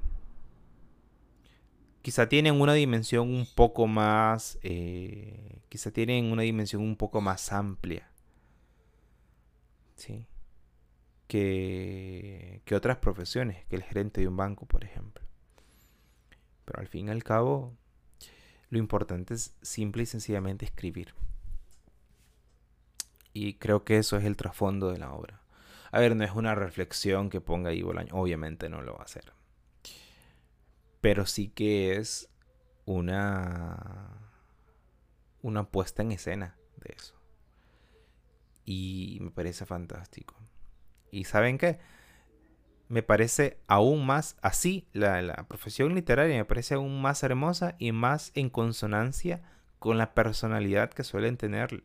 Quizá 2.02 2.30
tienen 2.30 2.62
una 2.62 2.74
dimensión 2.74 3.34
un 3.34 3.48
poco 3.56 3.88
más, 3.88 4.60
eh, 4.62 5.62
quizá 5.70 5.90
tienen 5.90 6.32
una 6.32 6.44
dimensión 6.44 6.84
un 6.84 6.96
poco 6.96 7.20
más 7.20 7.52
amplia, 7.52 8.08
¿sí? 9.96 10.28
Que, 11.28 12.62
que 12.64 12.76
otras 12.76 12.98
profesiones, 12.98 13.66
que 13.66 13.76
el 13.76 13.82
gerente 13.82 14.22
de 14.22 14.28
un 14.28 14.38
banco, 14.38 14.68
por 14.68 14.84
ejemplo. 14.84 15.26
Pero 16.64 16.80
al 16.80 16.88
fin 16.88 17.08
y 17.08 17.12
al 17.12 17.24
cabo, 17.24 17.74
lo 18.70 18.78
importante 18.78 19.34
es 19.34 19.56
simple 19.64 20.04
y 20.04 20.06
sencillamente 20.06 20.66
escribir. 20.66 21.16
Y 23.36 23.56
creo 23.56 23.84
que 23.84 23.98
eso 23.98 24.16
es 24.16 24.24
el 24.24 24.38
trasfondo 24.38 24.94
de 24.94 24.98
la 24.98 25.12
obra. 25.12 25.42
A 25.92 26.00
ver, 26.00 26.16
no 26.16 26.24
es 26.24 26.32
una 26.32 26.56
reflexión 26.56 27.30
que 27.30 27.42
ponga 27.42 27.72
ahí 27.72 27.82
Bolaño, 27.82 28.16
obviamente 28.16 28.70
no 28.70 28.82
lo 28.82 28.94
va 28.94 29.02
a 29.02 29.04
hacer. 29.04 29.34
Pero 31.02 31.26
sí 31.26 31.50
que 31.50 31.98
es 31.98 32.30
una 32.86 34.32
una 35.42 35.70
puesta 35.70 36.02
en 36.02 36.14
escena 36.14 36.56
de 36.78 36.94
eso. 36.96 37.14
Y 38.64 39.18
me 39.20 39.32
parece 39.32 39.66
fantástico. 39.66 40.36
¿Y 41.12 41.26
saben 41.26 41.58
qué? 41.58 41.80
Me 42.88 43.04
parece 43.04 43.60
aún 43.68 44.06
más 44.06 44.38
así, 44.42 44.88
la, 44.94 45.22
la 45.22 45.46
profesión 45.50 45.94
literaria 45.94 46.38
me 46.38 46.46
parece 46.46 46.76
aún 46.76 47.02
más 47.02 47.22
hermosa 47.22 47.76
y 47.80 47.92
más 47.92 48.32
en 48.34 48.50
consonancia 48.50 49.44
con 49.78 49.98
la 49.98 50.14
personalidad 50.14 50.90
que 50.90 51.04
suelen 51.04 51.36
tener 51.36 51.84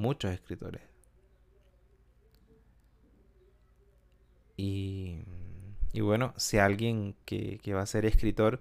muchos 0.00 0.32
escritores. 0.32 0.82
Y, 4.56 5.22
y 5.92 6.00
bueno, 6.00 6.34
si 6.36 6.58
alguien 6.58 7.14
que, 7.24 7.58
que, 7.62 7.72
va 7.72 7.82
a 7.82 7.86
ser 7.86 8.04
escritor 8.04 8.60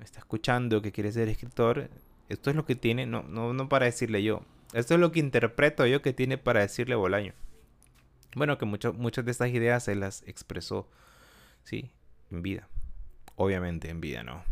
está 0.00 0.20
escuchando 0.20 0.80
que 0.80 0.92
quiere 0.92 1.10
ser 1.10 1.28
escritor, 1.28 1.90
esto 2.28 2.50
es 2.50 2.56
lo 2.56 2.64
que 2.64 2.76
tiene, 2.76 3.06
no, 3.06 3.22
no, 3.22 3.52
no 3.52 3.68
para 3.68 3.86
decirle 3.86 4.22
yo, 4.22 4.42
esto 4.74 4.94
es 4.94 5.00
lo 5.00 5.10
que 5.12 5.20
interpreto 5.20 5.86
yo 5.86 6.02
que 6.02 6.12
tiene 6.12 6.38
para 6.38 6.60
decirle 6.60 6.94
Bolaño. 6.94 7.32
Bueno, 8.36 8.58
que 8.58 8.66
muchas 8.66 9.24
de 9.24 9.30
estas 9.30 9.48
ideas 9.48 9.84
se 9.84 9.94
las 9.94 10.22
expresó, 10.26 10.88
sí, 11.64 11.90
en 12.30 12.42
vida. 12.42 12.68
Obviamente 13.36 13.88
en 13.88 14.00
vida, 14.00 14.22
no. 14.22 14.44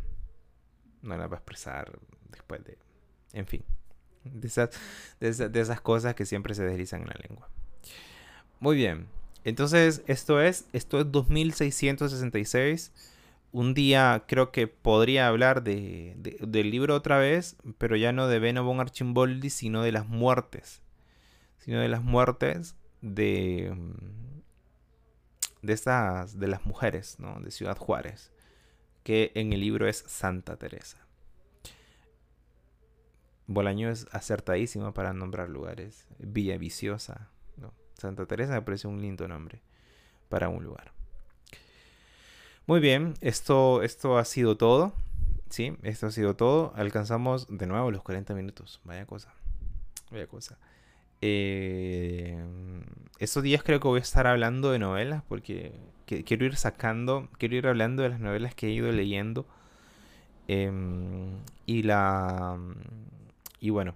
No 1.02 1.16
las 1.16 1.30
va 1.30 1.34
a 1.34 1.38
expresar 1.38 1.98
después 2.30 2.64
de... 2.64 2.78
En 3.32 3.46
fin. 3.46 3.62
De 4.40 4.48
esas, 4.48 4.70
de, 5.20 5.60
esas, 5.60 5.80
cosas 5.80 6.14
que 6.14 6.26
siempre 6.26 6.54
se 6.54 6.64
deslizan 6.64 7.02
en 7.02 7.08
la 7.08 7.16
lengua. 7.28 7.48
Muy 8.60 8.76
bien. 8.76 9.06
Entonces, 9.44 10.02
esto 10.06 10.40
es, 10.40 10.66
esto 10.72 11.00
es 11.00 11.10
2666. 11.12 12.92
Un 13.52 13.74
día 13.74 14.24
creo 14.26 14.50
que 14.50 14.66
podría 14.66 15.28
hablar 15.28 15.62
de, 15.62 16.14
del 16.40 16.70
libro 16.70 16.94
otra 16.94 17.18
vez, 17.18 17.56
pero 17.78 17.96
ya 17.96 18.12
no 18.12 18.28
de 18.28 18.38
Beno 18.38 18.64
von 18.64 18.80
Archimboldi, 18.80 19.50
sino 19.50 19.82
de 19.82 19.92
las 19.92 20.06
muertes. 20.06 20.82
Sino 21.58 21.80
de 21.80 21.88
las 21.88 22.02
muertes 22.02 22.76
de, 23.00 23.74
de 25.62 25.72
estas, 25.72 26.38
de 26.38 26.48
las 26.48 26.64
mujeres, 26.64 27.18
¿no? 27.18 27.40
De 27.40 27.50
Ciudad 27.50 27.76
Juárez, 27.76 28.32
que 29.02 29.32
en 29.34 29.52
el 29.52 29.60
libro 29.60 29.88
es 29.88 30.04
Santa 30.06 30.56
Teresa. 30.56 31.05
Bolaño 33.46 33.90
es 33.90 34.06
acertadísimo 34.12 34.92
para 34.92 35.12
nombrar 35.12 35.48
lugares. 35.48 36.06
Villa 36.18 36.58
Viciosa. 36.58 37.28
¿no? 37.56 37.72
Santa 37.94 38.26
Teresa 38.26 38.54
me 38.54 38.62
parece 38.62 38.88
un 38.88 39.00
lindo 39.00 39.28
nombre 39.28 39.60
para 40.28 40.48
un 40.48 40.64
lugar. 40.64 40.92
Muy 42.66 42.80
bien, 42.80 43.14
esto, 43.20 43.82
esto 43.82 44.18
ha 44.18 44.24
sido 44.24 44.56
todo. 44.56 44.92
Sí, 45.50 45.76
esto 45.82 46.08
ha 46.08 46.10
sido 46.10 46.34
todo. 46.34 46.72
Alcanzamos 46.74 47.46
de 47.48 47.66
nuevo 47.66 47.90
los 47.90 48.02
40 48.02 48.34
minutos. 48.34 48.80
Vaya 48.84 49.06
cosa. 49.06 49.32
Vaya 50.10 50.26
cosa. 50.26 50.58
Eh, 51.22 52.44
estos 53.18 53.42
días 53.42 53.62
creo 53.62 53.80
que 53.80 53.88
voy 53.88 54.00
a 54.00 54.02
estar 54.02 54.26
hablando 54.26 54.70
de 54.70 54.78
novelas 54.78 55.22
porque 55.28 55.72
quiero 56.04 56.44
ir 56.44 56.56
sacando, 56.56 57.28
quiero 57.38 57.56
ir 57.56 57.66
hablando 57.66 58.02
de 58.02 58.10
las 58.10 58.20
novelas 58.20 58.54
que 58.54 58.66
he 58.66 58.70
ido 58.70 58.90
leyendo. 58.90 59.46
Em, 60.48 61.38
y 61.66 61.82
la 61.82 62.58
y 63.60 63.70
bueno, 63.70 63.94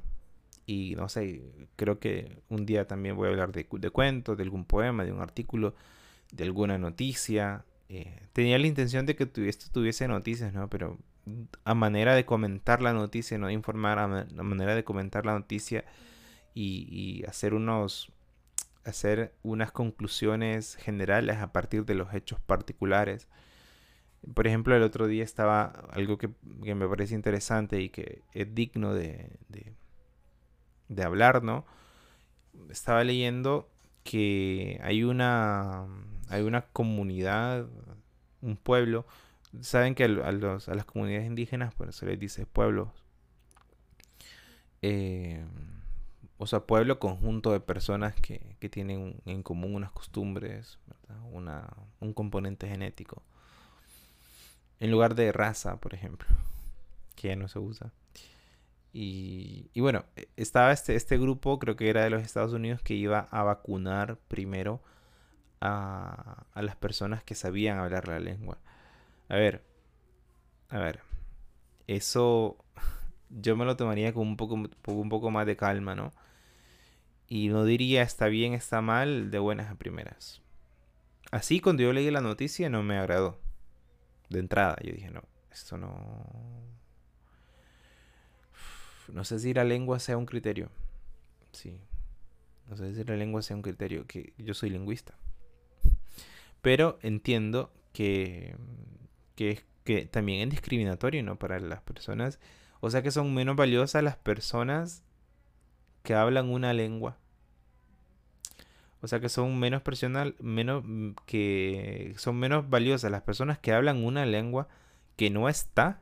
y 0.67 0.95
no 0.97 1.09
sé, 1.09 1.43
creo 1.77 1.99
que 1.99 2.43
un 2.49 2.67
día 2.67 2.87
también 2.87 3.17
voy 3.17 3.29
a 3.29 3.31
hablar 3.31 3.53
de, 3.53 3.67
de 3.71 3.91
cuentos, 3.91 4.37
de 4.37 4.45
algún 4.45 4.65
poema, 4.65 5.05
de 5.05 5.13
un 5.13 5.21
artículo, 5.21 5.75
de 6.33 6.45
alguna 6.45 6.79
noticia. 6.79 7.65
Eh, 7.89 8.21
tenía 8.33 8.59
la 8.59 8.67
intención 8.67 9.07
de 9.07 9.17
que 9.17 9.29
esto 9.49 9.67
tuviese 9.73 10.07
noticias, 10.07 10.53
¿no? 10.53 10.69
Pero 10.71 10.99
a 11.65 11.75
manera 11.75 12.15
de 12.15 12.25
comentar 12.25 12.83
la 12.83 12.93
noticia, 12.93 13.37
no 13.39 13.51
informar, 13.51 13.99
a, 13.99 14.09
manera 14.43 14.75
de 14.75 14.85
comentar 14.85 15.27
la 15.27 15.33
noticia 15.33 15.85
y, 16.55 16.87
y 16.91 17.25
hacer 17.27 17.55
unos 17.55 18.13
hacer 18.85 19.35
unas 19.43 19.73
conclusiones 19.73 20.77
generales 20.77 21.37
a 21.37 21.53
partir 21.53 21.85
de 21.85 21.95
los 21.95 22.15
hechos 22.15 22.41
particulares. 22.41 23.29
Por 24.35 24.47
ejemplo, 24.47 24.77
el 24.77 24.83
otro 24.83 25.07
día 25.07 25.25
estaba 25.25 25.65
algo 25.65 26.19
que, 26.19 26.29
me 26.45 26.89
parece 26.89 27.15
interesante 27.15 27.81
y 27.81 27.89
que 27.89 28.23
es 28.35 28.55
digno 28.55 28.93
de, 28.95 29.39
de, 30.89 31.03
hablar, 31.03 31.43
¿no? 31.43 31.65
Estaba 32.69 33.03
leyendo 33.03 33.71
que 34.05 34.79
hay 34.83 35.05
una, 35.05 35.87
hay 36.29 36.43
una 36.43 36.63
comunidad, 36.63 37.67
un 38.43 38.57
pueblo, 38.57 39.07
saben 39.63 39.95
que 39.95 40.05
a, 40.05 40.09
las 40.09 40.85
comunidades 40.85 41.27
indígenas, 41.27 41.75
por 41.75 41.89
eso 41.89 42.05
les 42.05 42.19
dice 42.19 42.45
pueblos, 42.45 42.89
eh, 44.83 45.45
o 46.37 46.47
sea, 46.47 46.61
pueblo, 46.61 46.99
conjunto 46.99 47.53
de 47.53 47.61
personas 47.61 48.15
que, 48.17 48.57
que 48.61 48.69
tienen 48.69 49.21
en 49.25 49.43
común 49.43 49.75
unas 49.75 49.93
costumbres, 49.93 50.79
Una, 51.33 51.69
un 52.01 52.13
componente 52.13 52.69
genético 52.69 53.23
en 54.81 54.91
lugar 54.91 55.15
de 55.15 55.31
raza, 55.31 55.77
por 55.79 55.95
ejemplo, 55.95 56.27
que 57.15 57.29
ya 57.29 57.37
no 57.37 57.49
se 57.49 57.59
usa. 57.59 57.93
Y, 58.93 59.71
bueno, 59.77 60.05
e, 60.17 60.29
estaba 60.37 60.73
este, 60.73 60.97
este 60.97 61.19
grupo, 61.19 61.59
creo 61.59 61.77
que 61.77 61.91
era 61.91 62.03
de 62.03 62.11
los 62.11 62.23
Estados 62.23 62.53
Unidos, 62.53 62.81
que 62.83 62.95
iba 62.95 63.29
a 63.31 63.43
vacunar 63.45 64.19
primero 64.27 64.83
a, 65.61 66.47
a 66.53 66.63
las 66.63 66.77
personas 66.77 67.23
que 67.23 67.35
sabían 67.35 67.79
hablar 67.79 68.09
la 68.09 68.19
lengua. 68.19 68.59
A 69.29 69.37
ver, 69.37 69.63
a 70.71 70.79
ver, 70.79 71.01
eso 71.87 72.57
yo 73.31 73.57
me 73.57 73.67
lo 73.67 73.77
tomaría 73.77 74.13
con 74.15 74.27
un 74.27 74.37
poco, 74.37 74.55
un 74.55 75.09
poco 75.09 75.31
más 75.31 75.47
de 75.47 75.57
calma, 75.57 75.95
¿no? 75.95 76.13
Y 77.29 77.49
no 77.49 77.65
diría 77.65 78.03
está 78.03 78.27
bien, 78.27 78.55
está 78.55 78.81
mal, 78.81 79.31
de 79.31 79.39
buenas 79.39 79.71
a 79.71 79.77
primeras. 79.77 80.43
Así 81.31 81.61
cuando 81.61 81.85
yo 81.85 81.93
leí 81.93 82.11
la 82.11 82.23
noticia 82.23 82.71
no 82.71 82.83
me 82.83 82.99
agradó 82.99 83.39
de 84.31 84.41
entrada. 84.41 84.77
Yo 84.83 84.93
dije, 84.93 85.11
no, 85.11 85.23
esto 85.53 85.77
no... 85.77 86.25
No 89.13 89.25
sé 89.25 89.41
si 89.41 89.53
la 89.53 89.65
lengua 89.65 89.99
sea 89.99 90.17
un 90.17 90.25
criterio. 90.25 90.71
Sí. 91.53 91.79
No 92.69 92.77
sé 92.77 92.95
si 92.95 93.05
la 93.05 93.17
lengua 93.17 93.43
sea 93.43 93.57
un 93.57 93.63
criterio, 93.63 94.07
que 94.07 94.33
yo 94.39 94.55
soy 94.55 94.71
lingüista. 94.71 95.15
Pero 96.63 96.99
entiendo 97.03 97.73
que, 97.93 98.55
que, 99.35 99.65
que 99.83 100.07
también 100.07 100.43
es 100.43 100.51
discriminatorio, 100.51 101.23
¿no? 101.25 101.37
Para 101.37 101.59
las 101.59 101.83
personas. 101.83 102.39
O 102.81 102.91
sea 102.91 103.03
que 103.03 103.11
son 103.11 103.35
menos 103.35 103.57
valiosas 103.57 104.05
las 104.05 104.17
personas 104.17 105.03
que 106.05 106.15
hablan 106.15 106.49
una 106.49 106.73
lengua 106.73 107.19
o 109.03 109.09
sea 109.09 109.21
que 109.21 109.29
son 109.29 109.59
menos 109.59 109.83
personal, 109.83 110.37
menos 110.41 110.83
mm, 110.85 111.13
que 111.27 112.15
son 112.19 112.37
menos 112.39 112.69
valiosas 112.69 113.11
las 113.11 113.23
personas 113.23 113.59
que 113.59 113.73
hablan 113.73 114.05
una 114.05 114.27
lengua 114.27 114.69
que 115.17 115.31
no 115.31 115.49
está 115.49 116.01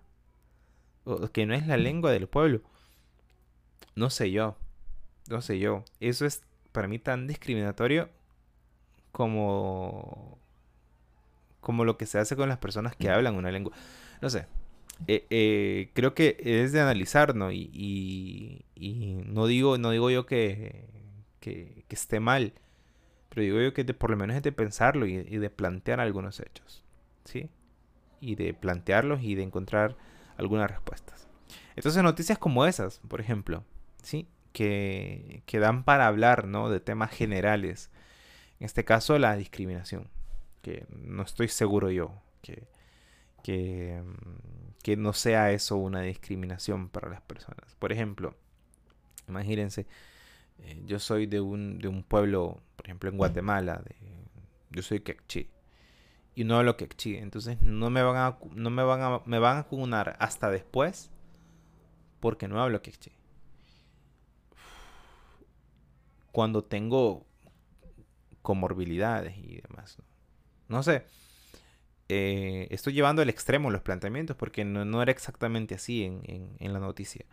o 1.05 1.29
que 1.29 1.47
no 1.47 1.55
es 1.55 1.67
la 1.67 1.77
lengua 1.77 2.11
del 2.13 2.29
pueblo. 2.29 2.63
No 3.95 4.11
sé 4.11 4.31
yo. 4.31 4.57
No 5.29 5.43
sé 5.43 5.59
yo. 5.59 5.85
Eso 6.01 6.27
es 6.27 6.43
para 6.73 6.89
mí 6.89 6.99
tan 6.99 7.27
discriminatorio 7.27 8.11
como 9.13 10.39
como 11.61 11.85
lo 11.85 11.99
que 11.99 12.07
se 12.07 12.19
hace 12.19 12.37
con 12.37 12.49
las 12.49 12.59
personas 12.59 12.97
que 12.97 13.11
hablan 13.11 13.37
una 13.37 13.51
lengua. 13.51 13.75
No 14.21 14.31
sé. 14.31 14.47
Eh, 15.07 15.27
eh, 15.31 15.91
creo 15.95 16.15
que 16.15 16.37
es 16.41 16.73
de 16.73 16.81
analizar, 16.81 17.35
¿no? 17.35 17.53
Y, 17.53 18.65
y, 18.75 19.23
no 19.27 19.47
digo, 19.47 19.79
no 19.79 19.91
digo 19.91 20.11
yo 20.11 20.27
que, 20.27 20.87
que, 21.41 21.85
que 21.87 21.95
esté 21.95 22.21
mal 22.21 22.55
pero 23.29 23.43
digo 23.43 23.61
yo 23.61 23.75
que 23.75 23.85
por 23.95 24.11
lo 24.11 24.17
menos 24.17 24.37
es 24.37 24.43
de 24.43 24.53
pensarlo 24.53 25.07
y, 25.07 25.23
de 25.23 25.51
plantear 25.51 26.01
algunos 26.01 26.41
hechos. 26.41 26.85
¿Sí? 27.25 27.51
Y 28.21 28.35
de 28.35 28.55
plantearlos 28.55 29.23
y 29.23 29.35
de 29.35 29.43
encontrar 29.43 29.97
algunas 30.37 30.71
respuestas. 30.71 31.29
Entonces 31.77 32.03
noticias 32.03 32.39
como 32.39 32.67
esas, 32.67 33.01
por 33.07 33.21
ejemplo, 33.21 33.65
¿sí? 34.03 34.29
Que, 34.53 35.43
que 35.47 35.59
dan 35.59 35.85
para 35.85 36.07
hablar, 36.07 36.47
¿no? 36.47 36.71
De 36.71 36.81
temas 36.81 37.11
generales. 37.11 37.91
En 38.59 38.67
este 38.67 38.85
caso, 38.85 39.19
la 39.19 39.37
discriminación. 39.37 40.09
Que 40.63 40.87
no 40.91 41.23
estoy 41.23 41.49
seguro 41.49 41.91
yo 41.91 42.21
que, 42.43 42.67
que, 43.43 44.03
que 44.83 44.97
no 44.97 45.13
sea 45.13 45.53
eso 45.53 45.77
una 45.77 46.03
discriminación 46.03 46.89
para 46.89 47.09
las 47.09 47.21
personas. 47.23 47.75
Por 47.79 47.93
ejemplo, 47.93 48.35
imagínense, 49.29 49.87
eh, 50.63 50.83
yo 50.87 50.99
soy 50.99 51.27
de 51.27 51.41
un, 51.41 51.79
de 51.79 51.89
un 51.89 52.03
pueblo, 52.03 52.61
por 52.77 52.87
ejemplo 52.87 53.11
en 53.11 53.17
Guatemala, 53.17 53.83
de, 53.85 53.97
yo 54.71 54.83
soy 54.83 55.01
quechí 55.01 55.49
y 56.35 56.45
no 56.45 56.57
hablo 56.57 56.77
quechí, 56.77 57.17
entonces 57.17 57.61
no 57.63 57.91
me 57.91 58.03
van 58.03 58.17
a, 58.17 58.39
no 58.55 58.71
me 58.71 58.85
van 58.85 59.03
a, 59.03 59.23
me 59.25 59.39
van 59.39 59.67
a 59.67 60.01
hasta 60.21 60.51
después 60.51 61.11
porque 62.21 62.47
no 62.47 62.63
hablo 62.63 62.81
quechí. 62.83 63.13
Cuando 66.31 66.63
tengo 66.63 67.27
comorbilidades 68.43 69.37
y 69.37 69.61
demás. 69.61 69.99
No, 70.69 70.83
sé. 70.83 71.05
Eh, 72.09 72.69
estoy 72.71 72.93
llevando 72.93 73.21
al 73.21 73.29
extremo 73.29 73.71
los 73.71 73.83
planteamientos 73.83 74.37
porque 74.37 74.65
no, 74.65 75.03
era 75.03 75.11
exactamente 75.11 75.75
así 75.75 76.05
en, 76.05 76.57
en, 76.59 76.73
la 76.73 76.79
noticia. 76.79 77.27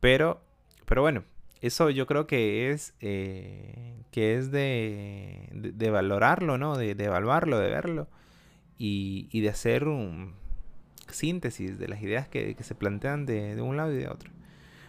Pero, 0.00 0.40
pero 0.86 1.02
bueno, 1.02 1.24
eso 1.60 1.90
yo 1.90 2.06
creo 2.06 2.26
que 2.26 2.70
es, 2.70 2.94
eh, 3.00 4.02
que 4.10 4.36
es 4.36 4.50
de, 4.50 5.48
de, 5.52 5.90
valorarlo, 5.90 6.58
¿no? 6.58 6.76
De, 6.76 6.94
de, 6.94 7.04
evaluarlo, 7.04 7.58
de 7.58 7.68
verlo 7.68 8.08
y, 8.78 9.28
y 9.30 9.40
de 9.40 9.50
hacer 9.50 9.88
un, 9.88 10.34
síntesis 11.14 11.78
de 11.78 11.88
las 11.88 12.02
ideas 12.02 12.28
que, 12.28 12.56
se 12.60 12.74
plantean 12.74 13.26
de, 13.26 13.60
un 13.60 13.76
lado 13.76 13.92
y 13.92 13.96
de 13.96 14.08
otro. 14.08 14.30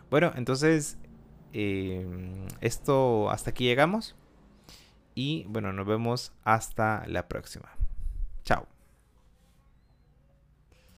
Bueno, 0.10 0.32
entonces 0.36 0.98
em, 1.54 2.46
esto 2.62 3.30
hasta 3.30 3.52
aquí 3.52 3.66
llegamos 3.66 4.16
y 5.16 5.46
bueno, 5.50 5.74
nos 5.74 5.86
vemos 5.86 6.34
hasta 6.44 7.06
la 7.08 7.28
próxima. 7.28 7.70